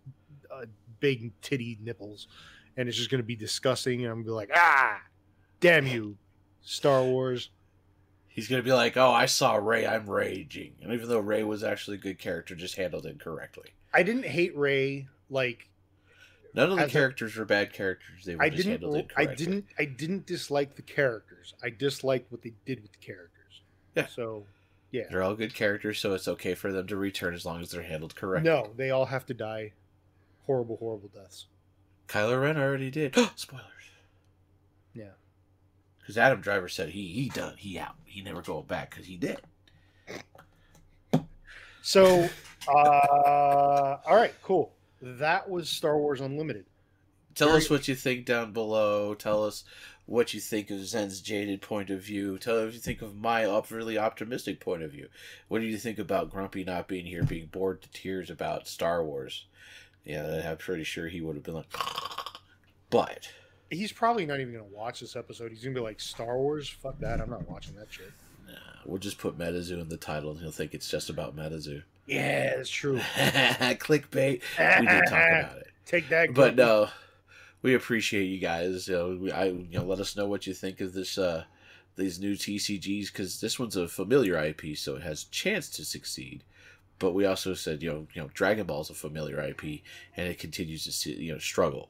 uh, 0.50 0.64
big 0.98 1.30
titty 1.42 1.78
nipples, 1.80 2.26
and 2.76 2.88
it's 2.88 2.98
just 2.98 3.08
going 3.08 3.20
to 3.20 3.26
be 3.26 3.36
disgusting. 3.36 4.02
And 4.02 4.10
I'm 4.10 4.16
gonna 4.16 4.24
be 4.24 4.30
like, 4.30 4.50
ah, 4.52 5.00
damn 5.60 5.86
you, 5.86 6.16
Star 6.62 7.04
Wars. 7.04 7.50
He's 8.34 8.48
gonna 8.48 8.62
be 8.62 8.72
like, 8.72 8.96
"Oh, 8.96 9.12
I 9.12 9.26
saw 9.26 9.54
Rey. 9.54 9.86
I'm 9.86 10.10
raging," 10.10 10.74
and 10.82 10.92
even 10.92 11.08
though 11.08 11.20
Rey 11.20 11.44
was 11.44 11.62
actually 11.62 11.98
a 11.98 12.00
good 12.00 12.18
character, 12.18 12.54
just 12.56 12.74
handled 12.74 13.06
incorrectly. 13.06 13.70
I 13.92 14.02
didn't 14.02 14.24
hate 14.26 14.56
Rey 14.56 15.06
like 15.30 15.68
None 16.52 16.70
of 16.70 16.76
the 16.76 16.84
As 16.84 16.90
a- 16.90 16.92
characters 16.92 17.36
were 17.36 17.44
bad 17.44 17.72
characters. 17.72 18.24
They 18.24 18.36
were 18.36 18.42
I 18.42 18.48
just 18.48 18.64
didn't 18.64 18.82
handled 18.82 19.12
I 19.16 19.26
didn't 19.26 19.66
I 19.78 19.84
didn't 19.84 20.26
dislike 20.26 20.74
the 20.76 20.82
characters. 20.82 21.54
I 21.62 21.70
disliked 21.70 22.30
what 22.30 22.42
they 22.42 22.54
did 22.64 22.82
with 22.82 22.92
the 22.92 22.98
characters. 22.98 23.62
Yeah. 23.94 24.06
So 24.06 24.46
yeah. 24.90 25.04
They're 25.10 25.22
all 25.22 25.34
good 25.34 25.54
characters, 25.54 25.98
so 25.98 26.14
it's 26.14 26.28
okay 26.28 26.54
for 26.54 26.72
them 26.72 26.86
to 26.88 26.96
return 26.96 27.34
as 27.34 27.44
long 27.44 27.60
as 27.60 27.70
they're 27.70 27.82
handled 27.82 28.14
correctly. 28.14 28.48
No, 28.50 28.70
they 28.76 28.90
all 28.90 29.06
have 29.06 29.26
to 29.26 29.34
die 29.34 29.72
horrible, 30.46 30.76
horrible 30.76 31.08
deaths. 31.12 31.46
Kylo 32.06 32.40
Ren 32.40 32.56
already 32.56 32.90
did. 32.90 33.14
Spoilers. 33.36 33.64
Because 36.04 36.18
Adam 36.18 36.42
Driver 36.42 36.68
said 36.68 36.90
he 36.90 37.08
he 37.08 37.30
done 37.30 37.54
he 37.56 37.78
out. 37.78 37.94
He 38.04 38.20
never 38.20 38.42
going 38.42 38.66
back 38.66 38.90
because 38.90 39.06
he 39.06 39.16
did. 39.16 39.40
So 41.82 42.28
uh 42.68 42.70
all 44.06 44.16
right, 44.16 44.34
cool. 44.42 44.72
That 45.00 45.48
was 45.48 45.68
Star 45.68 45.98
Wars 45.98 46.20
Unlimited. 46.20 46.66
Tell 47.34 47.48
Very- 47.48 47.58
us 47.60 47.70
what 47.70 47.88
you 47.88 47.94
think 47.94 48.26
down 48.26 48.52
below. 48.52 49.14
Tell 49.14 49.44
us 49.44 49.64
what 50.06 50.34
you 50.34 50.40
think 50.40 50.70
of 50.70 50.84
Zen's 50.84 51.20
jaded 51.22 51.62
point 51.62 51.88
of 51.88 52.02
view. 52.02 52.38
Tell 52.38 52.58
us 52.58 52.64
what 52.66 52.74
you 52.74 52.80
think 52.80 53.00
of 53.00 53.16
my 53.16 53.46
up 53.46 53.70
really 53.70 53.96
optimistic 53.96 54.60
point 54.60 54.82
of 54.82 54.92
view. 54.92 55.08
What 55.48 55.60
do 55.60 55.66
you 55.66 55.78
think 55.78 55.98
about 55.98 56.30
Grumpy 56.30 56.62
not 56.64 56.86
being 56.88 57.06
here, 57.06 57.22
being 57.24 57.46
bored 57.46 57.80
to 57.82 57.88
tears 57.90 58.28
about 58.28 58.68
Star 58.68 59.02
Wars? 59.02 59.46
Yeah, 60.04 60.48
I'm 60.50 60.58
pretty 60.58 60.84
sure 60.84 61.08
he 61.08 61.22
would 61.22 61.36
have 61.36 61.44
been 61.44 61.54
like. 61.54 61.72
But 62.90 63.28
He's 63.70 63.92
probably 63.92 64.26
not 64.26 64.40
even 64.40 64.52
gonna 64.52 64.64
watch 64.64 65.00
this 65.00 65.16
episode. 65.16 65.50
He's 65.50 65.62
gonna 65.62 65.74
be 65.74 65.80
like 65.80 66.00
Star 66.00 66.36
Wars. 66.38 66.68
Fuck 66.68 66.98
that. 67.00 67.20
I'm 67.20 67.30
not 67.30 67.48
watching 67.48 67.74
that 67.76 67.86
shit. 67.90 68.12
nah, 68.46 68.54
we'll 68.84 68.98
just 68.98 69.18
put 69.18 69.38
MetaZoo 69.38 69.80
in 69.80 69.88
the 69.88 69.96
title, 69.96 70.30
and 70.30 70.40
he'll 70.40 70.52
think 70.52 70.74
it's 70.74 70.88
just 70.88 71.10
about 71.10 71.36
MetaZoo. 71.36 71.82
Yeah, 72.06 72.54
it's 72.58 72.70
true. 72.70 72.98
Clickbait. 73.16 74.42
We 74.58 74.86
did 74.86 75.02
talk 75.06 75.30
about 75.30 75.58
it. 75.58 75.68
Take 75.86 76.08
that. 76.10 76.34
but 76.34 76.56
no, 76.56 76.88
we 77.62 77.74
appreciate 77.74 78.24
you 78.24 78.38
guys. 78.38 78.88
You 78.88 78.94
know, 78.94 79.18
we, 79.20 79.32
I, 79.32 79.44
you 79.46 79.78
know, 79.78 79.84
let 79.84 80.00
us 80.00 80.16
know 80.16 80.26
what 80.26 80.46
you 80.46 80.54
think 80.54 80.80
of 80.80 80.92
this, 80.92 81.16
uh, 81.18 81.44
these 81.96 82.20
new 82.20 82.34
TCGs 82.34 83.06
because 83.06 83.40
this 83.40 83.58
one's 83.58 83.76
a 83.76 83.88
familiar 83.88 84.36
IP, 84.42 84.76
so 84.76 84.96
it 84.96 85.02
has 85.02 85.22
a 85.24 85.30
chance 85.30 85.68
to 85.70 85.84
succeed. 85.84 86.44
But 86.98 87.12
we 87.12 87.26
also 87.26 87.54
said, 87.54 87.82
you 87.82 87.90
know, 87.90 88.06
you 88.14 88.22
know, 88.22 88.30
Dragon 88.34 88.66
Ball's 88.66 88.90
a 88.90 88.94
familiar 88.94 89.40
IP, 89.40 89.80
and 90.16 90.28
it 90.28 90.38
continues 90.38 90.84
to, 90.84 90.92
see, 90.92 91.14
you 91.14 91.32
know, 91.32 91.38
struggle 91.38 91.88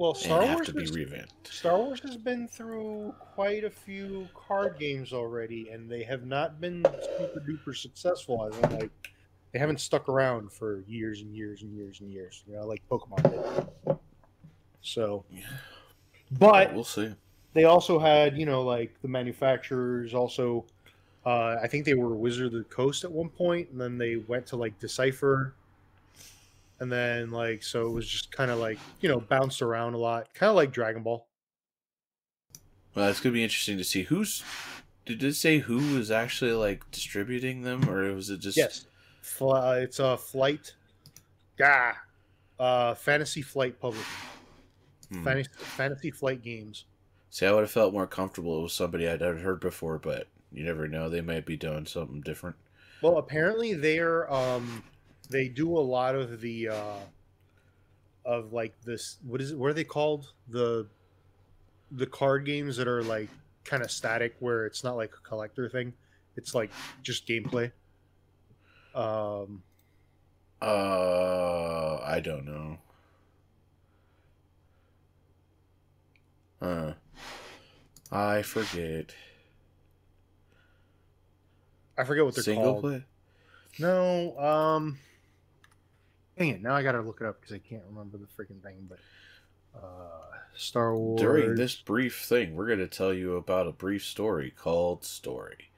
well, 0.00 0.14
Star 0.14 0.46
Wars. 0.46 0.66
to 0.66 0.72
be 0.72 0.82
is- 0.84 0.92
revamped. 0.92 1.48
Star 1.52 1.76
Wars 1.76 2.00
has 2.00 2.16
been 2.16 2.48
through 2.48 3.14
quite 3.34 3.64
a 3.64 3.70
few 3.70 4.26
card 4.34 4.78
games 4.78 5.12
already, 5.12 5.68
and 5.68 5.90
they 5.90 6.02
have 6.04 6.24
not 6.24 6.58
been 6.60 6.82
super 7.18 7.40
duper 7.46 7.76
successful. 7.76 8.46
As 8.46 8.56
in, 8.58 8.78
like, 8.78 8.90
they 9.52 9.58
haven't 9.58 9.78
stuck 9.80 10.08
around 10.08 10.50
for 10.52 10.80
years 10.88 11.20
and 11.20 11.34
years 11.36 11.60
and 11.62 11.76
years 11.76 12.00
and 12.00 12.10
years. 12.10 12.42
You 12.48 12.54
know, 12.56 12.66
like 12.66 12.82
Pokemon 12.90 13.66
did. 13.84 13.96
So, 14.80 15.24
Yeah. 15.30 15.40
but 16.32 16.72
we'll 16.74 16.82
see. 16.84 17.14
they 17.52 17.64
also 17.64 17.98
had, 17.98 18.38
you 18.38 18.46
know, 18.46 18.62
like 18.62 18.94
the 19.02 19.08
manufacturers 19.08 20.14
also 20.14 20.64
Uh, 21.26 21.58
I 21.62 21.66
think 21.66 21.84
they 21.84 21.92
were 21.92 22.14
Wizard 22.16 22.46
of 22.46 22.52
the 22.52 22.64
Coast 22.64 23.04
at 23.04 23.12
one 23.12 23.28
point, 23.28 23.68
and 23.68 23.78
then 23.78 23.98
they 23.98 24.16
went 24.16 24.46
to 24.46 24.56
like 24.56 24.78
Decipher, 24.78 25.52
and 26.80 26.90
then 26.90 27.30
like 27.30 27.62
so 27.62 27.86
it 27.86 27.90
was 27.90 28.08
just 28.08 28.32
kind 28.32 28.50
of 28.50 28.58
like 28.58 28.78
you 29.00 29.08
know 29.08 29.20
bounced 29.20 29.62
around 29.62 29.94
a 29.94 29.98
lot, 29.98 30.32
kind 30.34 30.50
of 30.50 30.56
like 30.56 30.72
Dragon 30.72 31.02
Ball. 31.02 31.28
Well, 32.94 33.08
it's 33.08 33.20
gonna 33.20 33.34
be 33.34 33.44
interesting 33.44 33.78
to 33.78 33.84
see 33.84 34.02
who's. 34.02 34.42
Did 35.06 35.22
it 35.22 35.34
say 35.34 35.58
who 35.58 35.96
was 35.96 36.10
actually 36.10 36.52
like 36.52 36.90
distributing 36.90 37.62
them, 37.62 37.88
or 37.88 38.12
was 38.14 38.30
it 38.30 38.40
just? 38.40 38.56
Yes, 38.56 38.86
Fl- 39.20 39.52
uh, 39.52 39.74
it's 39.76 39.98
a 39.98 40.16
flight. 40.16 40.74
Ah, 41.62 42.00
uh, 42.58 42.94
Fantasy 42.94 43.42
Flight 43.42 43.78
Publishing. 43.78 44.06
Hmm. 45.10 45.24
Fantasy, 45.24 45.50
Fantasy 45.56 46.10
Flight 46.10 46.42
Games. 46.42 46.84
See, 47.28 47.46
I 47.46 47.52
would 47.52 47.60
have 47.60 47.70
felt 47.70 47.92
more 47.92 48.06
comfortable 48.06 48.62
with 48.62 48.72
somebody 48.72 49.08
I'd 49.08 49.20
never 49.20 49.38
heard 49.38 49.60
before, 49.60 49.98
but 49.98 50.26
you 50.50 50.64
never 50.64 50.88
know; 50.88 51.08
they 51.08 51.20
might 51.20 51.44
be 51.46 51.56
doing 51.56 51.86
something 51.86 52.22
different. 52.22 52.56
Well, 53.02 53.18
apparently 53.18 53.74
they're 53.74 54.30
um 54.32 54.84
they 55.30 55.48
do 55.48 55.78
a 55.78 55.80
lot 55.80 56.14
of 56.14 56.40
the 56.40 56.68
uh 56.68 56.98
of 58.24 58.52
like 58.52 58.74
this 58.82 59.18
what 59.24 59.40
is 59.40 59.52
it 59.52 59.58
what 59.58 59.70
are 59.70 59.74
they 59.74 59.84
called? 59.84 60.32
The 60.48 60.86
the 61.92 62.06
card 62.06 62.44
games 62.44 62.76
that 62.76 62.86
are 62.86 63.02
like 63.02 63.28
kind 63.64 63.82
of 63.82 63.90
static 63.90 64.36
where 64.40 64.66
it's 64.66 64.84
not 64.84 64.96
like 64.96 65.12
a 65.14 65.28
collector 65.28 65.68
thing. 65.68 65.92
It's 66.36 66.54
like 66.54 66.70
just 67.02 67.26
gameplay. 67.26 67.72
Um 68.94 69.62
Uh, 70.60 71.96
I 72.04 72.20
don't 72.20 72.44
know. 72.44 72.78
Uh, 76.60 76.92
I 78.12 78.42
forget. 78.42 79.14
I 81.96 82.04
forget 82.04 82.24
what 82.24 82.34
they're 82.34 82.44
Single 82.44 82.80
called. 82.80 82.82
play. 82.82 83.04
No, 83.78 84.38
um 84.38 84.98
Dang 86.40 86.48
it, 86.48 86.62
now 86.62 86.74
I 86.74 86.82
gotta 86.82 87.02
look 87.02 87.20
it 87.20 87.26
up 87.26 87.38
because 87.38 87.54
I 87.54 87.58
can't 87.58 87.82
remember 87.90 88.16
the 88.16 88.24
freaking 88.24 88.62
thing, 88.62 88.88
but 88.88 88.98
uh 89.78 90.38
Star 90.56 90.96
Wars 90.96 91.20
During 91.20 91.54
this 91.54 91.76
brief 91.76 92.22
thing, 92.22 92.56
we're 92.56 92.74
to 92.76 92.86
tell 92.86 93.12
you 93.12 93.36
about 93.36 93.66
a 93.66 93.72
brief 93.72 94.02
story 94.02 94.50
called 94.56 95.04
Story. 95.04 95.70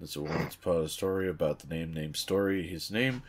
It's 0.00 0.14
a 0.14 0.22
once 0.22 0.54
upon 0.54 0.84
a 0.84 0.88
story 0.88 1.28
about 1.28 1.58
the 1.58 1.74
name 1.74 1.92
named 1.92 2.16
Story. 2.16 2.68
His 2.68 2.88
name, 2.88 3.24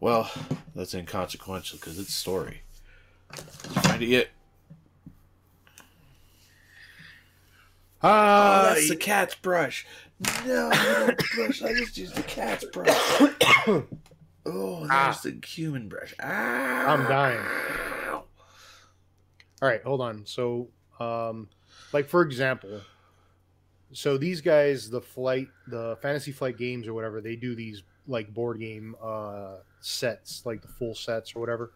well, 0.00 0.30
that's 0.74 0.94
inconsequential 0.94 1.78
because 1.78 1.98
it's 1.98 2.14
Story. 2.14 2.62
Find 3.34 4.00
it 4.00 4.08
yet? 4.08 4.28
Oh, 8.02 8.08
Ah, 8.08 8.70
that's 8.70 8.88
the 8.88 8.96
cat's 8.96 9.34
brush. 9.34 9.86
No, 10.46 10.70
brush. 11.34 11.62
I 11.62 11.74
just 11.74 11.98
used 11.98 12.14
the 12.14 12.22
cat's 12.22 12.64
brush. 12.64 13.20
Oh, 14.46 14.80
there's 14.80 14.90
Ah. 14.90 15.20
the 15.22 15.40
human 15.46 15.88
brush. 15.88 16.14
Ah, 16.20 16.92
I'm 16.92 17.04
dying. 17.04 17.40
All 19.62 19.68
right, 19.68 19.82
hold 19.82 20.00
on. 20.02 20.26
So, 20.26 20.68
um, 21.00 21.48
like 21.92 22.08
for 22.08 22.20
example, 22.22 22.80
so 23.92 24.18
these 24.18 24.40
guys, 24.42 24.90
the 24.90 25.00
flight, 25.00 25.48
the 25.68 25.96
fantasy 26.02 26.32
flight 26.32 26.58
games 26.58 26.86
or 26.86 26.92
whatever, 26.94 27.20
they 27.20 27.36
do 27.36 27.54
these 27.54 27.82
like 28.06 28.34
board 28.34 28.58
game 28.60 28.94
uh 29.02 29.56
sets, 29.80 30.44
like 30.44 30.60
the 30.60 30.68
full 30.68 30.94
sets 30.94 31.34
or 31.34 31.40
whatever. 31.40 31.72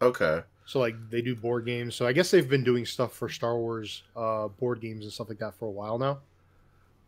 Okay. 0.00 0.42
So 0.66 0.78
like 0.78 0.94
they 1.10 1.22
do 1.22 1.34
board 1.34 1.64
games. 1.66 1.94
So 1.96 2.06
I 2.06 2.12
guess 2.12 2.30
they've 2.30 2.48
been 2.48 2.62
doing 2.62 2.84
stuff 2.86 3.12
for 3.14 3.28
Star 3.28 3.56
Wars 3.56 4.02
uh 4.14 4.48
board 4.48 4.80
games 4.80 5.04
and 5.04 5.12
stuff 5.12 5.28
like 5.28 5.38
that 5.38 5.54
for 5.54 5.66
a 5.66 5.70
while 5.70 5.98
now. 5.98 6.18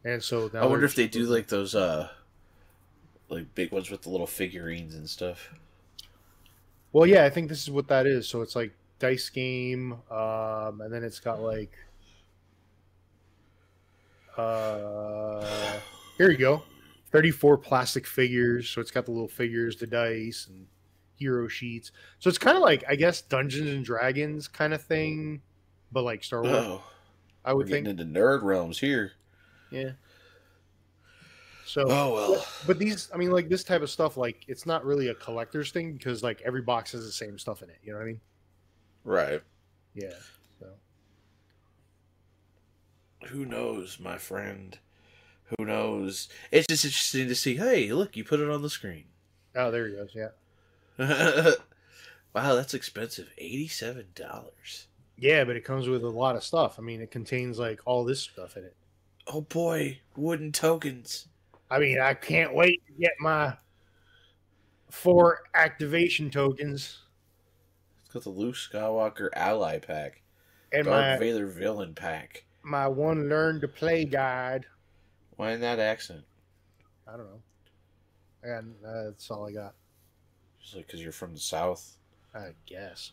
And 0.04 0.22
so 0.22 0.50
now 0.52 0.62
I 0.62 0.66
wonder 0.66 0.86
if 0.86 0.94
they 0.94 1.06
do 1.06 1.24
like 1.26 1.46
those 1.46 1.74
uh 1.74 2.08
like 3.30 3.54
big 3.54 3.72
ones 3.72 3.90
with 3.90 4.02
the 4.02 4.10
little 4.10 4.26
figurines 4.26 4.94
and 4.94 5.08
stuff. 5.08 5.52
Well, 6.92 7.06
yeah, 7.06 7.24
I 7.24 7.30
think 7.30 7.48
this 7.48 7.62
is 7.62 7.70
what 7.70 7.88
that 7.88 8.06
is. 8.06 8.28
So 8.28 8.42
it's 8.42 8.56
like 8.56 8.72
dice 8.98 9.28
game, 9.28 9.92
um, 10.10 10.80
and 10.80 10.92
then 10.92 11.04
it's 11.04 11.20
got 11.20 11.40
like, 11.40 11.72
uh, 14.36 15.78
here 16.18 16.30
you 16.30 16.36
go, 16.36 16.62
thirty-four 17.12 17.58
plastic 17.58 18.06
figures. 18.06 18.68
So 18.68 18.80
it's 18.80 18.90
got 18.90 19.04
the 19.04 19.12
little 19.12 19.28
figures, 19.28 19.76
the 19.76 19.86
dice, 19.86 20.48
and 20.48 20.66
hero 21.16 21.46
sheets. 21.46 21.92
So 22.18 22.28
it's 22.28 22.38
kind 22.38 22.56
of 22.56 22.62
like 22.62 22.82
I 22.88 22.96
guess 22.96 23.20
Dungeons 23.20 23.70
and 23.70 23.84
Dragons 23.84 24.48
kind 24.48 24.74
of 24.74 24.82
thing, 24.82 25.42
but 25.92 26.02
like 26.02 26.24
Star 26.24 26.42
Wars. 26.42 26.54
Oh, 26.56 26.82
I 27.44 27.52
we're 27.52 27.58
would 27.58 27.68
getting 27.68 27.84
think, 27.84 28.00
into 28.00 28.20
nerd 28.20 28.42
realms 28.42 28.80
here. 28.80 29.12
yeah. 29.70 29.92
So, 31.70 31.84
Oh 31.88 32.14
well. 32.14 32.46
but 32.66 32.80
these, 32.80 33.08
I 33.14 33.16
mean, 33.16 33.30
like 33.30 33.48
this 33.48 33.62
type 33.62 33.80
of 33.80 33.90
stuff, 33.90 34.16
like 34.16 34.44
it's 34.48 34.66
not 34.66 34.84
really 34.84 35.06
a 35.06 35.14
collector's 35.14 35.70
thing 35.70 35.92
because 35.92 36.20
like 36.20 36.42
every 36.44 36.62
box 36.62 36.90
has 36.90 37.04
the 37.06 37.12
same 37.12 37.38
stuff 37.38 37.62
in 37.62 37.70
it. 37.70 37.78
You 37.84 37.92
know 37.92 37.98
what 37.98 38.04
I 38.04 38.06
mean? 38.06 38.20
Right. 39.04 39.42
Yeah. 39.94 40.14
So. 40.58 40.66
Who 43.28 43.44
knows, 43.46 44.00
my 44.00 44.18
friend? 44.18 44.76
Who 45.44 45.64
knows? 45.64 46.28
It's 46.50 46.66
just 46.66 46.84
interesting 46.84 47.28
to 47.28 47.36
see. 47.36 47.54
Hey, 47.56 47.92
look, 47.92 48.16
you 48.16 48.24
put 48.24 48.40
it 48.40 48.50
on 48.50 48.62
the 48.62 48.70
screen. 48.70 49.04
Oh, 49.54 49.70
there 49.70 49.86
he 49.86 49.94
goes. 49.94 50.10
Yeah. 50.12 50.30
wow, 52.34 52.54
that's 52.56 52.74
expensive. 52.74 53.30
Eighty-seven 53.38 54.06
dollars. 54.16 54.88
Yeah, 55.16 55.44
but 55.44 55.54
it 55.54 55.64
comes 55.64 55.86
with 55.86 56.02
a 56.02 56.08
lot 56.08 56.34
of 56.34 56.42
stuff. 56.42 56.80
I 56.80 56.82
mean, 56.82 57.00
it 57.00 57.12
contains 57.12 57.60
like 57.60 57.80
all 57.84 58.04
this 58.04 58.22
stuff 58.22 58.56
in 58.56 58.64
it. 58.64 58.74
Oh 59.28 59.42
boy, 59.42 60.00
wooden 60.16 60.50
tokens. 60.50 61.28
I 61.70 61.78
mean, 61.78 62.00
I 62.00 62.14
can't 62.14 62.54
wait 62.54 62.84
to 62.86 62.92
get 62.92 63.12
my 63.20 63.54
four 64.90 65.42
activation 65.54 66.30
tokens 66.30 66.98
It's 68.00 68.12
got 68.12 68.24
the 68.24 68.30
Luke 68.30 68.56
Skywalker 68.56 69.28
ally 69.34 69.78
pack, 69.78 70.22
and 70.72 70.84
Darth 70.86 71.20
my 71.20 71.24
Vader 71.24 71.46
villain 71.46 71.94
pack. 71.94 72.44
my 72.62 72.88
one 72.88 73.28
learn 73.28 73.60
to 73.60 73.68
play 73.68 74.04
guide. 74.04 74.66
Why 75.36 75.52
in 75.52 75.60
that 75.60 75.78
accent? 75.78 76.24
I 77.06 77.12
don't 77.12 77.26
know. 77.26 77.42
And 78.42 78.74
uh, 78.84 79.04
that's 79.04 79.30
all 79.30 79.48
I 79.48 79.52
got. 79.52 79.74
Just 80.60 80.76
like 80.76 80.86
because 80.86 81.02
you're 81.02 81.12
from 81.12 81.34
the 81.34 81.40
South. 81.40 81.96
I 82.34 82.50
guess. 82.66 83.12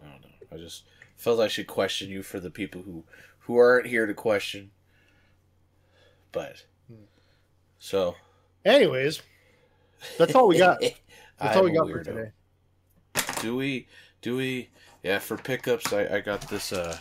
I 0.00 0.08
don't 0.08 0.22
know. 0.22 0.28
I 0.52 0.56
just 0.56 0.84
felt 1.16 1.40
I 1.40 1.48
should 1.48 1.66
question 1.66 2.10
you 2.10 2.22
for 2.22 2.40
the 2.40 2.50
people 2.50 2.82
who 2.82 3.04
who 3.40 3.56
aren't 3.56 3.86
here 3.86 4.06
to 4.06 4.14
question. 4.14 4.70
But. 6.32 6.64
So 7.82 8.14
Anyways, 8.64 9.20
that's 10.16 10.36
all 10.36 10.46
we 10.46 10.56
got. 10.58 10.80
That's 11.40 11.56
I'm 11.56 11.58
all 11.58 11.64
we 11.64 11.72
got 11.72 11.90
for 11.90 12.04
today. 12.04 12.30
Do 13.40 13.56
we? 13.56 13.88
Do 14.20 14.36
we? 14.36 14.68
Yeah, 15.02 15.18
for 15.18 15.36
pickups, 15.36 15.92
I, 15.92 16.06
I 16.06 16.20
got 16.20 16.42
this. 16.42 16.72
Uh, 16.72 16.96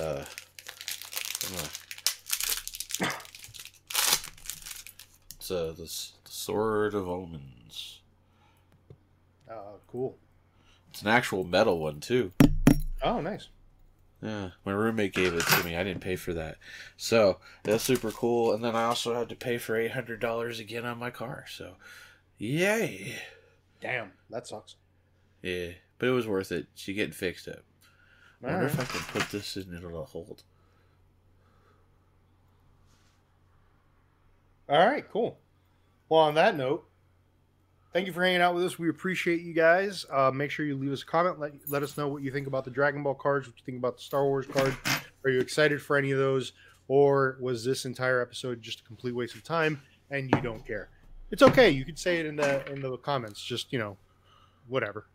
uh, 0.00 0.24
uh, 1.54 1.68
it's 5.36 5.50
uh, 5.52 5.72
this 5.78 6.14
the 6.24 6.30
Sword 6.30 6.94
of 6.94 7.08
Omens. 7.08 8.00
Uh, 9.48 9.76
cool. 9.86 10.16
It's 10.90 11.02
an 11.02 11.08
actual 11.08 11.44
metal 11.44 11.78
one 11.78 12.00
too. 12.00 12.32
Oh, 13.04 13.20
nice. 13.20 13.46
Yeah, 14.22 14.50
my 14.66 14.72
roommate 14.72 15.14
gave 15.14 15.32
it 15.32 15.46
to 15.46 15.64
me. 15.64 15.76
I 15.76 15.82
didn't 15.82 16.02
pay 16.02 16.16
for 16.16 16.34
that, 16.34 16.58
so 16.96 17.38
that's 17.62 17.84
super 17.84 18.10
cool. 18.10 18.52
And 18.52 18.62
then 18.62 18.76
I 18.76 18.84
also 18.84 19.14
had 19.14 19.30
to 19.30 19.34
pay 19.34 19.56
for 19.56 19.76
eight 19.76 19.92
hundred 19.92 20.20
dollars 20.20 20.60
again 20.60 20.84
on 20.84 20.98
my 20.98 21.10
car. 21.10 21.46
So, 21.48 21.76
yay! 22.36 23.14
Damn, 23.80 24.12
that 24.28 24.46
sucks. 24.46 24.76
Yeah, 25.40 25.68
but 25.98 26.08
it 26.08 26.12
was 26.12 26.26
worth 26.26 26.52
it. 26.52 26.66
She 26.74 26.92
getting 26.92 27.14
fixed 27.14 27.48
up. 27.48 27.62
I 28.42 28.46
wonder 28.46 28.66
right. 28.66 28.74
if 28.74 28.80
I 28.80 28.84
can 28.84 29.20
put 29.20 29.30
this 29.30 29.56
in 29.56 29.74
it'll 29.74 30.04
hold. 30.04 30.42
All 34.68 34.86
right, 34.86 35.08
cool. 35.10 35.38
Well, 36.08 36.20
on 36.20 36.34
that 36.34 36.56
note, 36.56 36.86
thank 37.92 38.06
you 38.06 38.12
for 38.12 38.24
hanging 38.24 38.40
out 38.40 38.54
with 38.54 38.64
us. 38.64 38.78
We 38.78 38.88
appreciate 38.88 39.40
you 39.40 39.52
guys. 39.52 40.06
Uh, 40.10 40.30
make 40.30 40.50
sure 40.50 40.66
you 40.66 40.76
leave 40.76 40.92
us 40.92 41.02
a 41.02 41.06
comment. 41.06 41.38
Let, 41.38 41.52
let 41.68 41.82
us 41.82 41.96
know 41.96 42.08
what 42.08 42.22
you 42.22 42.30
think 42.30 42.46
about 42.46 42.64
the 42.64 42.70
Dragon 42.70 43.02
Ball 43.02 43.14
cards, 43.14 43.46
what 43.46 43.56
you 43.56 43.64
think 43.64 43.78
about 43.78 43.96
the 43.96 44.02
Star 44.02 44.24
Wars 44.24 44.46
card. 44.46 44.76
Are 45.24 45.30
you 45.30 45.40
excited 45.40 45.82
for 45.82 45.96
any 45.96 46.10
of 46.10 46.18
those? 46.18 46.52
Or 46.88 47.36
was 47.40 47.64
this 47.64 47.84
entire 47.84 48.20
episode 48.20 48.62
just 48.62 48.80
a 48.80 48.84
complete 48.84 49.14
waste 49.14 49.34
of 49.34 49.44
time 49.44 49.80
and 50.10 50.30
you 50.34 50.40
don't 50.40 50.66
care? 50.66 50.88
It's 51.30 51.42
okay. 51.42 51.70
You 51.70 51.84
could 51.84 51.98
say 51.98 52.18
it 52.18 52.26
in 52.26 52.36
the 52.36 52.68
in 52.70 52.80
the 52.80 52.96
comments. 52.96 53.44
Just, 53.44 53.72
you 53.72 53.78
know, 53.78 53.96
whatever. 54.66 55.06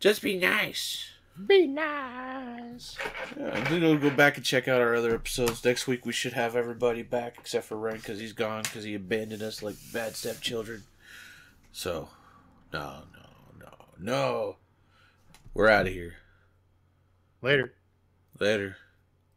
Just 0.00 0.22
be 0.22 0.38
nice. 0.38 1.10
Be 1.46 1.66
nice. 1.66 2.96
Yeah, 3.38 3.50
I'm 3.52 3.64
gonna 3.64 3.98
go 3.98 4.10
back 4.10 4.36
and 4.36 4.46
check 4.46 4.68
out 4.68 4.80
our 4.80 4.94
other 4.94 5.14
episodes. 5.14 5.64
Next 5.64 5.86
week 5.86 6.06
we 6.06 6.12
should 6.12 6.32
have 6.32 6.54
everybody 6.54 7.02
back 7.02 7.36
except 7.38 7.66
for 7.66 7.76
Ren 7.76 7.96
because 7.96 8.20
he's 8.20 8.32
gone 8.32 8.62
because 8.62 8.84
he 8.84 8.94
abandoned 8.94 9.42
us 9.42 9.62
like 9.62 9.74
bad 9.92 10.14
stepchildren. 10.14 10.84
So, 11.76 12.08
no, 12.72 13.02
no, 13.12 13.58
no, 13.58 13.72
no. 13.98 14.56
We're 15.54 15.68
out 15.68 15.88
of 15.88 15.92
here. 15.92 16.14
Later. 17.42 17.74
Later. 18.38 18.76